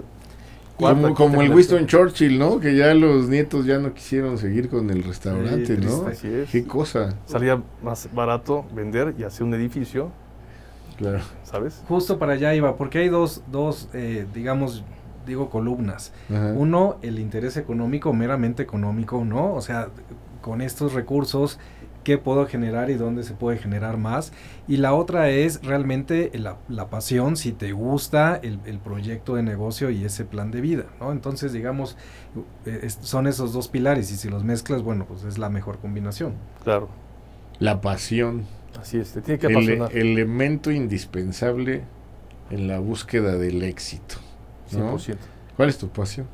Cuarta, 0.77 1.01
Como, 1.03 1.15
como 1.15 1.43
el. 1.43 1.53
Winston 1.53 1.87
Churchill, 1.87 2.39
¿no? 2.39 2.61
Que 2.61 2.77
ya 2.77 2.95
los 2.95 3.29
nietos 3.29 3.67
ya 3.67 3.79
no 3.79 3.93
quisieron 3.95 4.39
seguir 4.39 4.69
con 4.69 4.91
el 4.91 5.03
restaurante, 5.05 5.77
Sí, 5.77 5.83
¿no? 5.85 6.07
Así 6.07 6.29
es. 6.29 6.51
Qué 6.51 6.65
cosa. 6.65 7.15
Salía 7.27 7.63
más 7.83 8.09
barato 8.15 8.65
vender 8.75 9.15
y 9.19 9.25
hacer 9.25 9.45
un 9.45 9.55
edificio, 9.55 10.11
Claro. 10.97 11.21
¿sabes? 11.43 11.83
Justo 11.89 12.19
para 12.19 12.33
allá 12.35 12.55
iba, 12.55 12.77
porque 12.77 12.99
hay 12.99 13.09
dos, 13.09 13.43
dos 13.51 13.89
eh, 13.93 14.27
digamos, 14.35 14.83
digo, 15.27 15.51
columnas. 15.51 16.13
Ajá. 16.31 16.53
Uno, 16.57 16.97
el 17.03 17.19
interés 17.19 17.57
económico, 17.57 18.13
meramente 18.13 18.63
económico, 18.63 19.25
¿no? 19.25 19.55
O 19.55 19.61
sea, 19.61 19.89
con 20.41 20.61
estos 20.63 20.93
recursos, 20.95 21.59
¿qué 22.07 22.19
puedo 22.19 22.47
generar 22.47 22.89
y 22.89 22.95
dónde 22.95 23.25
se 23.25 23.35
puede 23.35 23.59
generar 23.59 23.97
más? 23.97 24.33
Y 24.69 24.77
la 24.77 24.95
otra 24.95 25.29
es 25.29 25.61
realmente 25.65 26.31
la, 26.35 26.57
la 26.69 26.89
pasión, 26.89 27.37
si 27.37 27.51
te 27.51 27.73
gusta 27.73 28.37
el, 28.41 28.61
el 28.65 28.79
proyecto 28.79 29.35
de 29.35 29.43
negocio 29.43 29.91
y 29.91 30.05
ese 30.05 30.25
plan 30.25 30.53
de 30.53 30.61
vida, 30.61 30.85
¿no? 31.01 31.11
Entonces, 31.11 31.53
digamos, 31.53 31.97
eh, 32.65 32.79
es- 32.85 32.99
son 33.03 33.27
esos 33.27 33.53
dos 33.53 33.67
pilares 33.67 34.13
y 34.13 34.17
si 34.17 34.29
los 34.29 34.45
mezclas, 34.45 34.83
bueno, 34.83 35.05
pues 35.05 35.25
es 35.25 35.37
la 35.37 35.49
mejor 35.49 35.79
combinación. 35.81 36.35
Claro. 36.63 36.89
La 37.59 37.81
pasión. 37.81 38.45
Así 38.81 38.99
es, 38.99 39.11
te 39.13 39.21
tiene 39.21 39.41
que 39.41 39.49
El 39.49 39.57
apasionar. 39.57 39.97
elemento 39.97 40.71
indispensable 40.71 41.83
en 42.51 42.69
la 42.69 42.79
búsqueda 42.79 43.37
del 43.37 43.65
éxito. 43.65 44.15
¿no? 44.71 44.97
100%. 44.97 45.17
¿Cuál 45.57 45.71
es 45.71 45.79
tu 45.79 45.89
pasión? 45.89 46.29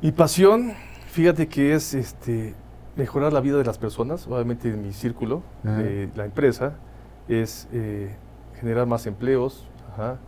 Mi 0.00 0.12
pasión, 0.12 0.74
fíjate 1.10 1.48
que 1.48 1.74
es 1.74 1.94
este 1.94 2.54
mejorar 2.96 3.32
la 3.32 3.40
vida 3.40 3.56
de 3.58 3.64
las 3.64 3.78
personas, 3.78 4.26
obviamente 4.26 4.68
en 4.68 4.82
mi 4.82 4.92
círculo, 4.92 5.42
Ajá. 5.64 5.78
de 5.78 6.10
la 6.14 6.24
empresa, 6.24 6.74
es 7.28 7.68
eh, 7.72 8.14
generar 8.60 8.86
más 8.86 9.06
empleos, 9.06 9.66
ajá, 9.92 10.18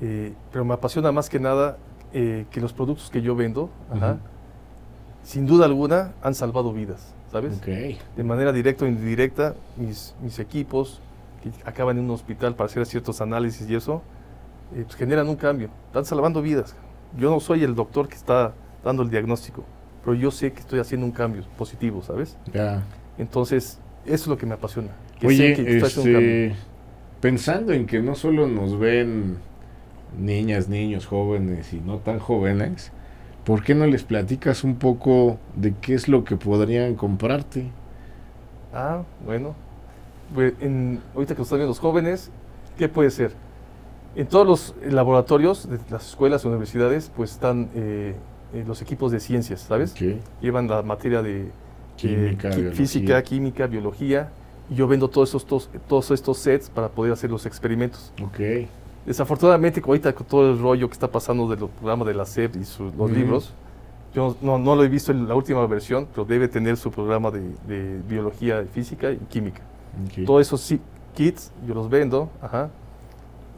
eh, 0.00 0.34
pero 0.50 0.64
me 0.64 0.74
apasiona 0.74 1.12
más 1.12 1.28
que 1.28 1.38
nada 1.38 1.76
eh, 2.12 2.46
que 2.50 2.60
los 2.60 2.72
productos 2.72 3.10
que 3.10 3.22
yo 3.22 3.34
vendo, 3.34 3.70
ajá, 3.90 4.18
sin 5.22 5.46
duda 5.46 5.66
alguna, 5.66 6.12
han 6.22 6.34
salvado 6.34 6.72
vidas, 6.72 7.14
¿sabes? 7.30 7.60
De 8.16 8.24
manera 8.24 8.52
directa 8.52 8.84
o 8.84 8.88
indirecta, 8.88 9.54
mis, 9.76 10.14
mis 10.20 10.38
equipos 10.38 11.00
que 11.42 11.50
acaban 11.64 11.98
en 11.98 12.04
un 12.04 12.10
hospital 12.10 12.54
para 12.54 12.66
hacer 12.66 12.84
ciertos 12.86 13.20
análisis 13.20 13.68
y 13.68 13.74
eso, 13.74 14.02
pues 14.72 14.94
generan 14.94 15.28
un 15.28 15.36
cambio, 15.36 15.68
están 15.86 16.04
salvando 16.04 16.40
vidas. 16.42 16.74
Yo 17.16 17.30
no 17.30 17.40
soy 17.40 17.62
el 17.62 17.74
doctor 17.74 18.08
que 18.08 18.14
está 18.14 18.54
dando 18.82 19.02
el 19.02 19.10
diagnóstico, 19.10 19.64
pero 20.02 20.14
yo 20.16 20.30
sé 20.30 20.52
que 20.52 20.60
estoy 20.60 20.80
haciendo 20.80 21.06
un 21.06 21.12
cambio 21.12 21.44
positivo, 21.56 22.02
¿sabes? 22.02 22.38
Ya. 22.54 22.82
Entonces, 23.18 23.80
eso 24.04 24.24
es 24.24 24.28
lo 24.28 24.38
que 24.38 24.46
me 24.46 24.54
apasiona. 24.54 24.90
Que 25.20 25.28
Oye, 25.28 25.30
sé 25.30 25.52
que 25.52 25.62
estoy 25.68 25.88
haciendo 25.88 26.04
un 26.04 26.10
cambio. 26.10 26.38
este, 26.42 26.56
pensando 27.20 27.72
en 27.72 27.86
que 27.86 28.00
no 28.02 28.14
solo 28.14 28.46
nos 28.48 28.78
ven 28.78 29.38
niñas, 30.18 30.68
niños, 30.68 31.06
jóvenes 31.06 31.72
y 31.74 31.80
no 31.80 31.98
tan 32.00 32.18
jóvenes, 32.20 32.92
¿por 33.44 33.64
qué 33.64 33.74
no 33.74 33.86
les 33.86 34.04
platicas 34.04 34.64
un 34.64 34.76
poco 34.78 35.38
de 35.56 35.74
qué 35.80 35.94
es 35.94 36.08
lo 36.08 36.24
que 36.24 36.36
podrían 36.36 36.96
comprarte? 36.96 37.72
Ah, 38.72 39.04
bueno. 39.24 39.54
Pues, 40.34 40.54
en- 40.60 41.02
ahorita 41.14 41.34
que 41.34 41.40
nos 41.40 41.48
están 41.48 41.58
viendo 41.60 41.70
los 41.70 41.80
jóvenes, 41.80 42.32
¿qué 42.78 42.88
puede 42.88 43.10
ser? 43.10 43.34
En 44.14 44.28
todos 44.28 44.46
los 44.46 44.76
laboratorios 44.92 45.68
de 45.70 45.80
las 45.90 46.08
escuelas 46.10 46.44
o 46.44 46.48
universidades, 46.50 47.10
pues 47.16 47.32
están 47.32 47.70
eh, 47.74 48.16
eh, 48.54 48.64
los 48.66 48.80
equipos 48.82 49.12
de 49.12 49.20
ciencias, 49.20 49.60
¿sabes? 49.62 49.92
Ok. 49.92 50.20
Llevan 50.40 50.68
la 50.68 50.82
materia 50.82 51.22
de 51.22 51.50
Química, 51.96 52.50
qui- 52.50 52.56
biología. 52.56 52.76
física, 52.76 53.22
química, 53.22 53.66
biología, 53.66 54.30
y 54.70 54.74
yo 54.76 54.86
vendo 54.88 55.08
todos 55.08 55.28
estos, 55.34 55.46
tos- 55.46 55.68
todos 55.88 56.10
estos 56.10 56.38
sets 56.38 56.70
para 56.70 56.88
poder 56.88 57.12
hacer 57.12 57.30
los 57.30 57.46
experimentos. 57.46 58.12
Ok. 58.22 58.68
Desafortunadamente, 59.06 59.82
ahorita 59.84 60.12
con 60.12 60.26
todo 60.26 60.50
el 60.52 60.58
rollo 60.60 60.88
que 60.88 60.92
está 60.94 61.08
pasando 61.10 61.48
de 61.48 61.56
los 61.56 61.70
programas 61.70 62.06
de 62.06 62.14
la 62.14 62.24
SEP 62.24 62.56
y 62.56 62.64
su- 62.64 62.92
los 62.96 63.10
libros, 63.10 63.52
yo 64.14 64.36
no, 64.42 64.58
no 64.58 64.76
lo 64.76 64.84
he 64.84 64.88
visto 64.88 65.10
en 65.10 65.26
la 65.26 65.34
última 65.34 65.66
versión, 65.66 66.06
pero 66.12 66.24
debe 66.24 66.46
tener 66.48 66.76
su 66.76 66.90
programa 66.90 67.30
de, 67.30 67.40
de 67.66 68.00
biología, 68.08 68.64
física 68.72 69.10
y 69.10 69.16
química. 69.28 69.60
ok. 70.06 70.24
Todos 70.24 70.42
esos 70.42 70.74
kits 71.14 71.50
yo 71.66 71.74
los 71.74 71.88
vendo, 71.90 72.30
ajá. 72.40 72.70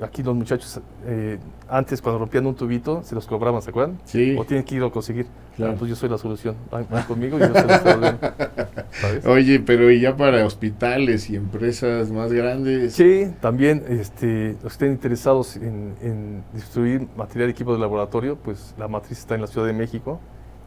Aquí 0.00 0.24
los 0.24 0.34
muchachos, 0.34 0.80
eh, 1.06 1.38
antes 1.68 2.02
cuando 2.02 2.18
rompían 2.18 2.44
un 2.46 2.54
tubito, 2.56 3.02
se 3.04 3.14
los 3.14 3.26
cobraban, 3.26 3.62
¿se 3.62 3.70
acuerdan? 3.70 3.98
Sí. 4.04 4.34
O 4.36 4.44
tienen 4.44 4.64
que 4.64 4.74
ir 4.74 4.82
a 4.82 4.90
conseguir. 4.90 5.26
Claro. 5.56 5.76
Pues 5.76 5.88
yo 5.88 5.94
soy 5.94 6.08
la 6.08 6.18
solución. 6.18 6.56
Van, 6.70 6.84
van 6.90 7.04
conmigo 7.04 7.36
y 7.38 7.40
yo 7.40 7.52
devuelvo. 7.52 8.18
¿Sabes? 8.90 9.24
Oye, 9.24 9.60
pero 9.60 9.90
¿y 9.92 10.00
ya 10.00 10.16
para 10.16 10.44
hospitales 10.44 11.30
y 11.30 11.36
empresas 11.36 12.10
más 12.10 12.32
grandes? 12.32 12.92
Sí, 12.92 13.32
también 13.40 13.84
este, 13.88 14.54
los 14.54 14.62
que 14.62 14.68
estén 14.68 14.92
interesados 14.92 15.56
en, 15.56 15.94
en 16.02 16.42
distribuir 16.52 17.06
material 17.16 17.50
y 17.50 17.52
equipo 17.52 17.72
de 17.72 17.78
laboratorio, 17.78 18.36
pues 18.36 18.74
la 18.76 18.88
matriz 18.88 19.18
está 19.18 19.36
en 19.36 19.42
la 19.42 19.46
Ciudad 19.46 19.66
de 19.66 19.74
México 19.74 20.18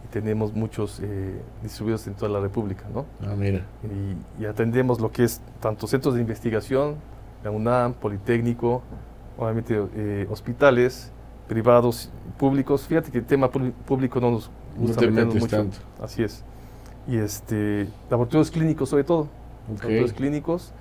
y 0.05 0.07
tenemos 0.07 0.53
muchos 0.53 1.01
eh, 1.03 1.41
distribuidos 1.61 2.07
en 2.07 2.13
toda 2.13 2.32
la 2.32 2.39
República, 2.39 2.86
¿no? 2.93 3.05
Ah, 3.21 3.36
mira. 3.38 3.65
Y, 3.84 4.43
y 4.43 4.45
atendemos 4.45 5.01
lo 5.01 5.11
que 5.11 5.25
es 5.25 5.41
tanto 5.59 5.86
centros 5.86 6.15
de 6.15 6.21
investigación, 6.21 6.95
la 7.43 7.51
UNAM, 7.51 7.93
Politécnico, 7.93 8.84
obviamente 9.38 9.81
eh, 9.95 10.27
hospitales, 10.29 11.11
privados, 11.47 12.09
públicos. 12.38 12.85
Fíjate 12.88 13.11
que 13.11 13.19
el 13.19 13.25
tema 13.25 13.49
públi- 13.51 13.71
público 13.71 14.19
no 14.19 14.31
nos 14.31 14.49
No 14.75 14.81
gusta 14.88 15.01
meternos 15.01 15.25
metes 15.35 15.41
mucho. 15.41 15.57
tanto. 15.57 15.77
Así 16.01 16.23
es. 16.23 16.43
Y 17.07 17.17
este, 17.17 17.88
laboratorios 18.09 18.51
clínicos 18.51 18.89
sobre 18.89 19.03
todo. 19.03 19.27
Laboratorios 19.67 20.13
clínicos, 20.13 20.71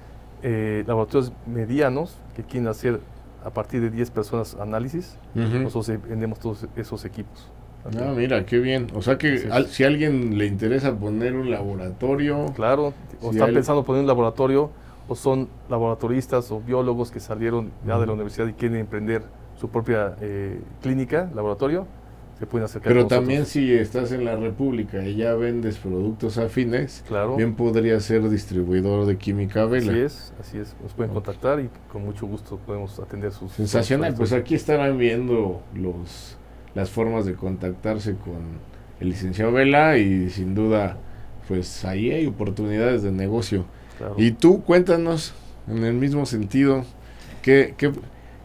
eh, 0.42 0.84
laboratorios 0.86 1.32
medianos 1.46 2.18
que 2.34 2.42
quieren 2.42 2.68
hacer 2.68 3.00
a 3.44 3.50
partir 3.50 3.80
de 3.80 3.90
10 3.90 4.11
personas 4.11 4.57
análisis, 4.61 5.16
nosotros 5.34 5.86
vendemos 6.09 6.38
todos 6.40 6.66
esos 6.76 7.04
equipos. 7.04 7.48
Ah, 7.84 8.12
mira, 8.16 8.44
qué 8.44 8.59
bien. 8.59 8.88
O 8.96 9.02
sea 9.02 9.16
que 9.18 9.48
al- 9.52 9.68
si 9.68 9.84
a 9.84 9.86
alguien 9.86 10.36
le 10.36 10.46
interesa 10.46 10.92
poner 10.96 11.36
un 11.36 11.52
laboratorio, 11.52 12.46
Claro, 12.57 12.92
o 13.22 13.30
hay- 13.30 13.54
pensando 13.54 13.84
poner 13.84 14.00
un 14.00 14.09
laboratorio, 14.09 14.70
o 15.09 15.14
son 15.14 15.48
laboratoristas 15.68 16.50
o 16.50 16.61
biólogos 16.61 17.11
que 17.11 17.20
salieron 17.20 17.70
ya 17.86 17.98
de 17.98 18.07
la 18.07 18.12
universidad 18.12 18.46
y 18.48 18.52
quieren 18.54 18.78
emprender 18.78 19.22
su 19.57 19.68
propia 19.68 20.16
eh, 20.20 20.61
clínica, 20.82 21.30
laboratorio, 21.34 21.86
se 22.38 22.44
pueden 22.46 22.66
acercar 22.66 22.88
pero 22.90 23.00
nosotros. 23.02 23.20
también 23.20 23.46
si 23.46 23.72
estás 23.72 24.12
en 24.12 24.24
la 24.26 24.36
República 24.36 25.02
y 25.07 25.16
ya 25.16 25.34
vendes 25.34 25.78
productos 25.78 26.36
afines, 26.36 27.02
Claro, 27.09 27.36
bien 27.36 27.54
podría 27.54 27.98
ser 28.00 28.28
distribuidor 28.28 29.07
de 29.07 29.16
química 29.16 29.64
vela. 29.64 29.92
así 29.92 30.00
es, 30.02 30.34
así 30.38 30.59
es. 30.59 30.76
Nos 30.82 30.92
pueden 30.92 31.14
contactar 31.14 31.61
y 31.61 31.70
con 31.90 32.04
mucho 32.04 32.26
gusto 32.26 32.59
podemos 32.66 32.98
atender 33.00 33.32
sus... 33.32 33.52
Sensacional, 33.52 34.11
sus- 34.11 34.18
pues 34.18 34.32
aquí 34.34 34.54
estarán 34.54 34.98
viendo 34.98 35.62
los 35.74 36.36
las 36.74 36.90
formas 36.90 37.24
de 37.24 37.32
contactarse 37.34 38.16
con 38.16 38.36
el 39.00 39.09
licenciado 39.09 39.50
Vela 39.50 39.96
y 39.96 40.28
sin 40.28 40.54
duda 40.54 40.98
pues 41.48 41.86
ahí 41.86 42.11
hay 42.11 42.26
oportunidades 42.26 43.02
de 43.02 43.12
negocio. 43.12 43.64
Claro. 43.99 44.14
Y 44.18 44.32
tú 44.32 44.62
cuéntanos 44.62 45.34
en 45.68 45.84
el 45.84 45.94
mismo 45.94 46.26
sentido, 46.26 46.84
¿qué, 47.42 47.74
qué, 47.76 47.92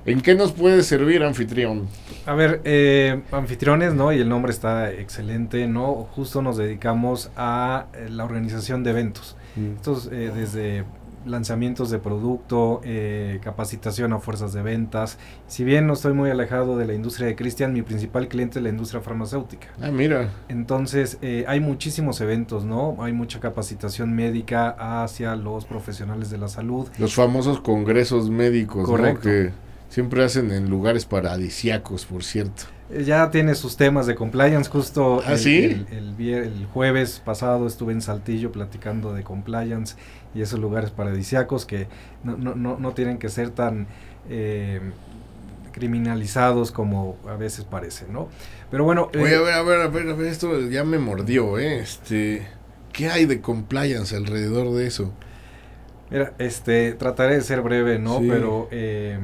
¿en 0.06 0.22
qué 0.22 0.36
nos 0.36 0.52
puede 0.52 0.84
servir 0.84 1.24
anfitrión? 1.24 1.88
A 2.26 2.34
ver, 2.34 2.62
eh, 2.64 3.22
anfitriones, 3.32 3.94
¿no? 3.94 4.12
Y 4.14 4.20
el 4.20 4.30
nombre 4.30 4.52
está 4.52 4.92
excelente, 4.92 5.68
¿no? 5.68 6.08
Justo 6.16 6.42
nos 6.42 6.58
dedicamos 6.58 7.32
a 7.36 7.88
eh, 7.94 8.08
la 8.10 8.26
organización 8.26 8.84
de 8.84 8.92
eventos. 8.92 9.36
Estos 9.76 10.08
eh, 10.08 10.32
desde 10.34 10.86
lanzamientos 11.26 11.90
de 11.92 12.00
producto, 12.00 12.82
eh, 12.84 13.40
capacitación 13.44 14.14
a 14.14 14.20
fuerzas 14.20 14.54
de 14.54 14.62
ventas. 14.62 15.18
Si 15.48 15.64
bien 15.64 15.88
no 15.88 15.94
estoy 15.94 16.14
muy 16.14 16.30
alejado 16.30 16.78
de 16.78 16.86
la 16.86 16.94
industria 16.94 17.28
de 17.28 17.36
Cristian, 17.36 17.74
mi 17.74 17.82
principal 17.82 18.28
cliente 18.28 18.60
es 18.60 18.64
la 18.64 18.70
industria 18.70 19.02
farmacéutica. 19.02 19.68
Ah, 19.82 19.92
mira, 19.92 20.30
Entonces, 20.50 21.18
eh, 21.22 21.46
hay 21.48 21.60
muchísimos 21.60 22.22
eventos, 22.22 22.66
¿no? 22.66 22.98
Hay 23.04 23.14
mucha 23.14 23.40
capacitación 23.40 24.14
médica 24.14 24.70
hacia 25.04 25.36
los 25.36 25.66
profesionales 25.66 26.30
de 26.30 26.38
la 26.38 26.48
salud. 26.48 26.88
los 26.98 27.14
famosos 27.14 27.60
congresos 27.62 28.30
médicos, 28.30 28.90
¿no? 28.90 29.20
Que 29.20 29.52
siempre 29.90 30.24
hacen 30.24 30.52
en 30.52 30.70
lugares 30.70 31.06
paradisiacos, 31.06 32.06
por 32.06 32.24
cierto. 32.24 32.64
Eh, 32.90 33.04
Ya 33.06 33.30
tiene 33.32 33.56
sus 33.56 33.78
temas 33.78 34.06
de 34.08 34.16
compliance. 34.16 34.70
Justo 34.70 35.22
¿Ah, 35.26 35.34
el, 35.34 35.38
sí? 35.38 35.64
el, 35.66 35.88
el 35.92 36.18
vier- 36.18 36.44
el 36.46 36.66
jueves 36.74 37.22
pasado 37.24 37.66
estuve 37.68 37.94
en 37.94 38.02
Saltillo 38.02 38.52
platicando 38.52 39.14
de 39.14 39.24
compliance 39.24 39.96
y 40.34 40.42
esos 40.42 40.60
lugares 40.60 40.92
paradisiacos 40.92 41.66
que 41.66 41.88
no, 42.24 42.38
no, 42.38 42.56
no, 42.56 42.78
no 42.78 42.92
tienen 42.94 43.18
que 43.18 43.30
ser 43.30 43.50
tan 43.50 43.88
eh, 44.30 44.82
criminalizados 45.72 46.72
como 46.72 47.18
a 47.28 47.36
veces 47.36 47.66
parece, 47.66 48.06
¿no? 48.10 48.30
Pero 48.70 48.84
bueno, 48.84 49.10
eh, 49.14 49.22
Oye, 49.22 49.36
a 49.36 49.42
ver, 49.42 49.54
a 49.54 49.62
ver, 49.64 49.82
a 49.82 49.88
ver, 49.88 50.10
a 50.10 50.14
ver, 50.14 50.28
esto 50.28 50.60
ya 50.70 50.84
me 50.84 51.00
mordió, 51.00 51.58
¿eh? 51.58 51.80
Este, 51.80 52.48
¿qué 52.94 53.10
hay 53.10 53.26
de 53.26 53.42
compliance 53.42 54.16
alrededor 54.16 54.74
de 54.74 54.88
eso? 54.88 55.14
Mira, 56.10 56.34
este, 56.40 56.94
trataré 56.94 57.36
de 57.36 57.42
ser 57.42 57.62
breve, 57.62 58.00
¿no? 58.00 58.20
Sí. 58.20 58.28
Pero 58.30 58.68
eh, 58.72 59.18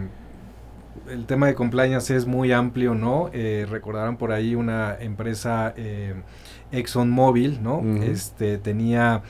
el 1.10 1.26
tema 1.26 1.48
de 1.48 1.54
compliance 1.54 2.16
es 2.16 2.26
muy 2.26 2.52
amplio, 2.52 2.96
¿no? 2.96 3.30
Eh, 3.34 3.66
recordarán 3.70 4.18
por 4.18 4.32
ahí 4.32 4.56
una 4.56 4.96
empresa 5.00 5.74
eh, 5.78 6.16
ExxonMobil, 6.72 7.64
¿no? 7.64 7.82
Este 8.04 8.58
tenía, 8.58 9.24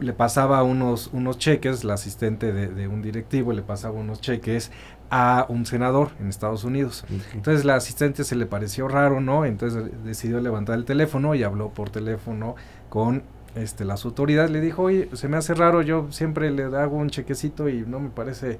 le 0.00 0.12
pasaba 0.12 0.62
unos, 0.62 1.10
unos 1.12 1.38
cheques, 1.38 1.84
la 1.84 1.94
asistente 1.94 2.52
de, 2.52 2.68
de 2.68 2.88
un 2.88 3.02
directivo 3.02 3.52
le 3.52 3.62
pasaba 3.62 3.98
unos 3.98 4.20
cheques 4.20 4.70
a 5.10 5.46
un 5.48 5.64
senador 5.64 6.10
en 6.20 6.28
Estados 6.28 6.64
Unidos. 6.64 7.04
Entonces 7.34 7.64
la 7.64 7.76
asistente 7.76 8.24
se 8.24 8.36
le 8.36 8.46
pareció 8.46 8.88
raro, 8.88 9.20
¿no? 9.20 9.44
Entonces 9.44 9.84
decidió 10.04 10.40
levantar 10.40 10.76
el 10.76 10.84
teléfono 10.84 11.34
y 11.34 11.42
habló 11.42 11.70
por 11.70 11.90
teléfono 11.90 12.56
con 12.88 13.22
este, 13.54 13.84
las 13.84 14.04
autoridades. 14.04 14.50
Le 14.50 14.60
dijo, 14.60 14.82
oye, 14.82 15.08
se 15.14 15.28
me 15.28 15.36
hace 15.36 15.54
raro, 15.54 15.82
yo 15.82 16.08
siempre 16.10 16.50
le 16.50 16.64
hago 16.64 16.96
un 16.96 17.10
chequecito 17.10 17.68
y 17.68 17.84
no 17.86 18.00
me 18.00 18.10
parece 18.10 18.58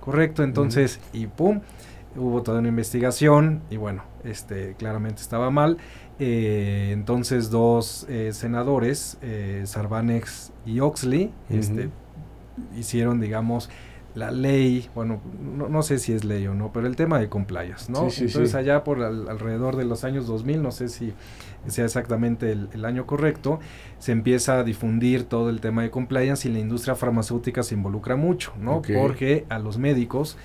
correcto. 0.00 0.42
Entonces, 0.42 1.00
y 1.12 1.26
pum, 1.26 1.60
hubo 2.16 2.42
toda 2.42 2.58
una 2.60 2.68
investigación 2.68 3.62
y 3.70 3.76
bueno, 3.76 4.04
este, 4.24 4.74
claramente 4.74 5.22
estaba 5.22 5.50
mal. 5.50 5.78
Eh, 6.18 6.90
entonces 6.92 7.50
dos 7.50 8.06
eh, 8.08 8.32
senadores, 8.32 9.16
eh, 9.22 9.62
Sarbanex 9.64 10.52
y 10.66 10.80
Oxley, 10.80 11.32
este, 11.48 11.88
hicieron, 12.76 13.20
digamos, 13.20 13.70
la 14.14 14.32
ley, 14.32 14.88
bueno, 14.94 15.20
no, 15.40 15.68
no 15.68 15.82
sé 15.82 15.98
si 15.98 16.12
es 16.12 16.24
ley 16.24 16.46
o 16.48 16.54
no, 16.54 16.72
pero 16.72 16.88
el 16.88 16.96
tema 16.96 17.20
de 17.20 17.28
compliance, 17.28 17.90
¿no? 17.92 18.10
Sí, 18.10 18.16
sí, 18.16 18.24
Entonces 18.24 18.50
sí. 18.50 18.56
allá 18.56 18.82
por 18.82 19.00
al- 19.02 19.28
alrededor 19.28 19.76
de 19.76 19.84
los 19.84 20.02
años 20.02 20.26
2000, 20.26 20.60
no 20.62 20.72
sé 20.72 20.88
si 20.88 21.14
sea 21.68 21.84
exactamente 21.84 22.50
el, 22.50 22.68
el 22.72 22.84
año 22.84 23.06
correcto, 23.06 23.60
se 23.98 24.10
empieza 24.12 24.58
a 24.58 24.64
difundir 24.64 25.24
todo 25.24 25.48
el 25.48 25.60
tema 25.60 25.82
de 25.82 25.90
compliance 25.90 26.48
y 26.48 26.52
la 26.52 26.58
industria 26.58 26.96
farmacéutica 26.96 27.62
se 27.62 27.76
involucra 27.76 28.16
mucho, 28.16 28.52
¿no? 28.58 28.82
Porque 28.82 29.46
a 29.48 29.60
los 29.60 29.78
médicos, 29.78 30.36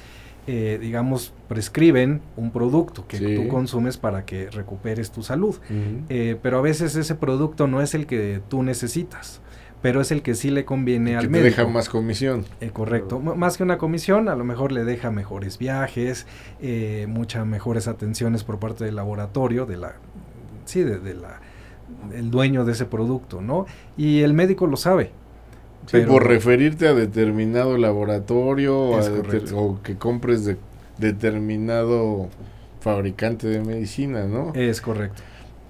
eh, 0.48 0.78
digamos, 0.80 1.34
prescriben 1.48 2.22
un 2.38 2.52
producto 2.52 3.08
que 3.08 3.18
Sí. 3.18 3.36
tú 3.36 3.48
consumes 3.48 3.98
para 3.98 4.26
que 4.26 4.50
recuperes 4.50 5.12
tu 5.12 5.24
salud. 5.24 5.56
Eh, 6.10 6.38
pero 6.42 6.60
a 6.60 6.62
veces 6.62 6.96
ese 6.96 7.16
producto 7.16 7.68
no 7.68 7.82
es 7.82 7.94
el 7.96 8.06
que 8.06 8.42
tú 8.48 8.62
necesitas, 8.64 9.42
pero 9.82 10.02
es 10.02 10.12
el 10.12 10.22
que 10.22 10.36
sí 10.36 10.50
le 10.52 10.64
conviene 10.66 11.12
que 11.12 11.18
al 11.18 11.24
te 11.24 11.30
médico. 11.30 11.46
deja 11.46 11.68
más 11.68 11.90
comisión. 11.90 12.46
Eh, 12.62 12.70
correcto. 12.72 13.18
M- 13.24 13.36
más 13.36 13.58
que 13.58 13.64
una 13.64 13.78
comisión, 13.78 14.30
a 14.30 14.36
lo 14.36 14.44
mejor 14.44 14.72
le 14.72 14.84
deja 14.84 15.12
mejores 15.12 15.58
viajes, 15.58 16.26
eh, 16.62 17.06
muchas 17.10 17.46
mejores 17.46 17.88
atenciones 17.88 18.44
por 18.44 18.60
parte 18.60 18.86
del 18.86 18.96
laboratorio, 18.96 19.66
de 19.66 19.78
la, 19.78 19.94
sí, 20.66 20.82
de, 20.82 21.00
de 21.00 21.14
la, 21.16 21.40
el 22.14 22.32
dueño 22.32 22.66
de 22.66 22.72
ese 22.74 22.86
producto, 22.86 23.42
¿no? 23.42 23.66
Y 23.98 24.22
el 24.22 24.34
médico 24.34 24.66
lo 24.68 24.78
sabe. 24.78 25.12
Sí, 25.86 25.92
pero- 25.92 26.08
por 26.10 26.28
referirte 26.28 26.88
a 26.88 26.94
determinado 26.94 27.78
laboratorio 27.78 28.96
a 28.96 29.02
deter- 29.10 29.52
o 29.54 29.80
que 29.84 29.96
compres 29.96 30.46
de 30.46 30.58
determinado 30.98 32.30
fabricante 32.80 33.48
de 33.48 33.62
medicina, 33.62 34.26
¿no? 34.26 34.54
Es 34.54 34.82
correcto. 34.82 35.22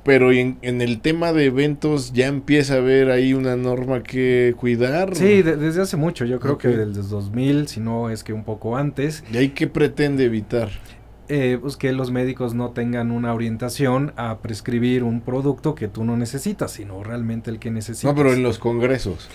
Pero 0.03 0.31
en, 0.31 0.57
en 0.61 0.81
el 0.81 1.01
tema 1.01 1.33
de 1.33 1.45
eventos 1.45 2.13
ya 2.13 2.27
empieza 2.27 2.75
a 2.75 2.77
haber 2.77 3.09
ahí 3.09 3.33
una 3.33 3.55
norma 3.55 4.03
que 4.03 4.53
cuidar. 4.57 5.15
Sí, 5.15 5.41
de- 5.41 5.55
desde 5.55 5.81
hace 5.81 5.97
mucho, 5.97 6.25
yo 6.25 6.39
creo 6.39 6.57
que 6.59 6.67
desde 6.67 7.01
2000, 7.01 7.67
si 7.67 7.79
no 7.79 8.09
es 8.11 8.23
que 8.23 8.31
un 8.33 8.43
poco 8.43 8.77
antes, 8.77 9.23
¿Y 9.33 9.37
ahí 9.37 9.49
qué 9.49 9.65
pretende 9.67 10.25
evitar? 10.25 10.69
eh, 11.27 11.57
pues 11.59 11.75
que 11.75 11.91
los 11.91 12.11
médicos 12.11 12.53
no 12.53 12.69
tengan 12.69 13.09
una 13.09 13.33
orientación 13.33 14.13
a 14.15 14.37
prescribir 14.43 15.03
un 15.03 15.21
producto 15.21 15.73
que 15.73 15.87
tú 15.87 16.03
no 16.03 16.15
necesitas, 16.17 16.69
sino 16.69 17.03
realmente 17.03 17.49
el 17.49 17.57
que 17.57 17.71
necesitas. 17.71 18.11
No, 18.11 18.15
pero 18.15 18.31
en 18.31 18.43
los 18.43 18.59
congresos. 18.59 19.27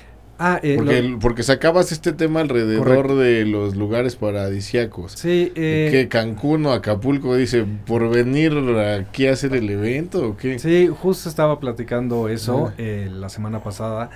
Ah, 0.43 0.59
eh, 0.62 0.76
Porque, 0.78 1.03
lo- 1.03 1.18
porque 1.18 1.43
sacabas 1.43 1.93
este 1.93 2.14
tema 2.14 2.41
alrededor 2.41 2.86
Correcto. 2.86 3.18
de 3.18 3.45
los 3.45 3.76
lugares 3.76 4.16
paradisiacos. 4.16 5.12
sí, 5.12 5.53
eh, 5.55 5.88
que 5.91 6.09
Cancún 6.09 6.64
o 6.64 6.72
Acapulco 6.72 7.36
dice, 7.36 7.66
por 7.86 8.09
venir 8.09 8.55
aquí 8.78 9.26
a 9.26 9.32
hacer 9.34 9.55
el 9.55 9.68
evento 9.68 10.28
o 10.30 10.36
qué? 10.38 10.59
Sí, 10.59 10.88
justo 10.88 11.28
estaba 11.28 11.61
platicando 11.61 12.30
eso 12.30 12.68
Ah. 12.70 12.74
eh, 12.78 13.11
la 13.12 13.28
semana 13.28 13.62
pasada, 13.62 14.09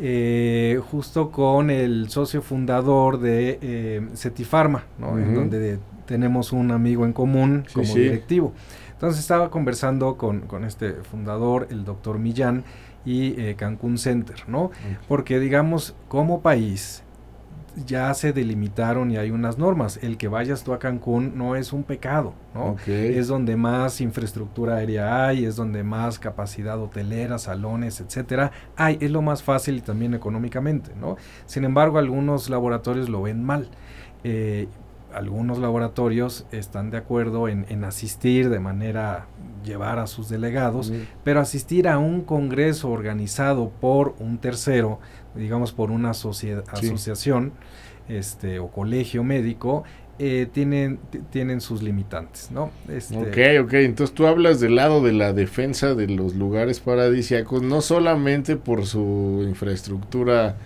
eh, 0.00 0.80
justo 0.90 1.30
con 1.30 1.68
el 1.70 2.08
socio 2.08 2.40
fundador 2.40 3.20
de 3.20 4.02
Cetifarma, 4.14 4.84
¿no? 4.98 5.18
En 5.18 5.34
donde 5.34 5.78
tenemos 6.06 6.52
un 6.52 6.70
amigo 6.70 7.04
en 7.04 7.12
común 7.12 7.64
Sí, 7.68 7.74
como 7.74 7.86
sí. 7.86 8.00
directivo. 8.00 8.54
Entonces 8.92 9.20
estaba 9.20 9.50
conversando 9.50 10.16
con, 10.16 10.40
con 10.42 10.64
este 10.64 10.92
fundador, 10.92 11.68
el 11.70 11.84
doctor 11.84 12.18
Millán, 12.18 12.64
y 13.06 13.40
eh, 13.40 13.54
Cancún 13.56 13.96
Center, 13.96 14.42
¿no? 14.48 14.70
Porque 15.08 15.40
digamos, 15.40 15.94
como 16.08 16.42
país, 16.42 17.02
ya 17.84 18.12
se 18.14 18.32
delimitaron 18.32 19.10
y 19.10 19.16
hay 19.18 19.30
unas 19.30 19.58
normas. 19.58 19.98
El 20.02 20.16
que 20.16 20.28
vayas 20.28 20.64
tú 20.64 20.72
a 20.72 20.78
Cancún 20.78 21.36
no 21.36 21.56
es 21.56 21.72
un 21.72 21.84
pecado, 21.84 22.34
¿no? 22.54 22.76
Es 22.86 23.28
donde 23.28 23.56
más 23.56 24.00
infraestructura 24.00 24.76
aérea 24.76 25.26
hay, 25.26 25.44
es 25.44 25.56
donde 25.56 25.82
más 25.82 26.18
capacidad 26.18 26.80
hotelera, 26.80 27.38
salones, 27.38 28.00
etcétera, 28.00 28.50
hay, 28.76 28.98
es 29.00 29.10
lo 29.10 29.22
más 29.22 29.42
fácil 29.42 29.76
y 29.76 29.80
también 29.82 30.14
económicamente, 30.14 30.92
¿no? 30.98 31.16
Sin 31.44 31.64
embargo, 31.64 31.98
algunos 31.98 32.48
laboratorios 32.48 33.08
lo 33.08 33.22
ven 33.22 33.44
mal. 33.44 33.68
Eh, 34.24 34.68
algunos 35.16 35.58
laboratorios 35.58 36.46
están 36.52 36.90
de 36.90 36.98
acuerdo 36.98 37.48
en, 37.48 37.66
en 37.68 37.84
asistir 37.84 38.50
de 38.50 38.60
manera 38.60 39.26
llevar 39.64 39.98
a 39.98 40.06
sus 40.06 40.28
delegados, 40.28 40.92
pero 41.24 41.40
asistir 41.40 41.88
a 41.88 41.98
un 41.98 42.20
congreso 42.22 42.90
organizado 42.90 43.70
por 43.80 44.14
un 44.20 44.38
tercero, 44.38 45.00
digamos 45.34 45.72
por 45.72 45.90
una 45.90 46.10
asocia- 46.10 46.62
Sí. 46.74 46.86
asociación 46.86 47.52
este, 48.08 48.58
o 48.60 48.68
colegio 48.68 49.24
médico, 49.24 49.82
eh, 50.18 50.46
tienen, 50.50 50.98
tienen 51.30 51.60
sus 51.60 51.82
limitantes, 51.82 52.50
¿no? 52.50 52.70
Este, 52.88 53.16
Ok, 53.18 53.66
ok. 53.66 53.72
Entonces 53.74 54.14
tú 54.14 54.26
hablas 54.26 54.60
del 54.60 54.76
lado 54.76 55.02
de 55.02 55.12
la 55.12 55.32
defensa 55.34 55.94
de 55.94 56.06
los 56.08 56.34
lugares 56.36 56.80
paradisíacos, 56.80 57.62
no 57.62 57.80
solamente 57.82 58.56
por 58.56 58.86
su 58.86 59.44
infraestructura, 59.46 60.56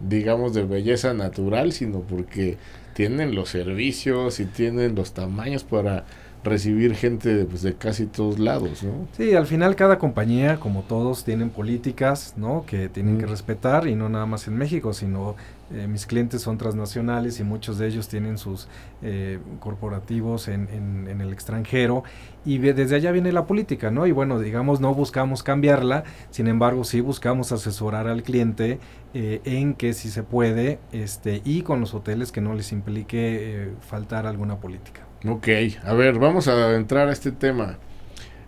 digamos, 0.00 0.54
de 0.54 0.64
belleza 0.64 1.14
natural, 1.14 1.72
sino 1.72 2.00
porque 2.00 2.56
tienen 2.96 3.34
los 3.34 3.50
servicios 3.50 4.40
y 4.40 4.46
tienen 4.46 4.94
los 4.94 5.12
tamaños 5.12 5.64
para 5.64 6.06
recibir 6.46 6.94
gente 6.94 7.34
de, 7.34 7.44
pues, 7.44 7.62
de 7.62 7.74
casi 7.74 8.06
todos 8.06 8.38
lados, 8.38 8.82
¿no? 8.82 9.06
Sí, 9.16 9.34
al 9.34 9.46
final 9.46 9.76
cada 9.76 9.98
compañía, 9.98 10.58
como 10.58 10.82
todos, 10.82 11.24
tienen 11.24 11.50
políticas, 11.50 12.34
¿no? 12.36 12.64
Que 12.66 12.88
tienen 12.88 13.18
que 13.18 13.26
respetar 13.26 13.86
y 13.86 13.94
no 13.94 14.08
nada 14.08 14.26
más 14.26 14.48
en 14.48 14.56
México, 14.56 14.92
sino 14.92 15.36
eh, 15.74 15.88
mis 15.88 16.06
clientes 16.06 16.42
son 16.42 16.58
transnacionales 16.58 17.40
y 17.40 17.44
muchos 17.44 17.78
de 17.78 17.88
ellos 17.88 18.06
tienen 18.06 18.38
sus 18.38 18.68
eh, 19.02 19.40
corporativos 19.58 20.46
en, 20.46 20.68
en, 21.08 21.20
el 21.20 21.32
extranjero 21.32 22.04
y 22.44 22.58
desde 22.58 22.94
allá 22.94 23.10
viene 23.10 23.32
la 23.32 23.46
política, 23.46 23.90
¿no? 23.90 24.06
Y 24.06 24.12
bueno, 24.12 24.38
digamos, 24.38 24.80
no 24.80 24.94
buscamos 24.94 25.42
cambiarla, 25.42 26.04
sin 26.30 26.46
embargo, 26.46 26.84
sí 26.84 27.00
buscamos 27.00 27.50
asesorar 27.50 28.06
al 28.06 28.22
cliente 28.22 28.78
eh, 29.12 29.40
en 29.44 29.74
que 29.74 29.92
si 29.92 30.08
se 30.08 30.22
puede 30.22 30.78
este, 30.92 31.42
y 31.44 31.62
con 31.62 31.80
los 31.80 31.94
hoteles 31.94 32.30
que 32.30 32.40
no 32.40 32.54
les 32.54 32.70
implique 32.70 33.72
faltar 33.80 34.26
alguna 34.26 34.60
política. 34.60 35.05
Ok, 35.28 35.48
a 35.84 35.94
ver, 35.94 36.18
vamos 36.18 36.46
a 36.46 36.76
entrar 36.76 37.08
a 37.08 37.12
este 37.12 37.32
tema. 37.32 37.78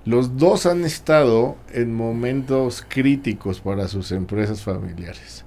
Los 0.04 0.36
dos 0.36 0.64
han 0.64 0.84
estado 0.84 1.56
en 1.72 1.94
momentos 1.94 2.84
críticos 2.86 3.60
para 3.60 3.88
sus 3.88 4.12
empresas 4.12 4.62
familiares. 4.62 5.44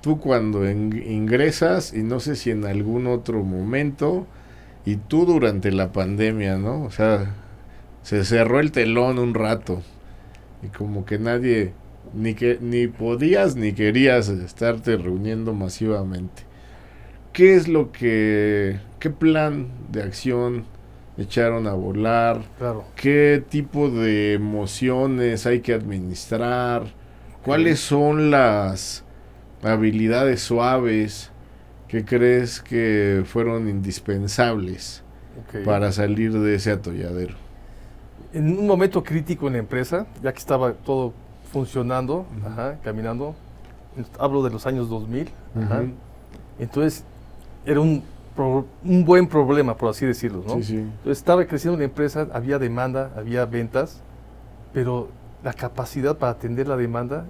Tú 0.00 0.18
cuando 0.18 0.68
ingresas 0.68 1.92
y 1.92 2.02
no 2.02 2.20
sé 2.20 2.36
si 2.36 2.50
en 2.50 2.64
algún 2.64 3.06
otro 3.06 3.42
momento 3.42 4.26
y 4.86 4.96
tú 4.96 5.26
durante 5.26 5.70
la 5.72 5.92
pandemia, 5.92 6.56
¿no? 6.56 6.82
O 6.84 6.90
sea, 6.90 7.34
se 8.02 8.24
cerró 8.24 8.58
el 8.58 8.72
telón 8.72 9.18
un 9.18 9.34
rato 9.34 9.82
y 10.62 10.68
como 10.68 11.04
que 11.04 11.18
nadie 11.18 11.72
ni 12.14 12.34
que 12.34 12.58
ni 12.60 12.86
podías 12.86 13.56
ni 13.56 13.72
querías 13.72 14.28
estarte 14.28 14.96
reuniendo 14.96 15.52
masivamente. 15.52 16.44
¿Qué 17.32 17.54
es 17.54 17.68
lo 17.68 17.92
que, 17.92 18.78
qué 19.02 19.10
plan 19.10 19.66
de 19.90 20.00
acción 20.00 20.64
echaron 21.18 21.66
a 21.66 21.72
volar? 21.72 22.40
Claro. 22.56 22.84
¿Qué 22.94 23.42
tipo 23.48 23.90
de 23.90 24.34
emociones 24.34 25.44
hay 25.44 25.58
que 25.58 25.74
administrar? 25.74 26.84
¿Cuáles 27.44 27.80
son 27.80 28.30
las 28.30 29.02
habilidades 29.60 30.40
suaves 30.40 31.32
que 31.88 32.04
crees 32.04 32.60
que 32.60 33.24
fueron 33.26 33.68
indispensables 33.68 35.02
para 35.64 35.90
salir 35.90 36.32
de 36.38 36.54
ese 36.54 36.70
atolladero? 36.70 37.34
En 38.32 38.56
un 38.56 38.68
momento 38.68 39.02
crítico 39.02 39.48
en 39.48 39.54
la 39.54 39.58
empresa, 39.58 40.06
ya 40.22 40.32
que 40.32 40.38
estaba 40.38 40.74
todo 40.74 41.12
funcionando, 41.52 42.24
caminando, 42.84 43.34
hablo 44.20 44.44
de 44.44 44.50
los 44.50 44.64
años 44.64 44.88
2000, 44.88 45.28
entonces 46.60 47.02
era 47.66 47.80
un, 47.80 48.04
un 48.36 49.04
buen 49.04 49.26
problema, 49.26 49.76
por 49.76 49.90
así 49.90 50.06
decirlo, 50.06 50.42
¿no? 50.46 50.54
Entonces 50.54 50.88
estaba 51.04 51.44
creciendo 51.46 51.78
la 51.78 51.84
empresa, 51.84 52.28
había 52.32 52.58
demanda, 52.58 53.10
había 53.16 53.44
ventas, 53.44 54.00
pero 54.72 55.08
la 55.42 55.52
capacidad 55.52 56.16
para 56.16 56.32
atender 56.32 56.68
la 56.68 56.76
demanda 56.76 57.26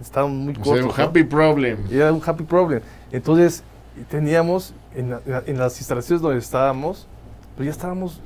estaba 0.00 0.28
muy 0.28 0.54
corta. 0.54 0.76
Era 0.76 0.84
un 0.86 1.00
happy 1.00 1.24
problem. 1.24 1.78
Era 1.90 2.12
un 2.12 2.22
happy 2.24 2.44
problem. 2.44 2.80
Entonces 3.10 3.62
teníamos 4.08 4.74
en, 4.94 5.10
las 5.58 5.78
instalaciones 5.78 6.22
donde 6.22 6.38
estábamos, 6.38 7.06
pero 7.54 7.64
ya 7.64 7.70
estábamos 7.70 8.20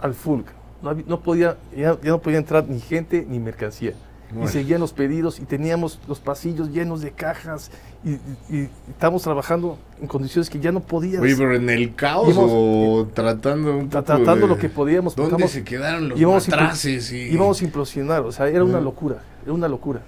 al 0.00 0.14
full. 0.14 0.42
No, 0.82 1.20
podía, 1.20 1.56
ya, 1.76 1.96
no 2.02 2.20
podía 2.20 2.38
entrar 2.38 2.68
ni 2.68 2.80
gente 2.80 3.24
ni 3.28 3.38
mercancía. 3.38 3.94
Y 4.40 4.48
seguían 4.48 4.80
los 4.80 4.92
pedidos 4.92 5.38
y 5.40 5.44
teníamos 5.44 5.98
los 6.08 6.18
pasillos 6.18 6.70
llenos 6.70 7.02
de 7.02 7.10
cajas 7.10 7.70
y, 8.02 8.12
y, 8.54 8.68
estábamos 8.88 9.22
trabajando 9.22 9.78
en 10.00 10.06
condiciones 10.06 10.48
que 10.48 10.58
ya 10.58 10.72
no 10.72 10.80
podíamos. 10.80 11.24
Oye, 11.24 11.36
pero 11.36 11.54
en 11.54 11.68
el 11.68 11.94
caos 11.94 12.34
o 12.38 13.06
tratando 13.12 13.76
un 13.76 13.88
poco 13.90 14.02
Tratando 14.02 14.46
lo 14.46 14.56
que 14.56 14.68
podíamos. 14.68 15.14
¿Dónde 15.14 15.48
se 15.48 15.62
quedaron 15.64 16.08
los 16.08 16.20
íbamos 16.20 16.48
matraces? 16.48 17.12
Y... 17.12 17.32
Íbamos 17.32 17.60
a 17.60 17.64
implosionar, 17.64 18.22
o 18.22 18.32
sea, 18.32 18.48
era 18.48 18.64
una 18.64 18.80
locura, 18.80 19.22
era 19.42 19.52
una 19.52 19.68
locura. 19.68 20.00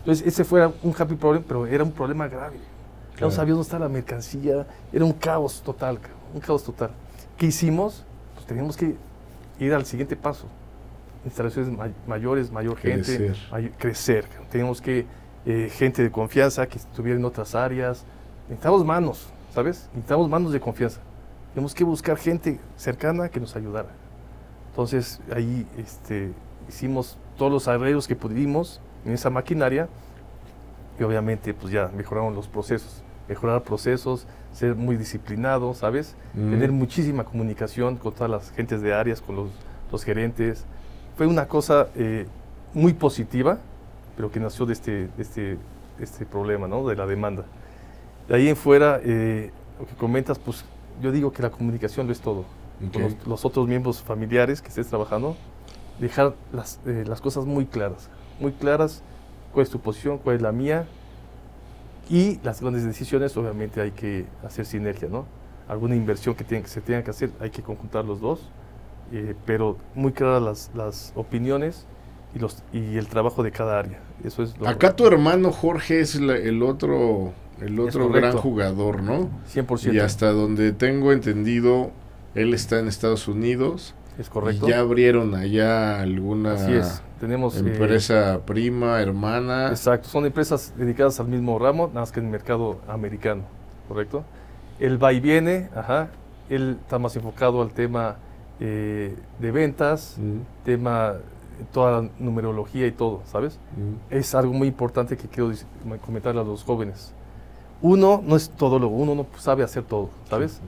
Entonces, 0.00 0.26
ese 0.26 0.44
fue 0.44 0.64
un 0.82 0.94
happy 0.96 1.16
problem, 1.16 1.42
pero 1.46 1.66
era 1.66 1.82
un 1.82 1.92
problema 1.92 2.28
grave. 2.28 2.58
No 3.20 3.30
sabíamos 3.30 3.66
dónde 3.66 3.76
estaba 3.76 3.84
la 3.86 3.92
mercancía, 3.92 4.66
era 4.92 5.04
un 5.04 5.12
caos 5.12 5.62
total, 5.64 5.98
un 6.32 6.40
caos 6.40 6.62
total. 6.62 6.90
¿Qué 7.36 7.46
hicimos? 7.46 8.04
Pues 8.34 8.46
teníamos 8.46 8.76
que 8.76 8.94
ir 9.58 9.74
al 9.74 9.84
siguiente 9.84 10.14
paso 10.16 10.46
instalaciones 11.24 11.76
mayores, 12.06 12.50
mayor 12.50 12.76
gente, 12.76 13.32
crecer. 13.78 14.26
Tenemos 14.50 14.80
que, 14.80 15.06
eh, 15.46 15.70
gente 15.72 16.02
de 16.02 16.10
confianza 16.10 16.66
que 16.66 16.78
estuviera 16.78 17.18
en 17.18 17.24
otras 17.24 17.54
áreas. 17.54 18.04
Necesitamos 18.48 18.84
manos, 18.84 19.28
¿sabes? 19.54 19.88
Necesitamos 19.92 20.28
manos 20.28 20.52
de 20.52 20.60
confianza. 20.60 21.00
Tenemos 21.54 21.74
que 21.74 21.84
buscar 21.84 22.16
gente 22.16 22.58
cercana 22.76 23.28
que 23.28 23.40
nos 23.40 23.56
ayudara. 23.56 23.88
Entonces 24.70 25.20
ahí 25.34 25.66
este, 25.78 26.32
hicimos 26.68 27.16
todos 27.36 27.50
los 27.50 27.68
arreglos 27.68 28.08
que 28.08 28.16
pudimos 28.16 28.80
en 29.04 29.12
esa 29.12 29.30
maquinaria 29.30 29.88
y 30.98 31.02
obviamente 31.02 31.54
pues 31.54 31.72
ya 31.72 31.90
mejoramos 31.96 32.34
los 32.34 32.48
procesos. 32.48 33.02
Mejorar 33.28 33.62
procesos, 33.62 34.26
ser 34.52 34.74
muy 34.74 34.96
disciplinado, 34.96 35.72
¿sabes? 35.74 36.14
Tener 36.34 36.72
muchísima 36.72 37.24
comunicación 37.24 37.96
con 37.96 38.12
todas 38.12 38.30
las 38.30 38.50
gentes 38.50 38.82
de 38.82 38.92
áreas, 38.92 39.22
con 39.22 39.36
los, 39.36 39.50
los 39.90 40.04
gerentes, 40.04 40.66
fue 41.16 41.26
una 41.26 41.46
cosa 41.46 41.88
eh, 41.94 42.26
muy 42.72 42.92
positiva, 42.92 43.58
pero 44.16 44.30
que 44.30 44.40
nació 44.40 44.66
de 44.66 44.72
este, 44.72 45.08
este, 45.18 45.58
este 46.00 46.26
problema, 46.26 46.66
¿no? 46.68 46.86
De 46.86 46.96
la 46.96 47.06
demanda. 47.06 47.44
De 48.28 48.36
ahí 48.36 48.48
en 48.48 48.56
fuera, 48.56 49.00
eh, 49.02 49.50
lo 49.78 49.86
que 49.86 49.94
comentas, 49.94 50.38
pues 50.38 50.64
yo 51.00 51.12
digo 51.12 51.32
que 51.32 51.42
la 51.42 51.50
comunicación 51.50 52.06
lo 52.06 52.12
es 52.12 52.20
todo. 52.20 52.44
Con 52.92 53.16
los, 53.26 53.44
otros 53.44 53.68
miembros 53.68 54.02
familiares 54.02 54.60
que 54.60 54.68
estés 54.68 54.88
trabajando, 54.88 55.36
dejar 56.00 56.34
las, 56.52 56.80
eh, 56.86 57.04
las 57.06 57.20
cosas 57.20 57.44
muy 57.46 57.66
claras, 57.66 58.10
muy 58.40 58.52
claras, 58.52 59.02
cuál 59.52 59.62
es 59.62 59.70
tu 59.70 59.78
posición, 59.78 60.18
cuál 60.18 60.36
es 60.36 60.42
la 60.42 60.50
mía, 60.50 60.86
y 62.10 62.40
las 62.42 62.60
grandes 62.60 62.84
decisiones, 62.84 63.36
obviamente 63.36 63.80
hay 63.80 63.92
que 63.92 64.26
hacer 64.44 64.66
sinergia, 64.66 65.08
¿no? 65.08 65.24
Alguna 65.68 65.94
inversión 65.94 66.34
que, 66.34 66.44
tiene, 66.44 66.64
que 66.64 66.68
se 66.68 66.80
tenga 66.80 67.02
que 67.02 67.10
hacer, 67.10 67.30
hay 67.40 67.50
que 67.50 67.62
conjuntar 67.62 68.04
los 68.04 68.20
dos 68.20 68.50
eh, 69.12 69.34
pero 69.46 69.76
muy 69.94 70.12
claras 70.12 70.42
las, 70.42 70.70
las, 70.74 71.12
opiniones 71.14 71.86
y, 72.34 72.38
los, 72.38 72.62
y 72.72 72.96
el 72.96 73.06
trabajo 73.08 73.42
de 73.42 73.52
cada 73.52 73.78
área. 73.78 74.00
Eso 74.24 74.42
es 74.42 74.54
Acá 74.64 74.96
tu 74.96 75.06
hermano 75.06 75.52
Jorge 75.52 76.00
es 76.00 76.14
el 76.14 76.62
otro, 76.62 77.32
el 77.60 77.78
otro 77.78 78.08
gran 78.08 78.36
jugador, 78.36 79.02
¿no? 79.02 79.28
100%. 79.52 79.92
Y 79.92 79.98
hasta 79.98 80.32
donde 80.32 80.72
tengo 80.72 81.12
entendido, 81.12 81.90
él 82.34 82.54
está 82.54 82.78
en 82.78 82.88
Estados 82.88 83.28
Unidos. 83.28 83.94
Es 84.18 84.28
correcto. 84.28 84.66
Y 84.66 84.70
ya 84.70 84.78
abrieron 84.78 85.34
allá 85.34 86.00
alguna 86.00 86.56
Tenemos, 87.18 87.56
eh, 87.56 87.60
empresa 87.60 88.40
prima, 88.46 89.00
hermana. 89.00 89.68
Exacto, 89.68 90.08
son 90.08 90.24
empresas 90.24 90.72
dedicadas 90.76 91.18
al 91.20 91.28
mismo 91.28 91.58
ramo, 91.58 91.88
nada 91.88 92.00
más 92.00 92.12
que 92.12 92.20
en 92.20 92.26
el 92.26 92.32
mercado 92.32 92.78
americano, 92.86 93.42
¿correcto? 93.88 94.24
El 94.78 95.02
va 95.02 95.12
y 95.12 95.20
viene, 95.20 95.68
ajá, 95.74 96.10
él 96.48 96.78
está 96.80 96.98
más 96.98 97.16
enfocado 97.16 97.62
al 97.62 97.72
tema 97.72 98.16
eh, 98.60 99.16
de 99.38 99.50
ventas, 99.50 100.16
tema, 100.64 101.14
toda 101.72 102.02
la 102.02 102.08
numerología 102.18 102.86
y 102.86 102.92
todo, 102.92 103.22
¿sabes? 103.26 103.58
Es 104.10 104.34
algo 104.34 104.52
muy 104.52 104.68
importante 104.68 105.16
que 105.16 105.28
quiero 105.28 105.52
comentarle 106.04 106.40
a 106.40 106.44
los 106.44 106.64
jóvenes. 106.64 107.12
Uno 107.82 108.22
no 108.24 108.36
es 108.36 108.50
todo 108.50 108.78
lo 108.78 108.88
uno 108.88 109.14
no 109.14 109.26
sabe 109.38 109.62
hacer 109.62 109.82
todo, 109.84 110.10
¿sabes? 110.28 110.60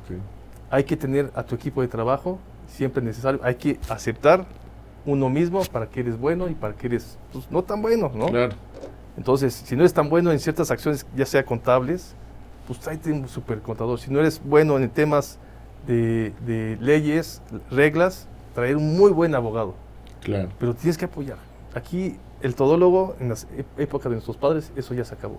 Hay 0.71 0.85
que 0.85 0.97
tener 0.97 1.31
a 1.35 1.43
tu 1.45 1.55
equipo 1.55 1.81
de 1.81 1.89
trabajo 1.89 2.39
siempre 2.67 3.03
necesario, 3.03 3.41
hay 3.43 3.55
que 3.55 3.79
aceptar 3.89 4.45
uno 5.05 5.31
mismo 5.31 5.63
para 5.67 5.87
que 5.87 6.01
eres 6.01 6.19
bueno 6.19 6.49
y 6.49 6.55
para 6.55 6.75
que 6.75 6.89
eres 6.89 7.17
pues, 7.33 7.51
no 7.51 7.63
tan 7.63 7.81
bueno, 7.81 8.11
¿no? 8.15 8.27
Claro. 8.27 8.55
Entonces, 9.17 9.55
si 9.55 9.77
no 9.77 9.83
eres 9.83 9.95
tan 9.95 10.11
bueno 10.11 10.31
en 10.31 10.39
ciertas 10.39 10.71
acciones, 10.71 11.07
ya 11.17 11.25
sea 11.25 11.45
contables, 11.45 12.15
pues 12.67 12.81
tráete 12.81 13.13
un 13.13 13.29
super 13.29 13.61
contador. 13.63 13.99
Si 13.99 14.11
no 14.11 14.19
eres 14.19 14.43
bueno 14.45 14.77
en 14.77 14.91
temas 14.91 15.39
de, 15.87 16.79
leyes, 16.81 17.43
reglas, 17.71 18.29
traer 18.55 18.77
un 18.77 18.97
muy 18.97 19.13
buen 19.13 19.35
abogado. 19.35 19.75
Claro. 20.23 20.49
Pero 20.59 20.75
tienes 20.75 20.99
que 20.99 21.05
apoyar. 21.05 21.39
Aquí 21.75 22.17
el 22.41 22.55
todólogo, 22.55 23.17
en 23.21 23.29
las 23.29 23.47
épocas 23.77 24.11
de 24.11 24.17
nuestros 24.17 24.37
padres, 24.37 24.73
eso 24.77 24.95
ya 24.95 25.05
se 25.05 25.15
acabó. 25.15 25.39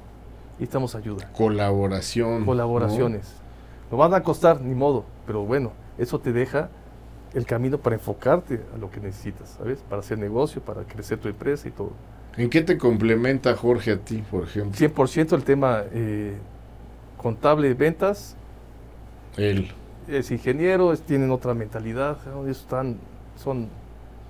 Y 0.59 0.63
estamos 0.63 0.95
ayuda. 0.95 1.31
Colaboración. 1.33 2.45
Colaboraciones. 2.45 3.33
¿no? 3.91 3.97
van 3.97 4.13
a 4.13 4.23
costar, 4.23 4.61
ni 4.61 4.75
modo, 4.75 5.05
pero 5.25 5.43
bueno, 5.43 5.71
eso 5.97 6.19
te 6.19 6.33
deja 6.33 6.69
el 7.33 7.45
camino 7.45 7.77
para 7.77 7.95
enfocarte 7.95 8.61
a 8.73 8.77
lo 8.77 8.89
que 8.89 8.99
necesitas, 8.99 9.55
¿sabes? 9.57 9.79
Para 9.89 9.99
hacer 9.99 10.17
negocio, 10.17 10.61
para 10.61 10.83
crecer 10.83 11.19
tu 11.19 11.27
empresa 11.27 11.67
y 11.67 11.71
todo. 11.71 11.91
¿En 12.35 12.49
qué 12.49 12.61
te 12.61 12.77
complementa 12.77 13.55
Jorge 13.55 13.91
a 13.91 13.97
ti, 13.97 14.23
por 14.29 14.43
ejemplo? 14.43 14.73
100% 14.73 15.33
el 15.33 15.43
tema 15.43 15.83
eh, 15.91 16.35
contable, 17.17 17.73
ventas. 17.73 18.35
Él 19.37 19.71
es 20.07 20.31
ingeniero, 20.31 20.95
tienen 20.97 21.31
otra 21.31 21.53
mentalidad, 21.53 22.17
están, 22.47 22.97
son 23.35 23.67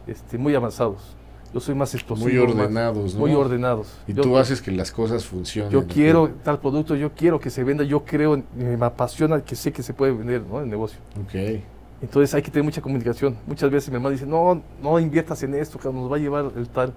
este, 0.07 0.37
muy 0.37 0.55
avanzados. 0.55 1.15
Yo 1.53 1.59
soy 1.61 1.75
más 1.75 1.93
explosivo. 1.93 2.27
Muy 2.45 2.53
más- 2.53 2.65
ordenados, 2.65 3.13
¿no? 3.13 3.19
Muy 3.21 3.33
ordenados. 3.33 3.87
Y 4.07 4.13
Yo- 4.13 4.23
tú 4.23 4.37
haces 4.37 4.61
que 4.61 4.71
las 4.71 4.91
cosas 4.91 5.25
funcionen. 5.25 5.71
Yo 5.71 5.81
¿no? 5.81 5.87
quiero 5.87 6.29
tal 6.43 6.59
producto, 6.59 6.95
yo 6.95 7.11
quiero 7.13 7.39
que 7.39 7.49
se 7.49 7.63
venda, 7.63 7.83
yo 7.83 8.03
creo, 8.03 8.41
me 8.55 8.73
apasiona 8.85 9.41
que 9.41 9.55
sé 9.55 9.71
que 9.71 9.81
se 9.81 9.93
puede 9.93 10.11
vender, 10.11 10.41
¿no? 10.41 10.59
El 10.59 10.69
negocio. 10.69 10.99
Ok. 11.23 11.61
Entonces 12.01 12.33
hay 12.35 12.41
que 12.41 12.51
tener 12.51 12.63
mucha 12.65 12.81
comunicación. 12.81 13.37
Muchas 13.47 13.71
veces 13.71 13.89
mi 13.89 13.95
hermano 13.95 14.11
dice, 14.11 14.25
no, 14.25 14.61
no 14.83 14.99
inviertas 14.99 15.41
en 15.43 15.55
esto, 15.55 15.79
que 15.79 15.89
nos 15.91 16.11
va 16.11 16.17
a 16.17 16.19
llevar 16.19 16.51
el 16.55 16.67
tal. 16.67 16.93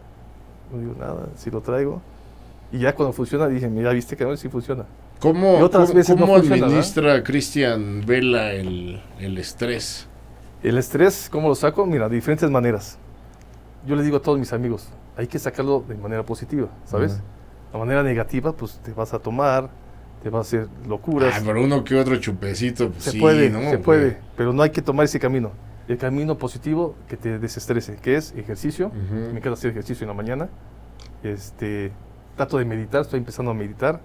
No 0.72 0.78
digo 0.78 0.94
nada, 0.98 1.28
si 1.36 1.50
lo 1.50 1.60
traigo. 1.60 2.02
Y 2.72 2.78
ya 2.80 2.94
cuando 2.94 3.12
funciona, 3.12 3.46
dije, 3.48 3.68
mira, 3.68 3.92
viste 3.92 4.16
que 4.16 4.24
no, 4.24 4.36
sí 4.36 4.48
funciona. 4.48 4.84
¿Cómo, 5.20 5.58
Y 5.58 5.62
otras 5.62 5.88
cómo- 5.88 5.98
veces 5.98 6.16
no 6.16 6.22
cómo 6.26 6.34
¿verdad? 6.40 6.64
administra 6.64 7.22
Cristian 7.22 8.02
Vela 8.06 8.52
el, 8.52 9.02
el 9.18 9.38
estrés? 9.38 10.06
El 10.62 10.78
estrés, 10.78 11.28
¿cómo 11.30 11.48
lo 11.48 11.54
saco? 11.54 11.84
Mira, 11.86 12.08
de 12.08 12.16
diferentes 12.16 12.50
maneras. 12.50 12.98
Yo 13.86 13.96
le 13.96 14.02
digo 14.02 14.16
a 14.18 14.22
todos 14.22 14.38
mis 14.38 14.52
amigos, 14.52 14.88
hay 15.16 15.26
que 15.26 15.38
sacarlo 15.38 15.84
de 15.86 15.94
manera 15.94 16.22
positiva, 16.24 16.68
¿sabes? 16.84 17.12
Ujú. 17.12 17.22
La 17.72 17.78
manera 17.78 18.02
negativa, 18.02 18.52
pues 18.52 18.78
te 18.82 18.92
vas 18.92 19.12
a 19.14 19.18
tomar, 19.18 19.70
te 20.22 20.28
vas 20.30 20.38
a 20.38 20.40
hacer 20.58 20.68
locuras. 20.88 21.34
Ah, 21.38 21.42
pero 21.44 21.62
uno 21.62 21.84
que 21.84 21.96
otro 21.96 22.16
chupecito, 22.16 22.90
pues 22.90 23.04
se 23.04 23.12
sí, 23.12 23.20
puede, 23.20 23.48
¿no? 23.50 23.60
se 23.70 23.78
puede, 23.78 24.18
pero 24.36 24.52
no 24.52 24.62
hay 24.62 24.70
que 24.70 24.82
tomar 24.82 25.04
ese 25.04 25.18
camino. 25.20 25.52
El 25.88 25.96
camino 25.98 26.36
positivo 26.38 26.94
que 27.08 27.16
te 27.16 27.38
desestrese, 27.38 27.96
que 27.96 28.16
es 28.16 28.32
ejercicio. 28.36 28.88
Ujú. 28.88 29.14
Me 29.14 29.38
encanta 29.38 29.52
hacer 29.52 29.70
ejercicio 29.70 30.04
en 30.04 30.08
la 30.08 30.14
mañana. 30.14 30.48
Este, 31.22 31.92
trato 32.36 32.58
de 32.58 32.64
meditar, 32.64 33.02
estoy 33.02 33.18
empezando 33.18 33.50
a 33.50 33.54
meditar. 33.54 34.00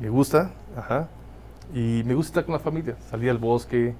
Me 0.00 0.08
gusta, 0.08 0.50
ajá. 0.76 1.08
Y 1.74 2.02
me 2.04 2.14
gusta 2.14 2.30
estar 2.30 2.44
con 2.44 2.52
la 2.54 2.58
familia, 2.58 2.96
salir 3.10 3.30
al 3.30 3.38
bosque. 3.38 3.94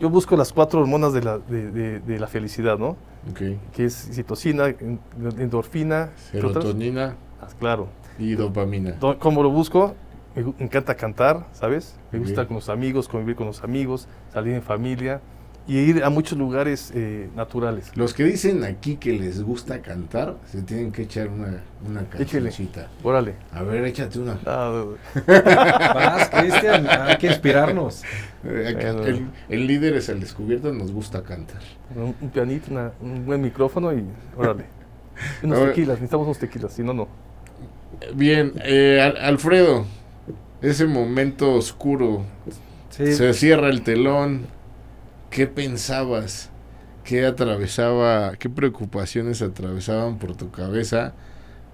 Yo 0.00 0.10
busco 0.10 0.36
las 0.36 0.52
cuatro 0.52 0.80
hormonas 0.80 1.12
de 1.12 1.22
la, 1.22 1.38
de, 1.38 1.70
de- 1.70 2.00
de 2.00 2.18
la 2.18 2.26
felicidad, 2.26 2.78
¿no? 2.78 2.96
Ok. 3.30 3.40
Que 3.72 3.84
es 3.86 3.94
citocina, 4.12 4.66
en- 4.68 4.98
endorfina. 5.38 6.10
Serotonina 6.30 7.14
Ah, 7.40 7.46
claro. 7.58 7.88
y 8.18 8.34
dopamina. 8.34 8.92
Do- 8.92 9.18
¿Cómo 9.18 9.42
lo 9.42 9.50
busco? 9.50 9.94
Me 10.34 10.42
encanta 10.64 10.96
cantar, 10.96 11.46
¿sabes? 11.52 11.96
Me 12.10 12.18
gusta 12.18 12.32
estar 12.32 12.46
con 12.48 12.56
los 12.56 12.68
amigos, 12.68 13.06
convivir 13.08 13.36
con 13.36 13.46
los 13.46 13.62
amigos, 13.62 14.08
salir 14.32 14.54
en 14.54 14.62
familia 14.62 15.20
y 15.66 15.78
ir 15.78 16.04
a 16.04 16.10
muchos 16.10 16.36
lugares 16.38 16.92
eh, 16.94 17.28
naturales. 17.34 17.90
Los 17.96 18.12
que 18.12 18.24
dicen 18.24 18.64
aquí 18.64 18.96
que 18.96 19.12
les 19.14 19.42
gusta 19.42 19.80
cantar, 19.80 20.36
se 20.50 20.60
tienen 20.62 20.92
que 20.92 21.02
echar 21.02 21.28
una, 21.28 21.62
una 21.88 22.00
Échele. 22.18 22.48
cancioncita. 22.50 22.88
Órale. 23.02 23.34
A 23.52 23.62
ver, 23.62 23.84
échate 23.86 24.18
una. 24.18 24.38
Ah, 24.44 24.84
Vas, 25.26 26.28
Cristian, 26.30 26.86
hay 26.88 27.16
que 27.16 27.28
inspirarnos. 27.28 28.02
Eh, 28.44 28.76
el, 29.06 29.26
el 29.48 29.66
líder 29.66 29.94
es 29.96 30.08
el 30.10 30.20
descubierto, 30.20 30.72
nos 30.72 30.92
gusta 30.92 31.22
cantar. 31.22 31.62
un, 31.96 32.14
un 32.20 32.30
pianito, 32.30 32.70
una- 32.70 32.92
un 33.00 33.24
buen 33.24 33.40
micrófono 33.40 33.92
y 33.92 34.04
órale. 34.36 34.64
Unos 35.42 35.58
Ahora- 35.58 35.70
tequilas, 35.72 35.94
necesitamos 35.96 36.26
unos 36.26 36.38
tequilas, 36.38 36.72
si 36.72 36.82
no, 36.82 36.92
no. 36.92 37.08
Bien, 38.14 38.52
eh, 38.64 39.00
Al- 39.00 39.16
Alfredo, 39.16 39.86
ese 40.60 40.86
momento 40.86 41.54
oscuro, 41.54 42.24
Sí, 42.90 43.12
se 43.14 43.32
cierra 43.32 43.68
el 43.70 43.82
telón, 43.82 44.46
¿qué 45.34 45.48
pensabas? 45.48 46.48
¿Qué 47.02 47.26
atravesaba, 47.26 48.36
qué 48.36 48.48
preocupaciones 48.48 49.42
atravesaban 49.42 50.18
por 50.18 50.36
tu 50.36 50.52
cabeza 50.52 51.12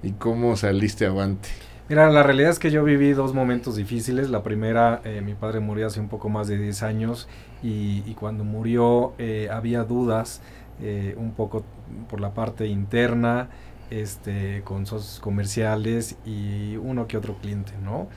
y 0.03 0.13
cómo 0.13 0.57
saliste 0.57 1.05
avante? 1.05 1.51
Mira, 1.91 2.09
la 2.09 2.23
realidad 2.23 2.53
es 2.53 2.59
que 2.59 2.71
yo 2.71 2.83
viví 2.83 3.13
dos 3.13 3.35
momentos 3.35 3.77
difíciles. 3.77 4.31
La 4.31 4.43
primera, 4.43 5.03
eh, 5.05 5.21
mi 5.21 5.35
padre 5.35 5.61
murió 5.61 5.89
hace 5.89 6.01
un 6.01 6.09
poco 6.09 6.31
más 6.31 6.49
de 6.49 6.57
10 6.57 6.83
años 6.83 7.29
y, 7.63 8.01
cuando 8.15 8.45
murió 8.45 9.13
eh, 9.19 9.51
había 9.53 9.85
dudas 9.85 10.41
eh, 10.81 11.15
un 11.19 11.33
poco 11.33 11.63
por 12.09 12.23
la 12.23 12.33
parte 12.33 12.67
interna, 12.67 13.51
este, 13.91 14.63
con 14.65 14.87
socios 14.87 15.21
comerciales 15.21 16.17
y 16.25 16.77
uno 16.77 17.07
que 17.07 17.19
otro 17.19 17.37
cliente, 17.37 17.73
¿no? 17.85 18.09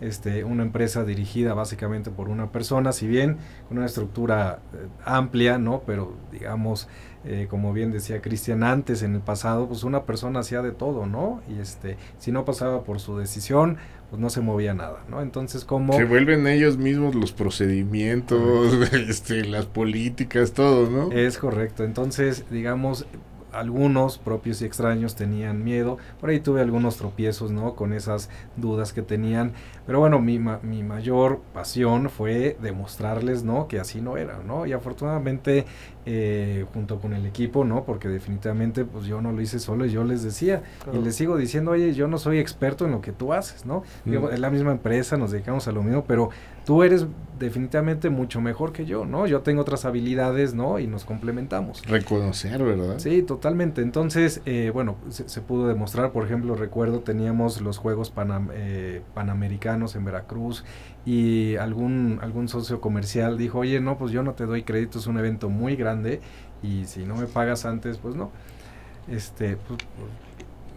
Este, 0.00 0.42
una 0.42 0.64
empresa 0.64 1.04
dirigida 1.04 1.54
básicamente 1.54 2.10
por 2.10 2.28
una 2.28 2.50
persona, 2.50 2.90
si 2.90 3.06
bien 3.06 3.36
con 3.68 3.78
una 3.78 3.86
estructura 3.86 4.58
eh, 4.74 4.88
amplia, 5.04 5.58
¿no? 5.58 5.82
Pero 5.86 6.16
digamos, 6.32 6.88
eh, 7.24 7.46
como 7.48 7.72
bien 7.72 7.92
decía 7.92 8.20
Cristian 8.20 8.64
antes, 8.64 9.02
en 9.04 9.14
el 9.14 9.20
pasado, 9.20 9.68
pues 9.68 9.84
una 9.84 10.02
persona 10.02 10.40
hacía 10.40 10.60
de 10.60 10.72
todo, 10.72 11.06
¿no? 11.06 11.40
Y 11.48 11.60
este, 11.60 11.96
si 12.18 12.32
no 12.32 12.44
pasaba 12.44 12.82
por 12.82 12.98
su 12.98 13.16
decisión, 13.16 13.76
pues 14.10 14.20
no 14.20 14.28
se 14.28 14.40
movía 14.40 14.74
nada, 14.74 15.04
¿no? 15.08 15.22
Entonces, 15.22 15.64
como... 15.64 15.92
Se 15.92 16.04
vuelven 16.04 16.46
ellos 16.48 16.76
mismos 16.78 17.14
los 17.14 17.32
procedimientos, 17.32 18.92
este, 18.92 19.44
las 19.44 19.66
políticas, 19.66 20.52
todo, 20.52 20.90
¿no? 20.90 21.12
Es 21.12 21.38
correcto. 21.38 21.84
Entonces, 21.84 22.44
digamos, 22.50 23.06
algunos 23.52 24.18
propios 24.18 24.62
y 24.62 24.64
extraños 24.64 25.14
tenían 25.14 25.62
miedo. 25.64 25.98
Por 26.20 26.30
ahí 26.30 26.40
tuve 26.40 26.60
algunos 26.60 26.96
tropiezos, 26.96 27.50
¿no? 27.52 27.74
Con 27.74 27.92
esas 27.92 28.30
dudas 28.56 28.92
que 28.92 29.02
tenían. 29.02 29.52
Pero 29.86 30.00
bueno, 30.00 30.18
mi, 30.20 30.38
ma- 30.38 30.60
mi 30.62 30.82
mayor 30.82 31.40
pasión 31.52 32.08
fue 32.10 32.56
demostrarles, 32.62 33.42
¿no? 33.44 33.68
Que 33.68 33.80
así 33.80 34.00
no 34.00 34.16
era, 34.16 34.38
¿no? 34.46 34.66
Y 34.66 34.72
afortunadamente, 34.72 35.66
eh, 36.06 36.66
junto 36.72 37.00
con 37.00 37.12
el 37.12 37.26
equipo, 37.26 37.64
¿no? 37.64 37.84
Porque 37.84 38.08
definitivamente, 38.08 38.84
pues 38.84 39.06
yo 39.06 39.20
no 39.20 39.32
lo 39.32 39.40
hice 39.40 39.58
solo 39.58 39.86
y 39.86 39.90
yo 39.90 40.04
les 40.04 40.22
decía. 40.22 40.62
Claro. 40.84 40.98
Y 40.98 41.02
les 41.04 41.14
sigo 41.16 41.36
diciendo, 41.36 41.72
oye, 41.72 41.94
yo 41.94 42.08
no 42.08 42.18
soy 42.18 42.38
experto 42.38 42.84
en 42.86 42.92
lo 42.92 43.00
que 43.00 43.12
tú 43.12 43.32
haces, 43.32 43.66
¿no? 43.66 43.82
Digo, 44.04 44.28
Mm. 44.28 44.34
es 44.34 44.40
la 44.40 44.50
misma 44.50 44.72
empresa, 44.72 45.16
nos 45.16 45.30
dedicamos 45.30 45.68
a 45.68 45.72
lo 45.72 45.82
mismo, 45.82 46.04
pero 46.06 46.30
tú 46.64 46.82
eres 46.82 47.06
definitivamente 47.38 48.08
mucho 48.08 48.40
mejor 48.40 48.72
que 48.72 48.84
yo, 48.86 49.04
¿no? 49.04 49.26
Yo 49.26 49.40
tengo 49.40 49.62
otras 49.62 49.84
habilidades, 49.84 50.54
¿no? 50.54 50.78
Y 50.78 50.86
nos 50.86 51.04
complementamos. 51.04 51.84
Reconocer, 51.86 52.62
¿verdad? 52.62 52.98
Sí, 52.98 53.22
totalmente. 53.22 53.82
Entonces, 53.82 54.40
eh, 54.46 54.70
bueno, 54.72 54.96
se, 55.08 55.28
se 55.28 55.40
pudo 55.40 55.66
demostrar, 55.66 56.12
por 56.12 56.24
ejemplo, 56.24 56.54
recuerdo, 56.54 57.00
teníamos 57.00 57.60
los 57.60 57.78
Juegos 57.78 58.14
Panam- 58.14 58.50
eh, 58.52 59.02
Panamericanos 59.12 59.96
en 59.96 60.04
Veracruz 60.04 60.64
y 61.04 61.56
algún, 61.56 62.20
algún 62.22 62.46
socio 62.46 62.80
comercial 62.80 63.36
dijo, 63.38 63.58
oye, 63.58 63.80
no, 63.80 63.98
pues 63.98 64.12
yo 64.12 64.22
no 64.22 64.34
te 64.34 64.46
doy 64.46 64.62
crédito, 64.62 65.00
es 65.00 65.08
un 65.08 65.18
evento 65.18 65.48
muy 65.50 65.74
grande 65.74 66.20
y 66.62 66.84
si 66.84 67.04
no 67.04 67.16
me 67.16 67.26
pagas 67.26 67.64
antes, 67.66 67.98
pues 67.98 68.14
no. 68.14 68.30
Este, 69.08 69.56
pues, 69.56 69.80
pues, 69.96 70.10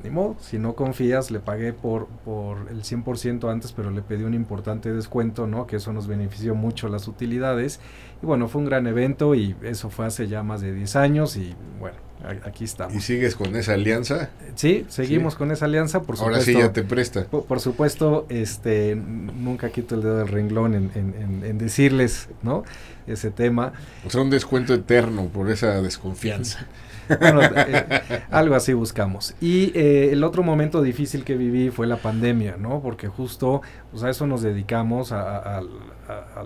ni 0.05 0.11
modo, 0.11 0.35
si 0.39 0.59
no 0.59 0.75
confías, 0.75 1.31
le 1.31 1.39
pagué 1.39 1.73
por, 1.73 2.05
por 2.23 2.69
el 2.69 2.83
100% 2.83 3.51
antes, 3.51 3.71
pero 3.71 3.89
le 3.91 4.01
pedí 4.01 4.23
un 4.23 4.35
importante 4.35 4.93
descuento, 4.93 5.47
¿no? 5.47 5.65
Que 5.65 5.77
eso 5.77 5.91
nos 5.91 6.05
benefició 6.07 6.53
mucho 6.55 6.87
las 6.87 7.07
utilidades. 7.07 7.79
Y 8.21 8.25
bueno, 8.25 8.47
fue 8.47 8.61
un 8.61 8.67
gran 8.67 8.85
evento 8.87 9.33
y 9.35 9.55
eso 9.63 9.89
fue 9.89 10.05
hace 10.05 10.27
ya 10.27 10.43
más 10.43 10.61
de 10.61 10.73
10 10.73 10.95
años 10.95 11.35
y 11.37 11.55
bueno, 11.79 11.97
aquí 12.45 12.63
estamos. 12.63 12.95
¿Y 12.95 13.01
sigues 13.01 13.35
con 13.35 13.55
esa 13.55 13.73
alianza? 13.73 14.29
Sí, 14.55 14.85
seguimos 14.89 15.33
Sí. 15.33 15.37
con 15.39 15.51
esa 15.51 15.65
alianza, 15.65 16.01
por 16.03 16.17
Ahora 16.19 16.39
sí 16.41 16.53
ya 16.53 16.71
te 16.71 16.83
presta. 16.83 17.25
Por, 17.25 17.45
por 17.45 17.59
supuesto, 17.59 18.25
este, 18.29 18.95
nunca 18.95 19.69
quito 19.71 19.95
el 19.95 20.01
dedo 20.03 20.17
del 20.19 20.27
renglón 20.27 20.75
en, 20.75 20.91
en- 20.95 21.15
en- 21.21 21.43
en 21.45 21.57
decirles, 21.57 22.29
¿no? 22.43 22.63
Ese 23.07 23.31
tema. 23.31 23.73
O 24.05 24.09
sea, 24.09 24.21
un 24.21 24.29
descuento 24.29 24.73
eterno 24.73 25.25
por 25.27 25.49
esa 25.49 25.81
desconfianza. 25.81 26.67
Bueno, 27.19 27.41
eh, 27.43 28.23
algo 28.31 28.55
así 28.55 28.73
buscamos. 28.73 29.35
Y 29.41 29.71
eh, 29.77 30.11
el 30.11 30.23
otro 30.23 30.43
momento 30.43 30.81
difícil 30.81 31.23
que 31.23 31.35
viví 31.35 31.69
fue 31.69 31.87
la 31.87 31.97
pandemia, 31.97 32.57
¿no? 32.57 32.81
Porque 32.81 33.07
justo 33.07 33.61
a 34.03 34.09
eso 34.09 34.27
nos 34.27 34.41
dedicamos, 34.41 35.11
a 35.11 35.61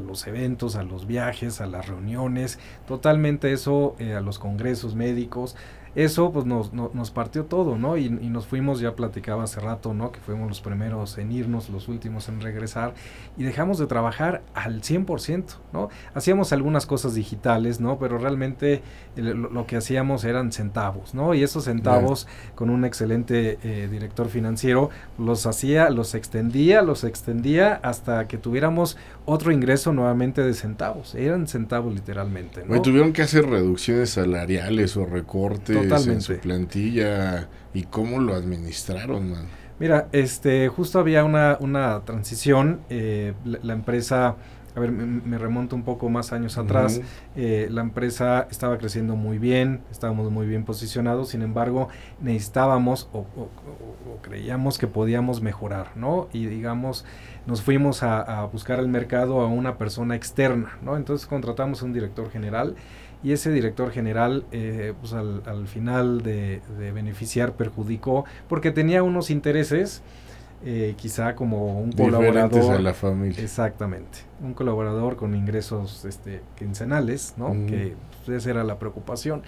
los 0.05 0.25
eventos, 0.27 0.75
a 0.75 0.83
los 0.83 1.07
viajes, 1.07 1.61
a 1.61 1.67
las 1.67 1.87
reuniones, 1.87 2.59
totalmente 2.87 3.51
eso, 3.51 3.95
eh, 3.99 4.13
a 4.13 4.21
los 4.21 4.39
congresos 4.39 4.95
médicos. 4.95 5.55
Eso 5.95 6.31
pues 6.31 6.45
nos, 6.45 6.73
no- 6.73 6.91
nos 6.93 7.11
partió 7.11 7.45
todo, 7.45 7.77
¿no? 7.77 7.97
Y, 7.97 8.05
y 8.05 8.29
nos 8.29 8.45
fuimos, 8.47 8.79
ya 8.79 8.95
platicaba 8.95 9.43
hace 9.43 9.59
rato, 9.59 9.93
¿no? 9.93 10.11
Que 10.11 10.19
fuimos 10.19 10.47
los 10.47 10.61
primeros 10.61 11.17
en 11.17 11.31
irnos, 11.31 11.69
los 11.69 11.87
últimos 11.87 12.29
en 12.29 12.41
regresar 12.41 12.93
y 13.37 13.43
dejamos 13.43 13.79
de 13.79 13.87
trabajar 13.87 14.41
al 14.53 14.81
100%, 14.81 15.57
¿no? 15.73 15.89
Hacíamos 16.13 16.53
algunas 16.53 16.85
cosas 16.85 17.15
digitales, 17.15 17.79
¿no? 17.79 17.97
Pero 17.99 18.17
realmente 18.17 18.81
el- 19.15 19.29
lo, 19.41 19.49
lo 19.49 19.65
que 19.67 19.77
hacíamos 19.77 20.23
eran 20.23 20.51
centavos, 20.51 21.13
¿no? 21.13 21.33
Y 21.33 21.43
esos 21.43 21.65
centavos, 21.65 22.27
con 22.55 22.69
un 22.69 22.85
excelente 22.85 23.57
eh, 23.63 23.87
director 23.91 24.27
financiero, 24.29 24.89
los 25.17 25.45
hacía, 25.45 25.89
los 25.89 26.15
extendía, 26.15 26.81
los 26.81 27.03
extendía 27.03 27.79
hasta 27.83 28.27
que 28.27 28.37
tuviéramos 28.37 28.97
otro 29.25 29.51
ingreso 29.51 29.93
nuevamente 29.93 30.41
de 30.43 30.53
centavos. 30.53 31.15
Eran 31.15 31.47
centavos 31.47 31.93
literalmente, 31.93 32.63
¿no? 32.65 32.73
Oye, 32.73 32.81
tuvieron 32.81 33.13
que 33.13 33.21
hacer 33.21 33.45
reducciones 33.47 34.09
salariales 34.11 34.95
o 34.97 35.05
recortes 35.05 35.78
en 35.81 35.89
Totalmente. 35.89 36.21
su 36.21 36.39
plantilla. 36.39 37.47
¿Y 37.73 37.83
cómo 37.83 38.19
lo 38.19 38.35
administraron, 38.35 39.31
man? 39.31 39.45
Mira, 39.79 40.07
este, 40.11 40.67
justo 40.67 40.99
había 40.99 41.23
una, 41.23 41.57
una 41.61 42.01
transición, 42.03 42.81
eh, 42.89 43.33
la, 43.45 43.59
la 43.61 43.73
empresa 43.73 44.35
a 44.75 44.79
ver, 44.79 44.91
me, 44.91 45.37
remonto 45.37 45.75
un 45.75 45.83
poco 45.83 46.09
más 46.09 46.31
años 46.31 46.57
atrás, 46.57 47.01
eh, 47.35 47.67
la 47.71 47.81
empresa 47.81 48.47
estaba 48.51 48.77
creciendo 48.77 49.15
muy 49.15 49.37
bien, 49.37 49.81
estábamos 49.91 50.31
muy 50.31 50.47
bien 50.47 50.63
posicionados, 50.63 51.29
sin 51.29 51.41
embargo, 51.41 51.89
necesitábamos 52.21 53.09
o, 53.11 53.25
creíamos 54.21 54.77
que 54.77 54.87
podíamos 54.87 55.41
mejorar, 55.41 55.91
¿no? 55.95 56.29
Y 56.33 56.45
digamos, 56.45 57.05
nos 57.45 57.61
fuimos 57.61 58.03
a, 58.03 58.45
buscar 58.45 58.79
el 58.79 58.87
mercado 58.87 59.41
a 59.41 59.47
una 59.47 59.77
persona 59.77 60.15
externa, 60.15 60.77
¿no? 60.81 60.97
Entonces 60.97 61.27
contratamos 61.27 61.81
a 61.81 61.85
un 61.85 61.93
director 61.93 62.29
general 62.29 62.75
y 63.23 63.33
ese 63.33 63.51
director 63.51 63.91
general, 63.91 64.45
eh, 64.51 64.93
pues 64.99 65.13
al, 65.13 65.67
final 65.67 66.21
de, 66.21 66.61
de 66.77 66.91
beneficiar, 66.91 67.53
perjudicó 67.53 68.25
porque 68.47 68.71
tenía 68.71 69.03
unos 69.03 69.29
intereses 69.29 70.01
eh, 70.65 70.95
quizá 70.97 71.35
como 71.35 71.79
un 71.79 71.93
colaborador. 71.93 72.75
a 72.75 72.79
la 72.79 72.93
familia. 72.93 73.41
Exactamente. 73.41 74.19
Un 74.41 74.53
colaborador 74.53 75.15
con 75.15 75.33
ingresos 75.33 76.03
este, 76.03 76.41
quincenales, 76.57 77.35
¿no? 77.37 77.51
Que 77.65 77.95
pues, 78.25 78.41
esa 78.41 78.49
era 78.49 78.63
la 78.65 78.77
preocupación. 78.77 79.41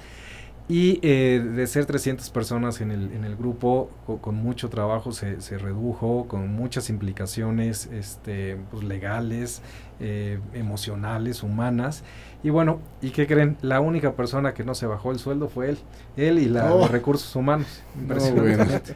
Y 0.67 0.99
eh, 1.01 1.39
de 1.39 1.67
ser 1.67 1.85
300 1.85 2.29
personas 2.29 2.79
en 2.79 2.91
el, 2.91 3.11
en 3.11 3.25
el 3.25 3.35
grupo, 3.35 3.89
con, 4.21 4.35
mucho 4.35 4.69
trabajo 4.69 5.11
se, 5.11 5.41
se, 5.41 5.57
redujo, 5.57 6.27
con 6.27 6.47
muchas 6.47 6.89
implicaciones 6.89 7.87
este, 7.91 8.57
pues, 8.71 8.83
legales, 8.83 9.61
eh, 9.99 10.39
emocionales, 10.53 11.43
humanas. 11.43 12.03
Y 12.41 12.49
bueno, 12.49 12.79
¿y 13.01 13.11
qué 13.11 13.27
creen? 13.27 13.57
La 13.61 13.81
única 13.81 14.13
persona 14.13 14.53
que 14.53 14.63
no 14.63 14.73
se 14.73 14.87
bajó 14.87 15.11
el 15.11 15.19
sueldo 15.19 15.49
fue 15.49 15.69
él. 15.69 15.77
Él 16.15 16.39
y 16.39 16.45
la, 16.45 16.69
los 16.69 16.85
oh. 16.85 16.87
recursos 16.87 17.35
humanos. 17.35 17.83
Impresionante. 17.99 18.95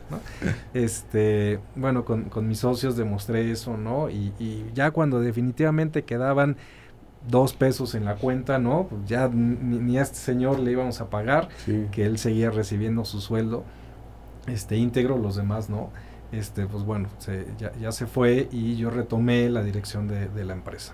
Este, 0.74 1.60
bueno, 1.76 2.06
con, 2.06 2.24
con, 2.24 2.48
mis 2.48 2.60
socios 2.60 2.96
demostré 2.96 3.52
eso, 3.52 3.78
¿no? 3.78 4.10
Y, 4.10 4.34
y, 4.40 4.66
ya 4.74 4.92
cuando 4.92 5.20
definitivamente 5.20 6.04
quedaban 6.04 6.58
dos 7.30 7.54
pesos 7.54 7.96
en 7.96 8.06
la 8.06 8.16
cuenta, 8.16 8.60
¿no? 8.60 8.88
Pues 8.90 9.02
ya 9.06 9.30
ni, 9.30 9.98
a 9.98 10.02
este 10.02 10.18
señor 10.18 10.60
le 10.60 10.72
íbamos 10.72 11.02
a 11.02 11.10
pagar, 11.10 11.50
que 11.92 12.06
él 12.06 12.18
seguía 12.18 12.52
recibiendo 12.52 13.06
su 13.06 13.22
sueldo 13.22 13.64
este 14.48 14.78
íntegro, 14.78 15.18
los 15.18 15.36
demás 15.36 15.70
no. 15.70 15.90
Este, 16.32 16.66
pues 16.66 16.84
bueno, 16.84 17.08
ya, 17.58 17.72
ya, 17.80 17.92
se 17.92 18.08
fue 18.08 18.50
y 18.52 18.76
yo 18.76 18.90
retomé 18.90 19.50
la 19.50 19.64
dirección 19.64 20.08
de, 20.08 20.28
de 20.28 20.44
la 20.44 20.54
empresa. 20.54 20.94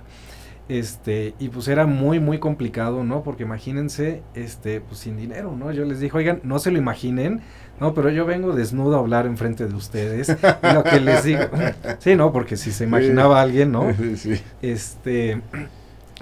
Este, 0.69 1.33
y 1.39 1.49
pues 1.49 1.67
era 1.67 1.85
muy, 1.85 2.19
muy 2.19 2.37
complicado, 2.37 3.03
¿no? 3.03 3.23
Porque 3.23 3.43
imagínense, 3.43 4.21
este, 4.35 4.79
pues 4.79 4.99
sin 4.99 5.17
dinero, 5.17 5.55
¿no? 5.57 5.71
Yo 5.71 5.83
les 5.83 5.99
dije, 5.99 6.15
oigan, 6.15 6.39
no 6.43 6.59
se 6.59 6.71
lo 6.71 6.77
imaginen, 6.77 7.41
no, 7.79 7.93
pero 7.93 8.09
yo 8.09 8.25
vengo 8.25 8.53
desnudo 8.53 8.95
a 8.95 8.99
hablar 8.99 9.25
enfrente 9.25 9.67
de 9.67 9.73
ustedes. 9.73 10.29
y 10.29 10.73
lo 10.73 10.83
que 10.83 10.99
les 10.99 11.23
digo, 11.23 11.41
sí, 11.99 12.15
no, 12.15 12.31
porque 12.31 12.55
si 12.55 12.71
se 12.71 12.83
imaginaba 12.83 13.41
alguien, 13.41 13.71
¿no? 13.71 13.87
Sí. 14.15 14.41
Este, 14.61 15.41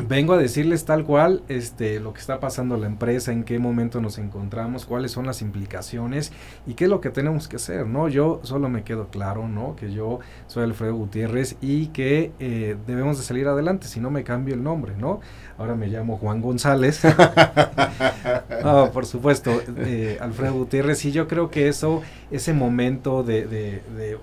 vengo 0.07 0.33
a 0.33 0.37
decirles 0.37 0.85
tal 0.85 1.03
cual 1.03 1.43
este, 1.49 1.99
lo 1.99 2.13
que 2.13 2.19
está 2.19 2.39
pasando 2.39 2.75
en 2.75 2.81
la 2.81 2.87
empresa, 2.87 3.31
en 3.31 3.43
qué 3.43 3.59
momento 3.59 4.01
nos 4.01 4.17
encontramos, 4.17 4.85
cuáles 4.85 5.11
son 5.11 5.25
las 5.25 5.41
implicaciones 5.41 6.31
y 6.65 6.73
qué 6.73 6.85
es 6.85 6.89
lo 6.89 7.01
que 7.01 7.09
tenemos 7.09 7.47
que 7.47 7.57
hacer, 7.57 7.87
¿no? 7.87 8.07
Yo 8.07 8.39
solo 8.43 8.69
me 8.69 8.83
quedo 8.83 9.07
claro, 9.07 9.47
¿no? 9.47 9.75
Que 9.75 9.91
yo 9.91 10.19
soy 10.47 10.63
Alfredo 10.63 10.95
Gutiérrez 10.95 11.57
y 11.61 11.87
que 11.87 12.31
eh, 12.39 12.77
debemos 12.87 13.17
de 13.17 13.23
salir 13.23 13.47
adelante, 13.47 13.87
si 13.87 13.99
no 13.99 14.11
me 14.11 14.23
cambio 14.23 14.55
el 14.55 14.63
nombre, 14.63 14.93
¿no? 14.97 15.21
Ahora 15.57 15.75
me 15.75 15.87
llamo 15.87 16.17
Juan 16.17 16.41
González. 16.41 17.01
no, 18.63 18.91
por 18.91 19.05
supuesto, 19.05 19.61
eh, 19.77 20.17
Alfredo 20.21 20.53
Gutiérrez 20.53 21.03
y 21.05 21.11
yo 21.11 21.27
creo 21.27 21.49
que 21.49 21.67
eso, 21.67 22.01
ese 22.31 22.53
momento 22.53 23.23
de, 23.23 23.45
de, 23.45 23.81
de 23.95 24.17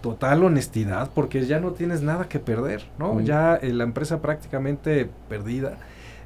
total 0.00 0.44
honestidad, 0.44 1.10
porque 1.14 1.44
ya 1.46 1.60
no 1.60 1.72
tienes 1.72 2.02
nada 2.02 2.28
que 2.28 2.38
perder, 2.38 2.84
¿no? 2.98 3.20
Ya 3.20 3.56
eh, 3.56 3.72
la 3.72 3.84
empresa 3.84 4.20
prácticamente 4.20 5.10
perdida, 5.28 5.78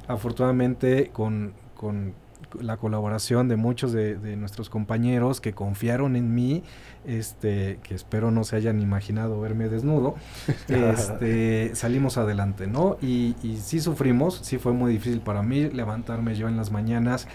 afortunadamente 0.07 1.09
con, 1.11 1.53
con 1.75 2.13
la 2.59 2.77
colaboración 2.77 3.47
de 3.47 3.55
muchos 3.55 3.91
de, 3.93 4.35
nuestros 4.37 4.69
compañeros 4.69 5.41
que 5.41 5.53
confiaron 5.53 6.15
en 6.15 6.33
mí, 6.33 6.63
este, 7.05 7.79
que 7.83 7.95
espero 7.95 8.31
no 8.31 8.43
se 8.43 8.55
hayan 8.55 8.81
imaginado 8.81 9.39
verme 9.41 9.69
desnudo, 9.69 10.15
este, 10.67 11.75
salimos 11.75 12.17
adelante, 12.17 12.67
¿no? 12.67 12.97
Y, 13.01 13.35
y 13.43 13.57
sí 13.57 13.79
sufrimos, 13.79 14.39
sí 14.43 14.57
fue 14.57 14.73
muy 14.73 14.91
difícil 14.91 15.21
para 15.21 15.41
mí 15.41 15.69
levantarme 15.69 16.35
yo 16.35 16.47
en 16.47 16.57
las 16.57 16.71
mañanas, 16.71 17.27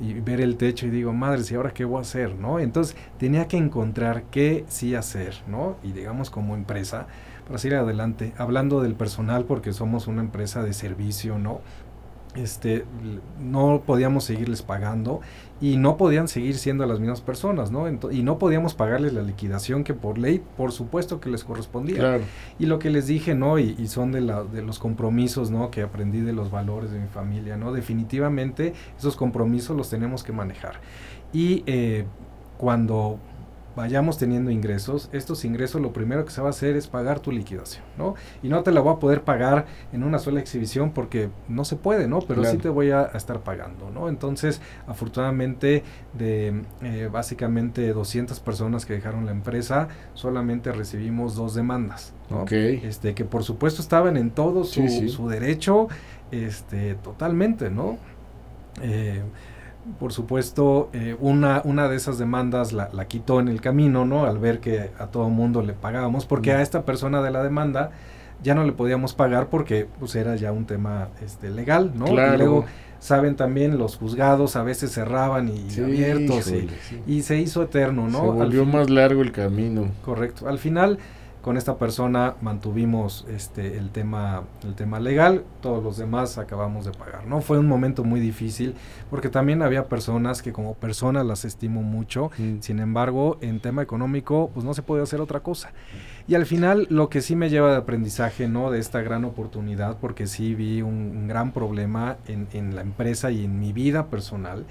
y 0.00 0.14
ver 0.14 0.40
el 0.40 0.56
techo 0.56 0.86
y 0.86 0.90
digo, 0.90 1.12
madre, 1.12 1.42
¿y 1.48 1.54
ahora 1.54 1.72
qué 1.72 1.84
voy 1.84 1.98
a 1.98 2.02
hacer? 2.02 2.34
¿no? 2.34 2.58
Entonces 2.58 2.96
tenía 3.18 3.48
que 3.48 3.56
encontrar 3.56 4.24
qué 4.30 4.64
sí 4.68 4.94
hacer, 4.94 5.34
¿no? 5.46 5.76
Y 5.82 5.92
digamos 5.92 6.30
como 6.30 6.54
empresa, 6.54 7.06
para 7.46 7.58
seguir 7.58 7.76
adelante, 7.76 8.32
hablando 8.38 8.80
del 8.80 8.94
personal, 8.94 9.44
porque 9.44 9.72
somos 9.72 10.06
una 10.06 10.22
empresa 10.22 10.62
de 10.62 10.72
servicio, 10.72 11.38
¿no? 11.38 11.60
Este, 12.34 12.84
no 13.40 13.82
podíamos 13.86 14.24
seguirles 14.24 14.62
pagando 14.62 15.20
y 15.60 15.76
no 15.76 15.96
podían 15.96 16.28
seguir 16.28 16.56
siendo 16.58 16.84
las 16.84 17.00
mismas 17.00 17.20
personas, 17.20 17.70
¿no? 17.70 17.88
y 17.88 18.22
no 18.22 18.38
podíamos 18.38 18.74
pagarles 18.74 19.12
la 19.12 19.22
liquidación 19.22 19.84
que 19.84 19.94
por 19.94 20.18
ley, 20.18 20.42
por 20.56 20.72
supuesto 20.72 21.20
que 21.20 21.30
les 21.30 21.44
correspondía. 21.44 22.20
Y 22.58 22.66
lo 22.66 22.78
que 22.78 22.90
les 22.90 23.06
dije, 23.06 23.34
¿no? 23.34 23.58
Y, 23.58 23.86
son 23.86 24.12
de, 24.12 24.20
la, 24.20 24.42
de 24.42 24.62
los 24.62 24.78
compromisos, 24.78 25.50
¿no? 25.50 25.70
Que 25.70 25.82
aprendí 25.82 26.20
de 26.20 26.32
los 26.32 26.50
valores 26.50 26.90
de 26.90 26.98
mi 26.98 27.08
familia, 27.08 27.56
¿no? 27.56 27.72
Definitivamente 27.72 28.74
esos 28.98 29.16
compromisos 29.16 29.76
los 29.76 29.88
tenemos 29.88 30.24
que 30.24 30.32
manejar. 30.32 30.80
Y 31.32 31.62
eh, 31.66 32.04
cuando 32.58 33.18
vayamos 33.76 34.18
teniendo 34.18 34.50
ingresos, 34.50 35.08
estos 35.12 35.44
ingresos 35.44 35.80
lo 35.80 35.92
primero 35.92 36.24
que 36.24 36.30
se 36.30 36.40
va 36.40 36.48
a 36.48 36.50
hacer 36.50 36.76
es 36.76 36.86
pagar 36.86 37.20
tu 37.20 37.32
liquidación, 37.32 37.84
¿no? 37.98 38.14
Y 38.42 38.48
no 38.48 38.62
te 38.62 38.72
la 38.72 38.80
voy 38.80 38.94
a 38.94 38.98
poder 38.98 39.22
pagar 39.22 39.66
en 39.92 40.04
una 40.04 40.18
sola 40.18 40.40
exhibición 40.40 40.92
porque 40.92 41.30
no 41.48 41.64
se 41.64 41.76
puede, 41.76 42.06
¿no? 42.06 42.20
Pero 42.20 42.44
sí 42.44 42.58
te 42.58 42.68
voy 42.68 42.90
a, 42.90 43.04
estar 43.14 43.40
pagando, 43.40 43.90
¿no? 43.90 44.08
Entonces, 44.08 44.60
afortunadamente, 44.86 45.82
de 46.12 46.62
eh, 46.82 47.08
básicamente 47.10 47.92
200 47.92 48.38
personas 48.40 48.86
que 48.86 48.94
dejaron 48.94 49.26
la 49.26 49.32
empresa, 49.32 49.88
solamente 50.14 50.72
recibimos 50.72 51.34
dos 51.34 51.54
demandas, 51.54 52.12
¿no? 52.30 52.44
Este, 52.50 53.14
que 53.14 53.24
por 53.24 53.44
supuesto 53.44 53.82
estaban 53.82 54.16
en 54.16 54.30
todo 54.30 54.64
su, 54.64 54.88
su 55.08 55.28
derecho, 55.28 55.88
este, 56.30 56.94
totalmente, 56.96 57.70
¿no? 57.70 57.98
Eh, 58.82 59.22
por 59.98 60.12
supuesto, 60.12 60.88
eh, 60.92 61.16
una, 61.20 61.60
una 61.64 61.88
de 61.88 61.96
esas 61.96 62.18
demandas 62.18 62.72
la, 62.72 62.88
la, 62.92 63.06
quitó 63.06 63.40
en 63.40 63.48
el 63.48 63.60
camino, 63.60 64.04
¿no? 64.04 64.24
Al 64.24 64.38
ver 64.38 64.60
que 64.60 64.90
a 64.98 65.06
todo 65.06 65.28
mundo 65.28 65.62
le 65.62 65.74
pagábamos, 65.74 66.26
porque 66.26 66.52
a 66.52 66.62
esta 66.62 66.84
persona 66.84 67.22
de 67.22 67.30
la 67.30 67.42
demanda 67.42 67.90
ya 68.42 68.54
no 68.54 68.64
le 68.64 68.72
podíamos 68.72 69.14
pagar 69.14 69.48
porque 69.48 69.86
pues 69.98 70.14
era 70.14 70.36
ya 70.36 70.52
un 70.52 70.66
tema 70.66 71.08
este, 71.24 71.50
legal, 71.50 71.92
¿no? 71.94 72.06
Y 72.08 72.36
luego 72.36 72.64
saben 72.98 73.36
también 73.36 73.78
los 73.78 73.96
juzgados 73.96 74.56
a 74.56 74.62
veces 74.62 74.92
cerraban 74.92 75.48
y 75.48 75.68
abiertos 75.80 76.52
y, 77.06 77.22
se 77.22 77.38
hizo 77.38 77.62
eterno, 77.62 78.08
¿no? 78.08 78.20
Se 78.20 78.26
volvió 78.26 78.64
más 78.64 78.90
largo 78.90 79.22
el 79.22 79.32
camino. 79.32 79.88
Correcto. 80.04 80.48
Al 80.48 80.58
final 80.58 80.98
con 81.44 81.58
esta 81.58 81.76
persona 81.76 82.36
mantuvimos 82.40 83.26
este 83.28 83.76
el 83.76 83.90
tema 83.90 84.44
el 84.64 84.74
tema 84.74 84.98
legal 84.98 85.44
todos 85.60 85.84
los 85.84 85.98
demás 85.98 86.38
acabamos 86.38 86.86
de 86.86 86.92
pagar 86.92 87.26
no 87.26 87.42
fue 87.42 87.58
un 87.58 87.66
momento 87.66 88.02
muy 88.02 88.18
difícil 88.18 88.74
porque 89.10 89.28
también 89.28 89.60
había 89.60 89.84
personas 89.84 90.40
que 90.40 90.54
como 90.54 90.72
personas 90.72 91.26
las 91.26 91.44
estimo 91.44 91.82
mucho 91.82 92.30
mm. 92.38 92.60
sin 92.60 92.78
embargo 92.78 93.36
en 93.42 93.60
tema 93.60 93.82
económico 93.82 94.50
pues 94.54 94.64
no 94.64 94.72
se 94.72 94.82
puede 94.82 95.02
hacer 95.02 95.20
otra 95.20 95.40
cosa. 95.40 95.72
Y 96.26 96.36
al 96.36 96.46
final 96.46 96.86
lo 96.88 97.10
que 97.10 97.20
sí 97.20 97.36
me 97.36 97.50
lleva 97.50 97.70
de 97.72 97.76
aprendizaje 97.76 98.48
no 98.48 98.70
de 98.70 98.78
esta 98.78 99.02
gran 99.02 99.26
oportunidad 99.26 99.98
porque 100.00 100.26
sí 100.26 100.54
vi 100.54 100.80
un, 100.80 101.28
gran 101.28 101.52
problema 101.52 102.16
en, 102.26 102.48
en 102.52 102.74
la 102.74 102.80
empresa 102.80 103.30
y 103.30 103.44
en 103.44 103.58
mi 103.58 103.74
vida 103.74 104.06
personal 104.06 104.64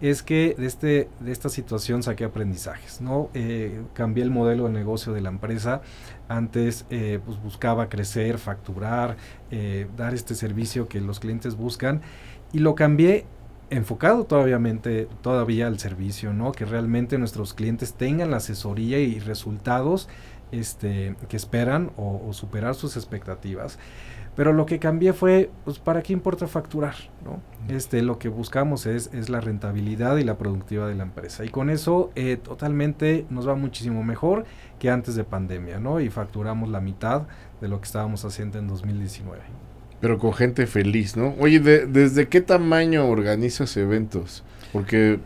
es 0.00 0.22
que 0.22 0.54
de, 0.56 0.66
este, 0.66 1.08
de 1.20 1.32
esta 1.32 1.48
situación 1.48 2.02
saqué 2.02 2.24
aprendizajes, 2.24 3.00
¿no? 3.00 3.28
Eh, 3.34 3.82
cambié 3.92 4.24
el 4.24 4.30
modelo 4.30 4.64
de 4.64 4.70
negocio 4.70 5.12
de 5.12 5.20
la 5.20 5.28
empresa. 5.28 5.82
Antes 6.28 6.86
eh, 6.90 7.20
pues 7.24 7.42
buscaba 7.42 7.88
crecer, 7.88 8.38
facturar, 8.38 9.16
eh, 9.50 9.86
dar 9.96 10.14
este 10.14 10.34
servicio 10.34 10.88
que 10.88 11.00
los 11.00 11.20
clientes 11.20 11.56
buscan 11.56 12.00
y 12.52 12.60
lo 12.60 12.74
cambié 12.74 13.26
enfocado 13.68 14.24
todavía, 14.24 14.58
todavía 15.22 15.66
al 15.66 15.78
servicio, 15.78 16.32
¿no? 16.32 16.52
Que 16.52 16.64
realmente 16.64 17.18
nuestros 17.18 17.54
clientes 17.54 17.94
tengan 17.94 18.30
la 18.30 18.38
asesoría 18.38 18.98
y 18.98 19.20
resultados 19.20 20.08
este, 20.50 21.14
que 21.28 21.36
esperan 21.36 21.92
o, 21.96 22.22
o 22.26 22.32
superar 22.32 22.74
sus 22.74 22.96
expectativas. 22.96 23.78
Pero 24.36 24.52
lo 24.52 24.64
que 24.64 24.78
cambié 24.78 25.12
fue, 25.12 25.50
pues, 25.64 25.78
¿para 25.78 26.02
qué 26.02 26.12
importa 26.12 26.46
facturar? 26.46 26.94
¿no? 27.24 27.40
Este, 27.74 28.00
lo 28.02 28.18
que 28.18 28.28
buscamos 28.28 28.86
es, 28.86 29.10
es 29.12 29.28
la 29.28 29.40
rentabilidad 29.40 30.16
y 30.16 30.24
la 30.24 30.38
productividad 30.38 30.88
de 30.88 30.94
la 30.94 31.02
empresa. 31.02 31.44
Y 31.44 31.48
con 31.48 31.68
eso 31.68 32.10
eh, 32.14 32.36
totalmente 32.36 33.26
nos 33.28 33.48
va 33.48 33.54
muchísimo 33.54 34.02
mejor 34.02 34.44
que 34.78 34.90
antes 34.90 35.14
de 35.14 35.24
pandemia, 35.24 35.78
¿no? 35.78 36.00
Y 36.00 36.10
facturamos 36.10 36.68
la 36.68 36.80
mitad 36.80 37.22
de 37.60 37.68
lo 37.68 37.80
que 37.80 37.86
estábamos 37.86 38.24
haciendo 38.24 38.58
en 38.58 38.68
2019. 38.68 39.40
Pero 40.00 40.18
con 40.18 40.32
gente 40.32 40.66
feliz, 40.66 41.16
¿no? 41.16 41.34
Oye, 41.38 41.60
¿desde 41.60 42.28
qué 42.28 42.40
tamaño 42.40 43.06
organizas 43.06 43.76
eventos? 43.76 44.42
Porque 44.72 45.20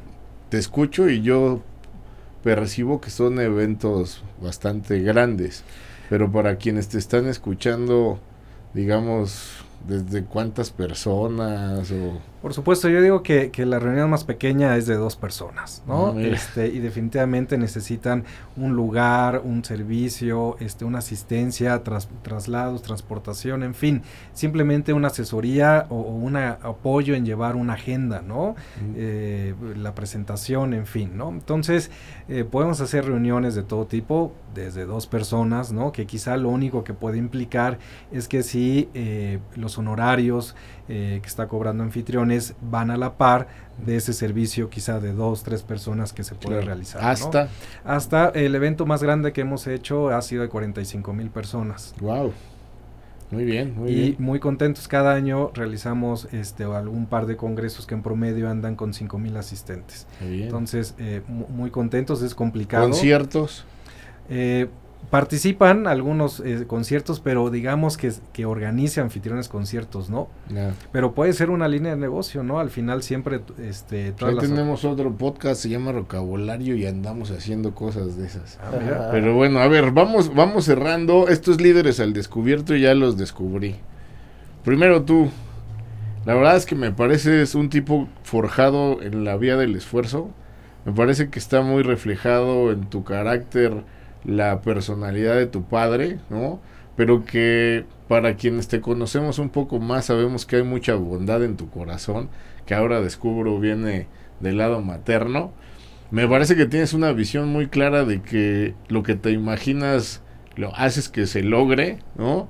te 0.49 0.59
escucho 0.59 1.09
y 1.09 1.23
yo 1.23 1.63
percibo 2.43 3.01
que 3.01 3.11
son 3.11 3.39
eventos 3.39 4.25
bastante 4.43 5.01
grandes. 5.01 5.63
Pero 6.11 6.31
para 6.31 6.57
quienes 6.57 6.89
te 6.89 6.99
están 6.99 7.27
escuchando 7.29 8.19
digamos, 8.75 9.65
desde 9.87 10.25
cuántas 10.25 10.71
personas 10.71 11.91
o... 11.91 12.34
Por 12.45 12.53
supuesto, 12.53 12.91
yo 12.91 13.01
digo 13.01 13.23
que, 13.23 13.51
que, 13.51 13.65
la 13.65 13.79
reunión 13.79 14.11
más 14.11 14.25
pequeña 14.25 14.77
es 14.77 14.87
de 14.87 14.97
dos 14.97 15.17
personas, 15.17 15.83
¿no? 15.87 16.09
Ah, 16.09 16.21
este, 16.21 16.67
y 16.67 16.79
definitivamente 16.79 17.57
necesitan 17.57 18.25
un 18.55 18.77
lugar, 18.77 19.41
un 19.43 19.65
servicio, 19.65 20.59
este, 20.61 20.85
una 20.85 20.99
asistencia, 20.99 21.83
tras, 21.83 22.11
traslados, 22.21 22.83
transportación, 22.83 23.63
en 23.63 23.75
fin, 23.75 24.03
simplemente 24.35 24.93
una 24.93 25.09
asesoría 25.09 25.87
o, 25.89 25.95
o 25.95 26.15
un 26.17 26.37
apoyo 26.37 27.15
en 27.15 27.25
llevar 27.25 27.57
una 27.57 27.73
agenda, 27.73 28.21
¿no? 28.21 28.57
Eh, 28.95 29.55
la 29.75 29.95
presentación, 29.95 30.75
en 30.75 30.85
fin, 30.85 31.17
¿no? 31.17 31.31
Entonces, 31.31 31.91
eh, 32.29 32.45
podemos 32.45 32.79
hacer 32.83 33.07
reuniones 33.07 33.55
de 33.55 33.63
todo 33.63 33.87
tipo, 33.87 34.35
desde 34.55 34.85
dos 34.85 35.07
personas, 35.07 35.73
¿no? 35.73 35.93
Que 35.93 36.05
quizá 36.05 36.37
lo 36.37 36.51
único 36.51 36.85
que 36.85 36.93
puede 36.93 37.17
implicar 37.17 37.79
es 38.13 38.29
que 38.29 38.43
si 38.43 38.91
eh, 38.93 39.39
los 39.57 39.79
honorarios 39.79 40.55
que 40.87 41.23
está 41.25 41.49
cobrando 41.49 41.83
anfitriones 41.83 42.55
van 42.61 42.91
a 42.91 42.97
la 42.97 43.17
par 43.17 43.49
de 43.85 43.97
ese 43.97 44.13
servicio 44.13 44.71
quizá 44.71 45.01
de 45.01 45.13
dos, 45.13 45.43
tres 45.43 45.63
personas 45.63 46.13
que 46.13 46.25
se 46.25 46.35
puede 46.35 46.61
realizar. 46.61 47.03
Hasta. 47.05 47.49
Hasta 47.85 48.29
el 48.29 48.55
evento 48.55 48.87
más 48.87 49.03
grande 49.03 49.33
que 49.33 49.41
hemos 49.41 49.67
hecho 49.67 50.11
ha 50.11 50.21
sido 50.23 50.43
de 50.43 50.49
45 50.49 51.13
mil 51.13 51.31
personas. 51.31 51.95
Wow. 52.01 52.33
Muy 53.31 53.45
bien, 53.45 53.75
muy 53.75 53.91
y 53.91 53.95
bien. 53.95 54.17
muy 54.19 54.39
contentos. 54.39 54.87
Cada 54.87 55.15
año 55.15 55.51
realizamos 55.55 56.29
este 56.33 56.65
algún 56.65 57.07
par 57.07 57.27
de 57.27 57.37
congresos 57.37 57.87
que 57.87 57.95
en 57.95 58.03
promedio 58.03 58.49
andan 58.49 58.77
con 58.77 58.95
5 58.95 59.19
mil 59.19 59.37
asistentes. 59.37 60.07
Entonces, 60.21 60.95
eh, 60.99 61.23
muy 61.29 61.71
contentos, 61.71 62.23
es 62.23 62.35
complicado. 62.35 62.85
¿Conciertos? 62.85 63.65
Eh, 64.29 64.69
participan 65.11 65.87
algunos 65.87 66.41
eh, 66.41 66.65
conciertos, 66.67 67.21
pero 67.21 67.51
digamos 67.51 67.97
que, 67.97 68.13
que 68.33 68.47
organice 68.47 69.01
anfitriones 69.01 69.49
conciertos, 69.49 70.11
¿no? 70.11 70.29
Pero 70.93 71.15
puede 71.15 71.33
ser 71.33 71.51
una 71.51 71.69
línea 71.69 71.93
de 71.93 72.01
negocio, 72.01 72.43
¿no? 72.43 72.59
Al 72.59 72.71
final 72.71 73.03
siempre, 73.03 73.41
este... 73.63 74.13
Todas 74.13 74.39
tenemos 74.39 74.85
otro 74.85 75.13
podcast, 75.13 75.61
se 75.61 75.69
llama 75.69 75.93
Vocabulario 75.93 76.77
y 76.77 76.87
andamos 76.87 77.31
haciendo 77.31 77.75
cosas 77.75 78.17
de 78.17 78.27
esas. 78.27 78.59
Ah, 78.63 79.09
pero 79.11 79.35
bueno, 79.35 79.61
a 79.61 79.69
ver, 79.69 79.93
vamos, 79.93 80.35
vamos 80.35 80.65
cerrando. 80.65 81.29
Estos 81.29 81.61
líderes 81.61 82.01
al 82.01 82.13
descubierto 82.13 82.75
ya 82.77 82.95
los 82.95 83.17
descubrí. 83.17 83.77
Primero 84.65 85.03
tú, 85.03 85.31
la 86.25 86.35
verdad 86.35 86.57
es 86.57 86.67
que 86.67 86.75
me 86.75 86.91
pareces 86.91 87.55
un 87.55 87.69
tipo 87.69 88.09
forjado 88.23 89.03
en 89.03 89.25
la 89.25 89.37
vía 89.37 89.57
del 89.57 89.77
esfuerzo. 89.77 90.31
Me 90.85 90.93
parece 90.93 91.31
que 91.31 91.39
está 91.39 91.63
muy 91.63 91.83
reflejado 91.83 92.73
en 92.73 92.89
tu 92.89 93.05
carácter 93.05 93.85
la 94.25 94.61
personalidad 94.61 95.37
de 95.37 95.47
tu 95.47 95.65
padre, 95.65 96.19
¿no? 96.31 96.61
Pero 96.97 97.25
que 97.25 97.85
para 98.09 98.37
quienes 98.37 98.69
te 98.69 98.81
conocemos 98.81 99.39
un 99.39 99.51
poco 99.51 99.79
más 99.81 100.07
sabemos 100.07 100.47
que 100.47 100.57
hay 100.57 100.63
mucha 100.63 100.95
bondad 100.95 101.43
en 101.43 101.57
tu 101.57 101.71
corazón, 101.71 102.29
que 102.67 102.75
ahora 102.75 103.01
descubro 103.01 103.59
viene 103.59 104.07
del 104.41 104.59
lado 104.59 104.81
materno. 104.81 105.53
Me 106.11 106.29
parece 106.29 106.55
que 106.55 106.67
tienes 106.67 106.93
una 106.93 107.13
visión 107.13 107.49
muy 107.49 107.67
clara 107.69 108.05
de 108.05 108.23
que 108.23 108.75
lo 108.89 109.03
que 109.03 109.15
te 109.15 109.31
imaginas 109.31 110.23
lo 110.57 110.75
haces 110.77 111.09
que 111.09 111.27
se 111.27 111.43
logre, 111.43 111.99
¿no? 112.17 112.49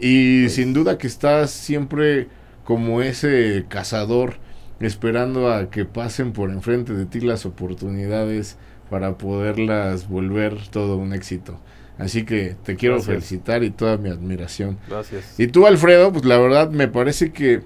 Y 0.00 0.42
pues 0.42 0.54
sin 0.54 0.72
duda 0.72 0.98
que 0.98 1.06
estás 1.06 1.50
siempre 1.50 2.28
como 2.64 3.02
ese 3.02 3.64
cazador 3.68 4.38
esperando 4.80 5.52
a 5.52 5.70
que 5.70 5.84
pasen 5.84 6.32
por 6.32 6.50
enfrente 6.50 6.92
de 6.92 7.06
ti 7.06 7.20
las 7.20 7.46
oportunidades 7.46 8.58
para 8.90 9.18
poderlas 9.18 10.08
volver 10.08 10.56
todo 10.70 10.96
un 10.96 11.12
éxito. 11.12 11.58
Así 11.98 12.24
que 12.24 12.56
te 12.62 12.76
quiero 12.76 13.00
felicitar 13.00 13.64
y 13.64 13.70
toda 13.70 13.96
mi 13.96 14.10
admiración. 14.10 14.78
Gracias. 14.88 15.38
Y 15.38 15.46
tú, 15.46 15.66
Alfredo, 15.66 16.12
pues 16.12 16.24
la 16.24 16.38
verdad 16.38 16.70
me 16.70 16.88
parece 16.88 17.32
que 17.32 17.62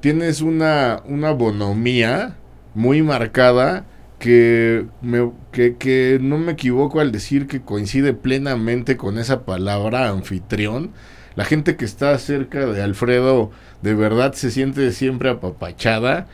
tienes 0.00 0.40
una, 0.40 1.02
una 1.06 1.32
bonomía 1.32 2.36
muy 2.74 3.02
marcada 3.02 3.84
que, 4.18 4.86
me, 5.02 5.30
que, 5.52 5.76
que 5.76 6.18
no 6.20 6.38
me 6.38 6.52
equivoco 6.52 7.00
al 7.00 7.12
decir 7.12 7.46
que 7.46 7.60
coincide 7.60 8.14
plenamente 8.14 8.96
con 8.96 9.18
esa 9.18 9.44
palabra 9.44 10.08
anfitrión. 10.08 10.92
La 11.34 11.44
gente 11.44 11.76
que 11.76 11.84
está 11.84 12.16
cerca 12.18 12.64
de 12.64 12.82
Alfredo 12.82 13.50
de 13.82 13.94
verdad 13.94 14.32
se 14.32 14.50
siente 14.50 14.92
siempre 14.92 15.28
apapachada 15.28 16.26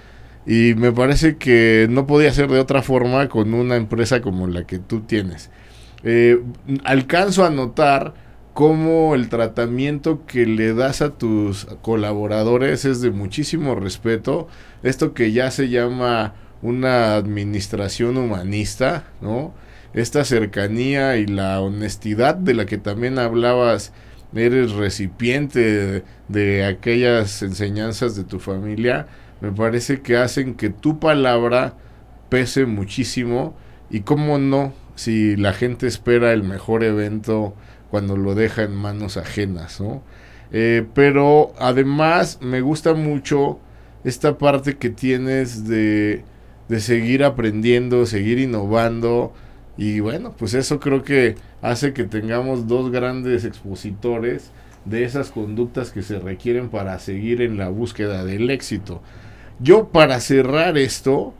y 0.46 0.74
me 0.74 0.92
parece 0.92 1.36
que 1.36 1.86
no 1.90 2.06
podía 2.06 2.32
ser 2.32 2.48
de 2.48 2.58
otra 2.58 2.82
forma 2.82 3.28
con 3.28 3.54
una 3.54 3.76
empresa 3.76 4.20
como 4.20 4.46
la 4.46 4.64
que 4.64 4.78
tú 4.78 5.00
tienes. 5.00 5.50
Eh, 6.02 6.40
alcanzo 6.84 7.44
a 7.44 7.50
notar 7.50 8.14
cómo 8.54 9.14
el 9.14 9.28
tratamiento 9.28 10.24
que 10.26 10.46
le 10.46 10.74
das 10.74 11.02
a 11.02 11.10
tus 11.10 11.66
colaboradores 11.82 12.84
es 12.84 13.00
de 13.00 13.10
muchísimo 13.10 13.74
respeto. 13.74 14.48
Esto 14.82 15.12
que 15.14 15.32
ya 15.32 15.50
se 15.50 15.68
llama 15.68 16.34
una 16.62 17.16
administración 17.16 18.16
humanista, 18.16 19.04
¿no? 19.20 19.54
Esta 19.92 20.24
cercanía 20.24 21.16
y 21.16 21.26
la 21.26 21.60
honestidad 21.60 22.34
de 22.34 22.54
la 22.54 22.66
que 22.66 22.78
también 22.78 23.18
hablabas, 23.18 23.92
eres 24.34 24.72
recipiente 24.72 25.60
de, 25.60 26.04
de 26.28 26.64
aquellas 26.64 27.42
enseñanzas 27.42 28.14
de 28.14 28.22
tu 28.22 28.38
familia 28.38 29.08
me 29.40 29.52
parece 29.52 30.00
que 30.00 30.16
hacen 30.16 30.54
que 30.54 30.70
tu 30.70 30.98
palabra 30.98 31.74
pese 32.28 32.66
muchísimo 32.66 33.54
y 33.90 34.00
cómo 34.00 34.38
no 34.38 34.72
si 34.94 35.36
la 35.36 35.52
gente 35.52 35.86
espera 35.86 36.32
el 36.32 36.42
mejor 36.42 36.84
evento 36.84 37.54
cuando 37.90 38.16
lo 38.16 38.34
deja 38.34 38.62
en 38.62 38.74
manos 38.74 39.16
ajenas, 39.16 39.80
¿no? 39.80 40.02
Eh, 40.52 40.86
pero 40.94 41.52
además 41.58 42.38
me 42.42 42.60
gusta 42.60 42.94
mucho 42.94 43.58
esta 44.04 44.36
parte 44.36 44.76
que 44.76 44.90
tienes 44.90 45.66
de, 45.66 46.24
de 46.68 46.80
seguir 46.80 47.24
aprendiendo, 47.24 48.04
seguir 48.06 48.38
innovando 48.38 49.32
y 49.76 50.00
bueno, 50.00 50.34
pues 50.36 50.54
eso 50.54 50.80
creo 50.80 51.02
que 51.02 51.36
hace 51.62 51.92
que 51.92 52.04
tengamos 52.04 52.68
dos 52.68 52.90
grandes 52.90 53.44
expositores 53.44 54.50
de 54.84 55.04
esas 55.04 55.30
conductas 55.30 55.90
que 55.90 56.02
se 56.02 56.18
requieren 56.18 56.68
para 56.68 56.98
seguir 56.98 57.42
en 57.42 57.56
la 57.56 57.68
búsqueda 57.68 58.24
del 58.24 58.50
éxito. 58.50 59.02
Yo 59.62 59.88
para 59.88 60.20
cerrar 60.20 60.78
esto, 60.78 61.34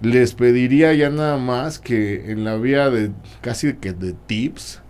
les 0.00 0.34
pediría 0.34 0.94
ya 0.94 1.10
nada 1.10 1.36
más 1.36 1.78
que 1.78 2.30
en 2.32 2.42
la 2.42 2.56
vía 2.56 2.88
de 2.88 3.10
casi 3.42 3.74
que 3.74 3.92
de 3.92 4.14
tips, 4.14 4.80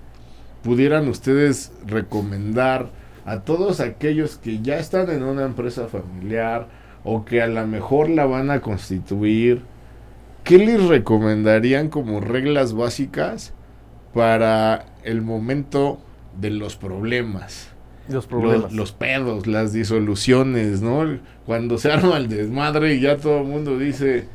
pudieran 0.62 1.09
ustedes 1.09 1.72
recomendar 1.84 2.91
a 3.24 3.41
todos 3.41 3.80
aquellos 3.80 4.37
que 4.37 4.62
ya 4.62 4.78
están 4.78 5.11
en 5.11 5.24
una 5.24 5.45
empresa 5.45 5.89
familiar 5.89 6.68
o 7.03 7.24
que 7.24 7.43
a 7.43 7.49
lo 7.49 7.66
mejor 7.66 8.09
la 8.09 8.24
van 8.24 8.53
a 8.53 8.61
constituir, 8.61 9.62
¿qué 10.45 10.59
les 10.59 10.84
recomendarían 10.84 11.89
como 11.89 12.20
reglas 12.20 12.72
básicas 12.72 13.53
para 14.14 14.87
el 15.03 15.22
momento 15.22 15.99
de 16.41 16.51
los 16.51 16.76
problemas? 16.76 17.76
Los 18.09 18.27
problemas. 18.27 18.73
Los, 18.73 18.93
pedos, 18.93 19.47
las 19.47 19.73
disoluciones, 19.73 20.81
¿no? 20.81 21.19
Cuando 21.45 21.79
se 21.79 21.93
arma 21.93 22.19
el 22.19 22.29
desmadre 22.29 22.95
y 22.95 23.01
ya 23.01 23.17
todo 23.17 23.39
el 23.39 23.47
mundo 23.47 23.79
dice, 23.79 24.27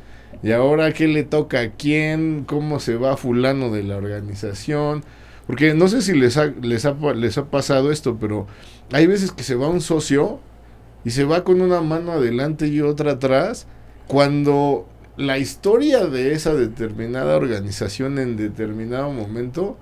¿y 0.42 0.52
ahora 0.52 0.92
qué 0.92 1.08
le 1.08 1.24
toca 1.24 1.60
a 1.60 1.70
quién? 1.70 2.44
¿Cómo 2.46 2.80
se 2.80 2.96
va 2.96 3.16
fulano 3.16 3.70
de 3.70 3.82
la 3.82 3.96
organización? 3.96 5.04
Porque 5.46 5.74
no 5.74 5.88
sé 5.88 6.02
si 6.02 6.14
les 6.14 6.36
ha, 6.36 6.46
les 6.46 6.84
ha, 6.84 6.94
les 7.14 7.38
ha 7.38 7.46
pasado 7.46 7.90
esto, 7.90 8.16
pero 8.20 8.46
hay 8.92 9.06
veces 9.06 9.32
que 9.32 9.42
se 9.42 9.54
va 9.54 9.68
un 9.68 9.80
socio 9.80 10.40
y 11.04 11.10
se 11.10 11.24
va 11.24 11.44
con 11.44 11.60
una 11.60 11.80
mano 11.80 12.12
adelante 12.12 12.68
y 12.68 12.80
otra 12.80 13.12
atrás, 13.12 13.66
cuando 14.06 14.88
la 15.16 15.38
historia 15.38 16.06
de 16.06 16.32
esa 16.32 16.54
determinada 16.54 17.36
organización 17.36 18.18
en 18.18 18.36
determinado 18.36 19.10
momento 19.10 19.76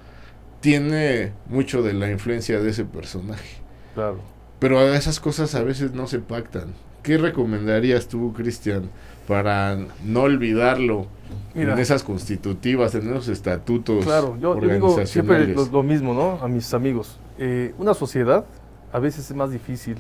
tiene 0.61 1.33
mucho 1.47 1.83
de 1.83 1.95
la 1.95 2.11
influencia 2.11 2.61
de 2.61 2.71
ese 2.71 2.85
personaje. 2.85 3.61
Claro. 3.95 4.19
Pero 4.59 4.81
esas 4.95 5.21
cosas 5.21 5.55
a 5.55 5.63
veces 5.63 5.93
no 5.93 6.07
se 6.07 6.19
pactan. 6.19 6.75
¿Qué 7.03 7.17
recomendarías 7.17 8.09
tú, 8.09 8.33
Cristian, 8.35 8.91
para 9.27 9.79
no 10.05 10.23
olvidarlo 10.23 11.07
en 11.55 11.71
esas 11.79 12.03
constitutivas, 12.03 12.95
en 12.95 13.09
esos 13.09 13.29
estatutos? 13.29 14.05
Claro, 14.05 14.37
yo, 14.39 14.55
digo 14.57 15.07
siempre 15.07 15.47
lo, 15.47 15.83
mismo, 15.83 16.13
¿no? 16.13 16.39
A 16.43 16.49
mis 16.49 16.75
amigos. 16.75 17.19
Eh, 17.39 17.75
una 17.79 17.95
sociedad 17.95 18.45
a 18.93 18.99
veces 18.99 19.31
es 19.31 19.37
más 19.37 19.51
difícil 19.51 19.97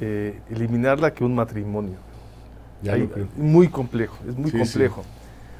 eh, 0.00 0.40
eliminarla 0.50 1.12
que 1.12 1.22
un 1.22 1.34
matrimonio. 1.34 1.96
muy 3.36 3.68
complejo, 3.68 4.16
es 4.26 4.36
muy 4.36 4.50
complejo. 4.50 5.04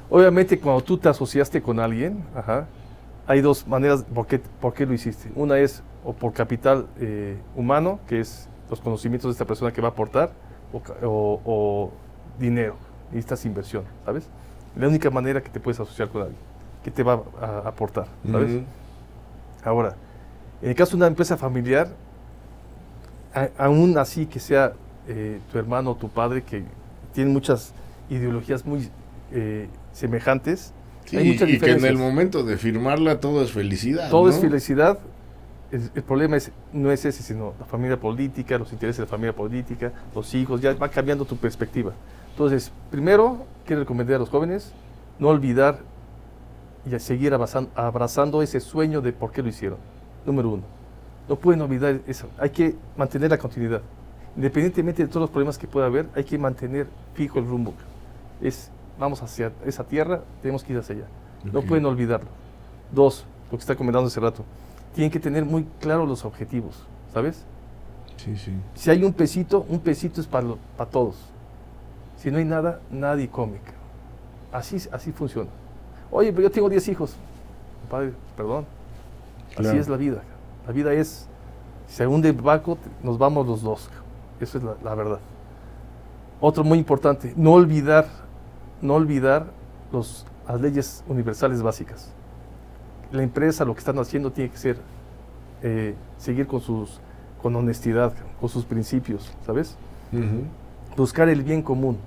Obviamente 0.09 0.59
cuando 0.59 0.83
tú 0.83 0.97
te 0.97 1.07
asociaste 1.07 1.61
con 1.61 1.79
alguien, 1.79 2.23
hay 3.27 3.41
dos 3.41 3.67
maneras 3.67 4.03
por 4.03 4.27
qué, 4.27 4.39
por 4.39 4.73
qué 4.73 4.85
lo 4.85 4.93
hiciste. 4.93 5.31
Una 5.35 5.57
es 5.57 5.83
o 6.03 6.13
por 6.13 6.33
capital 6.33 6.87
eh, 6.99 7.37
humano, 7.55 7.99
que 8.07 8.19
es 8.19 8.49
los 8.69 8.81
conocimientos 8.81 9.29
de 9.29 9.31
esta 9.33 9.45
persona 9.45 9.71
que 9.71 9.81
va 9.81 9.89
a 9.89 9.91
aportar, 9.91 10.31
o, 10.73 11.39
o, 11.45 11.91
dinero, 12.39 12.75
necesitas 13.11 13.45
inversión, 13.45 13.83
¿sabes? 14.05 14.27
La 14.75 14.87
única 14.87 15.11
manera 15.11 15.41
que 15.41 15.49
te 15.49 15.59
puedes 15.59 15.79
asociar 15.79 16.09
con 16.09 16.23
alguien, 16.23 16.39
que 16.83 16.89
te 16.89 17.03
va 17.03 17.21
a, 17.39 17.67
aportar, 17.67 18.07
¿sabes? 18.29 18.63
Ahora, 19.63 19.95
en 20.61 20.69
el 20.69 20.75
caso 20.75 20.91
de 20.91 20.97
una 20.97 21.07
empresa 21.07 21.37
familiar, 21.37 21.89
aún 23.57 23.97
así 23.97 24.25
que 24.25 24.39
sea 24.39 24.73
eh, 25.07 25.39
tu 25.51 25.59
hermano 25.59 25.91
o 25.91 25.95
tu 25.95 26.09
padre 26.09 26.41
que 26.41 26.63
tienen 27.13 27.33
muchas 27.33 27.73
ideologías 28.09 28.65
muy 28.65 28.89
eh, 29.31 29.67
semejantes. 29.91 30.73
Sí, 31.13 31.19
Hay 31.19 31.27
muchas 31.29 31.49
y 31.49 31.59
que 31.59 31.71
en 31.71 31.85
el 31.85 31.97
momento 31.97 32.43
de 32.43 32.57
firmarla 32.57 33.19
todo 33.19 33.43
es 33.43 33.51
felicidad. 33.51 34.09
Todo 34.09 34.29
es 34.29 34.39
felicidad. 34.39 34.97
El, 35.71 35.91
el 35.93 36.03
problema 36.03 36.37
es, 36.37 36.51
no 36.71 36.91
es 36.91 37.05
ese, 37.05 37.21
sino 37.21 37.53
la 37.59 37.65
familia 37.65 37.99
política, 37.99 38.57
los 38.57 38.71
intereses 38.71 38.97
de 38.97 39.03
la 39.03 39.09
familia 39.09 39.35
política, 39.35 39.91
los 40.15 40.33
hijos, 40.33 40.59
ya 40.59 40.73
va 40.73 40.89
cambiando 40.89 41.25
tu 41.25 41.37
perspectiva. 41.37 41.93
Entonces, 42.31 42.71
primero, 42.89 43.45
quiero 43.65 43.81
recomendar 43.81 44.15
a 44.15 44.19
los 44.19 44.29
jóvenes 44.29 44.73
no 45.19 45.29
olvidar 45.29 45.79
y 46.89 46.95
a 46.95 46.99
seguir 46.99 47.33
abrazando, 47.33 47.69
abrazando 47.75 48.41
ese 48.41 48.59
sueño 48.59 49.01
de 49.01 49.13
por 49.13 49.31
qué 49.31 49.41
lo 49.41 49.49
hicieron. 49.49 49.77
Número 50.25 50.49
uno. 50.49 50.63
No 51.29 51.35
pueden 51.35 51.61
olvidar 51.61 52.01
eso. 52.07 52.27
Hay 52.37 52.49
que 52.49 52.75
mantener 52.97 53.29
la 53.29 53.37
continuidad. 53.37 53.81
Independientemente 54.35 55.03
de 55.03 55.07
todos 55.07 55.21
los 55.21 55.29
problemas 55.29 55.57
que 55.57 55.67
pueda 55.67 55.85
haber, 55.85 56.07
hay 56.15 56.23
que 56.23 56.37
mantener 56.37 56.87
fijo 57.13 57.39
el 57.39 57.45
rumbo. 57.45 57.73
Es, 58.41 58.69
vamos 58.99 59.21
hacia 59.21 59.51
esa 59.65 59.83
tierra, 59.83 60.21
tenemos 60.41 60.63
que 60.63 60.73
ir 60.73 60.79
hacia 60.79 60.95
allá. 60.95 61.05
No 61.51 61.61
pueden 61.61 61.85
olvidarlo. 61.85 62.29
Dos, 62.91 63.25
lo 63.51 63.57
que 63.57 63.61
está 63.61 63.75
comentando 63.75 64.07
hace 64.07 64.19
rato, 64.19 64.43
tienen 64.93 65.11
que 65.11 65.19
tener 65.19 65.45
muy 65.45 65.65
claros 65.79 66.07
los 66.07 66.25
objetivos, 66.25 66.75
¿sabes? 67.13 67.43
Sí, 68.17 68.37
sí. 68.37 68.53
Si 68.75 68.89
hay 68.89 69.03
un 69.03 69.13
pesito, 69.13 69.65
un 69.67 69.79
pesito 69.79 70.21
es 70.21 70.27
para 70.27 70.55
todos. 70.91 71.15
Si 72.17 72.31
no 72.31 72.37
hay 72.37 72.45
nada, 72.45 72.79
nadie 72.89 73.27
come. 73.27 73.57
Así, 74.51 74.77
así 74.91 75.11
funciona. 75.11 75.49
Oye, 76.11 76.31
pero 76.31 76.43
yo 76.43 76.51
tengo 76.51 76.69
10 76.69 76.87
hijos. 76.89 77.15
Padre, 77.89 78.13
perdón. 78.37 78.65
Claro. 79.55 79.69
Así 79.69 79.77
es 79.79 79.89
la 79.89 79.97
vida. 79.97 80.21
La 80.65 80.71
vida 80.71 80.93
es, 80.93 81.27
si 81.87 81.95
se 81.95 82.07
hunde 82.07 82.29
el 82.29 82.35
barco, 82.35 82.77
nos 83.01 83.17
vamos 83.17 83.45
los 83.45 83.61
dos. 83.61 83.89
Eso 84.39 84.57
es 84.57 84.63
la, 84.63 84.75
la 84.83 84.95
verdad. 84.95 85.19
Otro 86.39 86.63
muy 86.63 86.77
importante, 86.77 87.33
no 87.35 87.53
olvidar, 87.53 88.05
no 88.83 88.93
olvidar 88.95 89.47
los, 89.91 90.25
las 90.47 90.61
leyes 90.61 91.03
universales 91.07 91.63
básicas. 91.63 92.11
La 93.11 93.23
empresa 93.23 93.65
lo 93.65 93.73
que 93.73 93.79
están 93.79 93.97
haciendo 93.97 94.31
tiene 94.31 94.51
que 94.51 94.57
ser 94.57 94.77
eh, 95.63 95.95
seguir 96.17 96.45
con 96.45 96.61
sus 96.61 96.99
con 97.41 97.55
honestidad, 97.57 98.13
con 98.39 98.47
sus 98.49 98.63
principios, 98.63 99.31
¿sabes? 99.45 99.75
Buscar 100.95 101.27
el 101.29 101.41
bien 101.43 101.61
común. 101.61 101.97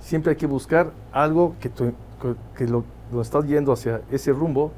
Siempre 0.00 0.30
hay 0.32 0.36
que 0.36 0.46
buscar 0.46 0.90
algo 1.12 1.54
que, 1.60 1.68
tu- 1.70 1.92
que- 2.20 2.34
que 2.56 2.66
lo, 2.66 2.84
lo 3.12 3.22
estás 3.22 3.46
yendo 3.46 3.72
hacia 3.72 4.02
ese 4.10 4.32
rumbo 4.32 4.70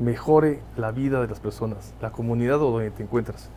mejore 0.00 0.60
la 0.76 0.90
vida 0.90 1.20
de 1.20 1.28
las 1.28 1.38
personas, 1.38 1.94
la 2.00 2.10
comunidad 2.10 2.56
o 2.62 2.70
donde 2.72 2.90
te 2.90 3.02
encuentras. 3.04 3.48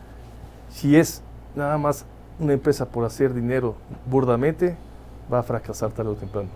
Si 0.70 0.94
es 0.96 1.22
nada 1.56 1.78
más 1.78 2.04
una 2.38 2.52
empresa 2.52 2.86
por 2.86 3.04
hacer 3.04 3.34
dinero 3.34 3.74
burdamente, 4.08 4.76
va 5.32 5.40
a 5.40 5.42
fracasar 5.42 5.90
tarde 5.90 6.10
o 6.10 6.14
temprano. 6.14 6.48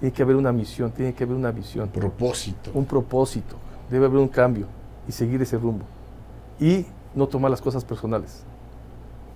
Tiene 0.00 0.12
que 0.12 0.22
haber 0.22 0.36
una 0.36 0.52
misión, 0.52 0.90
tiene 0.90 1.14
que 1.14 1.24
haber 1.24 1.36
una 1.36 1.50
visión 1.50 1.88
Propósito. 1.88 2.70
un 2.74 2.84
propósito, 2.84 3.56
debe 3.90 4.06
haber 4.06 4.18
un 4.18 4.28
cambio 4.28 4.66
y 5.08 5.12
seguir 5.12 5.40
ese 5.42 5.56
rumbo. 5.56 5.84
Y 6.60 6.86
no 7.14 7.26
tomar 7.26 7.50
las 7.50 7.60
cosas 7.60 7.84
personales. 7.84 8.42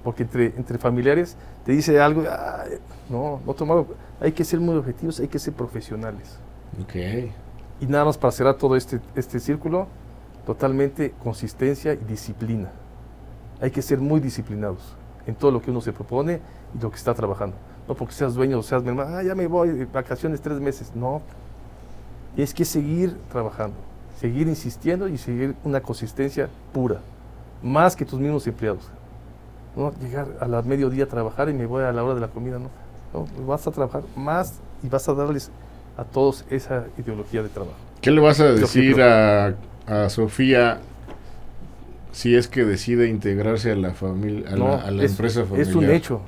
Porque 0.05 0.23
entre, 0.25 0.47
entre 0.57 0.79
familiares 0.79 1.37
te 1.65 1.73
dice 1.73 2.01
algo, 2.01 2.23
"Ay", 2.29 2.79
no, 3.09 3.41
no 3.47 3.55
tomar, 3.55 3.85
hay 4.21 4.33
que 4.33 4.45
ser 4.45 4.61
muy 4.61 4.77
objetivos, 4.77 5.21
hay 5.21 5.29
que 5.29 5.39
ser 5.39 5.55
profesionales. 5.55 6.39
Ok. 6.83 6.95
Y 7.81 7.87
nada 7.87 8.05
más 8.05 8.19
para 8.19 8.33
cerrar 8.33 8.55
todo 8.57 8.77
este, 8.77 9.01
este 9.15 9.39
círculo, 9.41 9.87
totalmente 10.47 11.13
consistencia 11.23 11.93
y 11.93 11.97
disciplina. 11.99 12.71
Hay 13.61 13.71
que 13.71 13.83
ser 13.83 13.99
muy 13.99 14.21
disciplinados 14.21 14.95
en 15.27 15.35
todo 15.35 15.51
lo 15.51 15.61
que 15.61 15.71
uno 15.71 15.81
se 15.81 15.93
propone 15.93 16.41
y 16.77 16.83
lo 16.83 16.91
que 16.91 16.97
está 16.97 17.13
trabajando. 17.15 17.57
No 17.89 17.95
porque 17.95 18.13
seas 18.15 18.35
dueño 18.35 18.59
o 18.59 18.63
seas 18.63 18.83
mi 18.83 18.91
hermano, 18.91 19.17
ah, 19.17 19.23
ya 19.23 19.35
me 19.35 19.47
voy, 19.47 19.71
de 19.71 19.87
vacaciones 19.87 20.41
tres 20.43 20.61
meses. 20.61 20.93
No. 20.95 21.23
Es 22.37 22.53
que 22.55 22.65
seguir 22.65 23.17
trabajando, 23.33 23.77
seguir 24.21 24.47
insistiendo 24.47 25.09
y 25.09 25.17
seguir 25.19 25.57
una 25.65 25.81
consistencia 25.81 26.49
pura, 26.73 27.01
más 27.63 27.97
que 27.97 28.05
tus 28.05 28.21
mismos 28.21 28.47
empleados. 28.47 28.85
No 29.75 29.93
llegar 30.01 30.27
a 30.41 30.47
la 30.47 30.63
mediodía 30.63 31.05
a 31.05 31.07
trabajar 31.09 31.49
y 31.49 31.55
me 31.55 31.67
voy 31.67 31.83
a 31.83 31.93
la 31.93 32.05
hora 32.05 32.15
de 32.15 32.21
la 32.21 32.29
comida, 32.29 32.59
no. 32.59 32.69
No, 33.15 33.27
vas 33.47 33.67
a 33.67 33.71
trabajar 33.71 34.03
más 34.15 34.61
y 34.83 34.89
vas 34.89 35.09
a 35.09 35.15
darles 35.15 35.51
a 35.97 36.05
todos 36.05 36.45
esa 36.51 36.85
ideología 36.99 37.43
de 37.43 37.49
trabajo. 37.49 37.75
¿Qué 38.03 38.11
le 38.11 38.21
vas 38.21 38.39
a 38.41 38.53
decir 38.53 39.01
a, 39.01 39.55
a 39.87 40.09
Sofía 40.11 40.81
si 42.13 42.37
es 42.37 42.49
que 42.49 42.65
decide 42.65 43.09
integrarse 43.09 43.73
a 43.73 43.77
la 43.77 43.95
familia, 43.95 44.51
a, 44.51 44.57
No, 44.57 44.69
la, 44.69 44.83
a 44.83 44.91
la 44.91 45.05
es, 45.05 45.13
empresa 45.13 45.43
familiar? 45.45 45.69
es 45.69 45.75
un 45.75 45.91
hecho, 45.91 46.21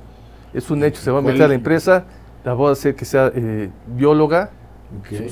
es 0.53 0.69
un 0.69 0.83
hecho. 0.83 1.01
Se 1.01 1.11
va 1.11 1.19
a 1.19 1.21
¿Cuál- 1.21 1.33
meter 1.33 1.45
a 1.45 1.49
la 1.49 1.55
empresa, 1.55 2.05
la 2.43 2.53
voy 2.53 2.69
a 2.69 2.71
hacer 2.73 2.95
que 2.95 3.05
sea 3.05 3.31
eh, 3.33 3.69
bióloga, 3.87 4.51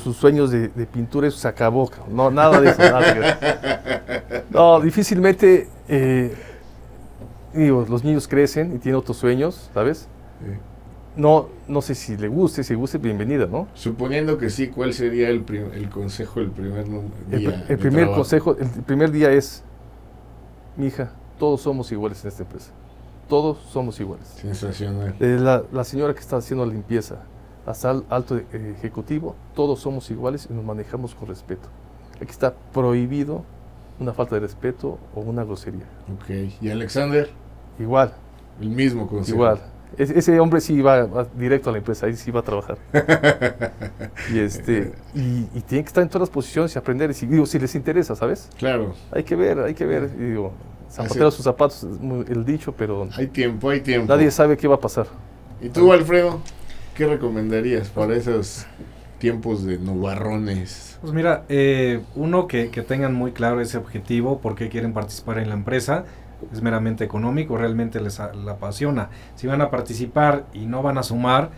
sus 0.02 0.16
sueños 0.16 0.52
de, 0.52 0.70
de 0.70 0.86
pintura, 0.86 1.28
eso 1.28 1.38
se 1.38 1.48
acabó. 1.48 1.90
No, 2.10 2.32
nada 2.32 2.62
de 2.62 2.70
eso. 2.70 2.82
nada 2.82 3.14
que- 3.14 4.44
no, 4.52 4.80
difícilmente, 4.80 5.68
eh, 5.90 6.34
digo, 7.54 7.86
los 7.90 8.04
niños 8.04 8.28
crecen 8.28 8.76
y 8.76 8.80
tienen 8.80 9.00
otros 9.00 9.18
sueños, 9.18 9.70
¿sabes? 9.74 10.08
Sí. 10.42 10.52
No, 11.16 11.50
no 11.68 11.82
sé 11.82 11.96
si 11.96 12.16
le 12.16 12.30
guste, 12.30 12.64
si 12.64 12.74
guste, 12.76 12.98
bienvenida, 12.98 13.46
¿no? 13.48 13.68
Suponiendo 13.74 14.38
que 14.38 14.50
sí, 14.50 14.68
¿cuál 14.70 14.94
sería 14.94 15.28
el, 15.30 15.44
el 15.74 15.90
consejo 15.90 16.40
el 16.40 16.52
primer 16.52 16.86
El, 16.86 17.40
día? 17.40 17.50
pr- 17.50 17.62
el 17.64 17.68
de 17.68 17.78
primer 17.78 18.00
trabajo? 18.06 18.16
consejo, 18.22 18.56
el 18.58 18.84
primer 18.84 19.12
día 19.12 19.32
es, 19.32 19.64
mi 20.78 20.86
hija, 20.88 21.12
todos 21.38 21.62
somos 21.62 21.92
iguales 21.92 22.24
en 22.24 22.30
esta 22.30 22.44
empresa. 22.44 22.72
Todos 23.30 23.60
somos 23.72 24.00
iguales. 24.00 24.28
Sensacional. 24.28 25.16
De 25.20 25.38
la, 25.40 25.64
la 25.72 25.84
señora 25.84 26.14
que 26.14 26.20
está 26.20 26.38
haciendo 26.38 26.66
la 26.66 26.74
limpieza 26.74 27.18
hasta 27.66 27.92
el 27.92 28.04
alto 28.10 28.36
eh, 28.38 28.74
ejecutivo, 28.78 29.36
todos 29.54 29.80
somos 29.80 30.10
iguales 30.10 30.48
y 30.50 30.54
nos 30.54 30.66
manejamos 30.66 31.14
con 31.16 31.28
respeto. 31.30 31.70
Aquí 32.20 32.32
está 32.32 32.54
prohibido 32.74 33.44
una 34.00 34.14
falta 34.14 34.36
de 34.36 34.42
respeto 34.42 34.98
o 35.16 35.22
una 35.22 35.44
grosería. 35.44 35.86
Ok. 36.16 36.30
¿Y 36.62 36.70
Alexander? 36.72 37.30
Igual, 37.80 38.14
El 38.60 38.70
mismo 38.70 39.08
consejo. 39.08 39.36
igual. 39.38 39.60
Es- 39.98 40.10
ese 40.12 40.40
hombre 40.40 40.62
sí 40.62 40.82
va, 40.82 41.06
va 41.06 41.26
directo 41.36 41.70
a 41.70 41.74
la 41.74 41.78
empresa, 41.80 42.06
ahí 42.08 42.16
sí 42.16 42.32
va 42.32 42.40
a 42.42 42.44
trabajar. 42.44 42.78
y, 44.34 44.40
este, 44.40 44.94
y, 45.16 45.48
y 45.54 45.62
tiene 45.68 45.84
que 45.84 45.88
estar 45.88 46.02
en 46.04 46.10
todas 46.10 46.22
las 46.22 46.30
posiciones 46.30 46.76
y 46.76 46.80
aprender. 46.80 47.10
Y 47.12 47.14
si, 47.14 47.26
digo, 47.26 47.46
si 47.46 47.60
les 47.60 47.74
interesa, 47.76 48.16
¿sabes? 48.16 48.50
Claro. 48.58 48.94
Hay 49.12 49.24
que 49.24 49.36
ver, 49.36 49.60
hay 49.60 49.74
que 49.74 49.86
ver. 49.86 50.10
Y 50.18 50.24
digo, 50.30 50.52
zapatero 50.90 51.28
a 51.28 51.32
sus 51.32 51.44
zapatos, 51.44 51.84
es 51.84 52.00
muy- 52.00 52.26
el 52.30 52.46
dicho, 52.46 52.74
pero 52.74 53.08
Hay 53.16 53.28
tiempo, 53.28 53.70
hay 53.70 53.82
tiempo. 53.82 54.08
nadie 54.14 54.32
sabe 54.32 54.58
qué 54.58 54.68
va 54.68 54.76
a 54.76 54.80
pasar. 54.80 55.08
¿Y 55.62 55.70
tú, 55.70 55.92
Alfredo? 55.94 56.40
¿Qué 56.96 57.06
recomendarías 57.08 57.90
para 57.90 58.16
esos 58.16 58.66
tiempos 59.20 59.66
de 59.66 59.78
nubarrones? 59.78 60.98
Pues 61.02 61.14
mira, 61.14 61.44
eh, 61.50 62.02
uno 62.16 62.48
que, 62.48 62.70
que 62.70 62.82
tengan 62.82 63.14
muy 63.14 63.32
claro 63.32 63.62
ese 63.62 63.78
objetivo, 63.78 64.40
por 64.40 64.56
qué 64.56 64.70
quieren 64.70 64.94
participar 64.94 65.40
en 65.40 65.50
la 65.50 65.56
empresa, 65.56 66.06
es 66.54 66.62
meramente 66.62 67.04
económico, 67.04 67.58
realmente 67.58 68.00
les 68.00 68.20
a- 68.20 68.34
la 68.34 68.54
apasiona. 68.54 69.10
Si 69.36 69.48
van 69.48 69.62
a 69.62 69.70
participar 69.70 70.46
y 70.54 70.66
no 70.66 70.82
van 70.82 70.98
a 70.98 71.04
sumar, 71.04 71.52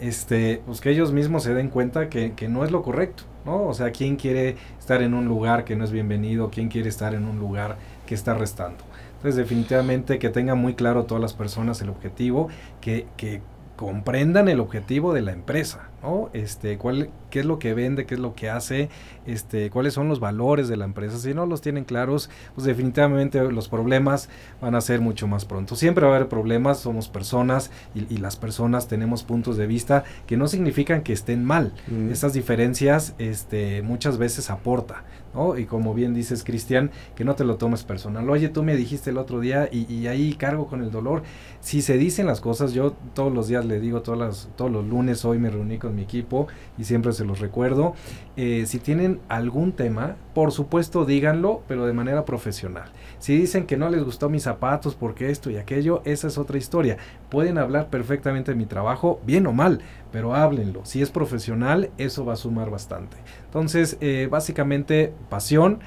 este, 0.00 0.62
pues 0.66 0.80
que 0.80 0.90
ellos 0.90 1.12
mismos 1.12 1.42
se 1.42 1.54
den 1.54 1.68
cuenta 1.70 2.08
que, 2.08 2.32
que 2.34 2.48
no 2.48 2.64
es 2.64 2.70
lo 2.70 2.82
correcto, 2.82 3.24
¿no? 3.44 3.64
O 3.64 3.74
sea, 3.74 3.90
¿quién 3.90 4.14
quiere 4.16 4.56
estar 4.78 5.02
en 5.02 5.12
un 5.14 5.26
lugar 5.26 5.64
que 5.64 5.74
no 5.74 5.84
es 5.84 5.90
bienvenido? 5.90 6.50
¿Quién 6.50 6.68
quiere 6.68 6.88
estar 6.88 7.14
en 7.14 7.24
un 7.24 7.38
lugar 7.40 7.76
que 8.08 8.14
está 8.14 8.32
restando? 8.32 8.82
Entonces, 9.16 9.36
definitivamente 9.36 10.18
que 10.18 10.30
tengan 10.30 10.58
muy 10.58 10.74
claro 10.74 11.04
todas 11.04 11.20
las 11.20 11.34
personas 11.34 11.82
el 11.82 11.90
objetivo, 11.90 12.48
que, 12.80 13.06
que 13.18 13.42
comprendan 13.76 14.48
el 14.48 14.60
objetivo 14.60 15.12
de 15.12 15.20
la 15.20 15.32
empresa, 15.32 15.90
¿no? 16.02 16.30
Este, 16.32 16.78
cuál, 16.78 17.10
qué 17.30 17.40
es 17.40 17.46
lo 17.46 17.58
que 17.58 17.74
vende, 17.74 18.06
qué 18.06 18.14
es 18.14 18.20
lo 18.20 18.34
que 18.34 18.50
hace, 18.50 18.88
este, 19.26 19.70
cuáles 19.70 19.94
son 19.94 20.08
los 20.08 20.20
valores 20.20 20.68
de 20.68 20.76
la 20.76 20.84
empresa. 20.84 21.18
Si 21.18 21.34
no 21.34 21.46
los 21.46 21.60
tienen 21.60 21.84
claros, 21.84 22.30
pues 22.54 22.66
definitivamente 22.66 23.42
los 23.50 23.68
problemas 23.68 24.28
van 24.60 24.74
a 24.74 24.80
ser 24.80 25.00
mucho 25.00 25.26
más 25.26 25.44
pronto. 25.44 25.76
Siempre 25.76 26.06
va 26.06 26.12
a 26.12 26.16
haber 26.16 26.28
problemas, 26.28 26.80
somos 26.80 27.08
personas 27.08 27.70
y, 27.94 28.12
y 28.12 28.18
las 28.18 28.36
personas 28.36 28.88
tenemos 28.88 29.22
puntos 29.24 29.56
de 29.56 29.66
vista 29.66 30.04
que 30.26 30.36
no 30.36 30.48
significan 30.48 31.02
que 31.02 31.12
estén 31.12 31.44
mal. 31.44 31.72
Mm. 31.88 32.10
Estas 32.10 32.32
diferencias, 32.32 33.14
este, 33.18 33.82
muchas 33.82 34.18
veces 34.18 34.50
aporta, 34.50 35.04
¿no? 35.34 35.58
Y 35.58 35.66
como 35.66 35.94
bien 35.94 36.14
dices, 36.14 36.44
Cristian, 36.44 36.90
que 37.14 37.24
no 37.24 37.34
te 37.34 37.44
lo 37.44 37.56
tomes 37.56 37.84
personal. 37.84 38.28
Oye, 38.30 38.48
tú 38.48 38.62
me 38.62 38.76
dijiste 38.76 39.10
el 39.10 39.18
otro 39.18 39.40
día 39.40 39.68
y, 39.70 39.92
y 39.92 40.06
ahí 40.06 40.34
cargo 40.34 40.66
con 40.66 40.82
el 40.82 40.90
dolor. 40.90 41.22
Si 41.60 41.82
se 41.82 41.98
dicen 41.98 42.26
las 42.26 42.40
cosas, 42.40 42.72
yo 42.72 42.92
todos 43.14 43.32
los 43.32 43.48
días 43.48 43.64
le 43.64 43.80
digo, 43.80 44.02
todas 44.02 44.20
las, 44.20 44.48
todos 44.56 44.70
los 44.70 44.86
lunes 44.86 45.24
hoy 45.24 45.38
me 45.38 45.50
reuní 45.50 45.78
con 45.78 45.94
mi 45.94 46.02
equipo 46.02 46.48
y 46.78 46.84
siempre 46.84 47.12
se 47.18 47.24
los 47.24 47.40
recuerdo. 47.40 47.94
Eh, 48.36 48.64
si 48.66 48.78
tienen 48.78 49.20
algún 49.28 49.72
tema, 49.72 50.16
por 50.34 50.52
supuesto 50.52 51.04
díganlo, 51.04 51.62
pero 51.68 51.84
de 51.86 51.92
manera 51.92 52.24
profesional. 52.24 52.90
Si 53.18 53.36
dicen 53.36 53.66
que 53.66 53.76
no 53.76 53.90
les 53.90 54.02
gustó 54.02 54.30
mis 54.30 54.44
zapatos 54.44 54.94
porque 54.94 55.30
esto 55.30 55.50
y 55.50 55.56
aquello, 55.56 56.00
esa 56.04 56.28
es 56.28 56.38
otra 56.38 56.56
historia. 56.56 56.96
Pueden 57.28 57.58
hablar 57.58 57.90
perfectamente 57.90 58.52
de 58.52 58.56
mi 58.56 58.66
trabajo, 58.66 59.20
bien 59.26 59.46
o 59.46 59.52
mal, 59.52 59.80
pero 60.10 60.34
háblenlo. 60.34 60.84
Si 60.84 61.02
es 61.02 61.10
profesional, 61.10 61.90
eso 61.98 62.24
va 62.24 62.32
a 62.32 62.36
sumar 62.36 62.70
bastante. 62.70 63.16
Entonces, 63.44 63.98
eh, 64.00 64.28
básicamente, 64.30 65.12
pasión, 65.28 65.80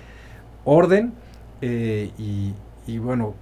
orden 0.65 1.13
eh, 1.61 2.11
y, 2.17 2.53
y 2.85 2.97
bueno, 2.99 3.33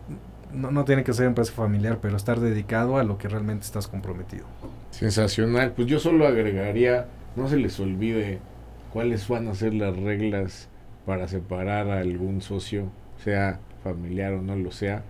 no, 0.54 0.72
no 0.72 0.86
tiene 0.86 1.04
que 1.04 1.14
ser 1.14 1.26
empresa 1.26 1.52
familiar, 1.54 2.00
pero 2.02 2.16
estar 2.18 2.40
dedicado 2.40 2.98
a 2.98 3.04
lo 3.04 3.18
que 3.18 3.28
realmente 3.28 3.66
estás 3.66 3.88
comprometido. 3.88 4.46
Sensacional. 4.92 5.72
Pues 5.76 5.88
yo 5.88 6.00
solo 6.00 6.28
agregaría, 6.28 7.08
no 7.40 7.48
se 7.48 7.58
les 7.58 7.80
olvide 7.80 8.40
cuáles 8.94 9.28
van 9.28 9.48
a 9.48 9.56
ser 9.56 9.74
las 9.74 9.96
reglas 9.98 10.70
para 11.06 11.28
separar 11.28 11.90
a 11.90 12.00
algún 12.00 12.42
socio, 12.42 12.92
sea 13.24 13.60
familiar 13.84 14.34
o 14.34 14.42
no 14.42 14.56
lo 14.56 14.72
sea, 14.72 15.04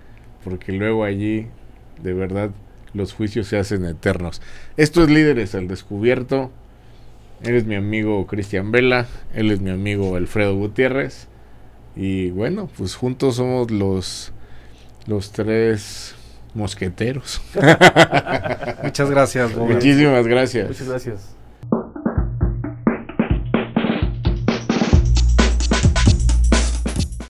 porque 0.43 0.71
luego 0.71 1.03
allí, 1.03 1.47
de 2.01 2.13
verdad, 2.13 2.51
los 2.93 3.13
juicios 3.13 3.47
se 3.47 3.57
hacen 3.57 3.85
eternos. 3.85 4.41
Esto 4.77 5.03
es 5.03 5.09
Líderes 5.09 5.55
al 5.55 5.67
Descubierto. 5.67 6.51
Él 7.43 7.55
es 7.55 7.65
mi 7.65 7.75
amigo 7.75 8.25
Cristian 8.27 8.71
Vela, 8.71 9.07
él 9.33 9.51
es 9.51 9.61
mi 9.61 9.69
amigo 9.69 10.15
Alfredo 10.15 10.55
Gutiérrez. 10.55 11.27
Y 11.95 12.31
bueno, 12.31 12.69
pues 12.77 12.95
juntos 12.95 13.35
somos 13.35 13.71
los, 13.71 14.31
los 15.07 15.31
tres 15.31 16.15
mosqueteros. 16.53 17.41
Muchas 18.83 19.09
gracias, 19.09 19.53
Robert. 19.53 19.75
Muchísimas 19.75 20.27
gracias. 20.27 20.67
Muchas 20.67 20.89
gracias. 20.89 21.38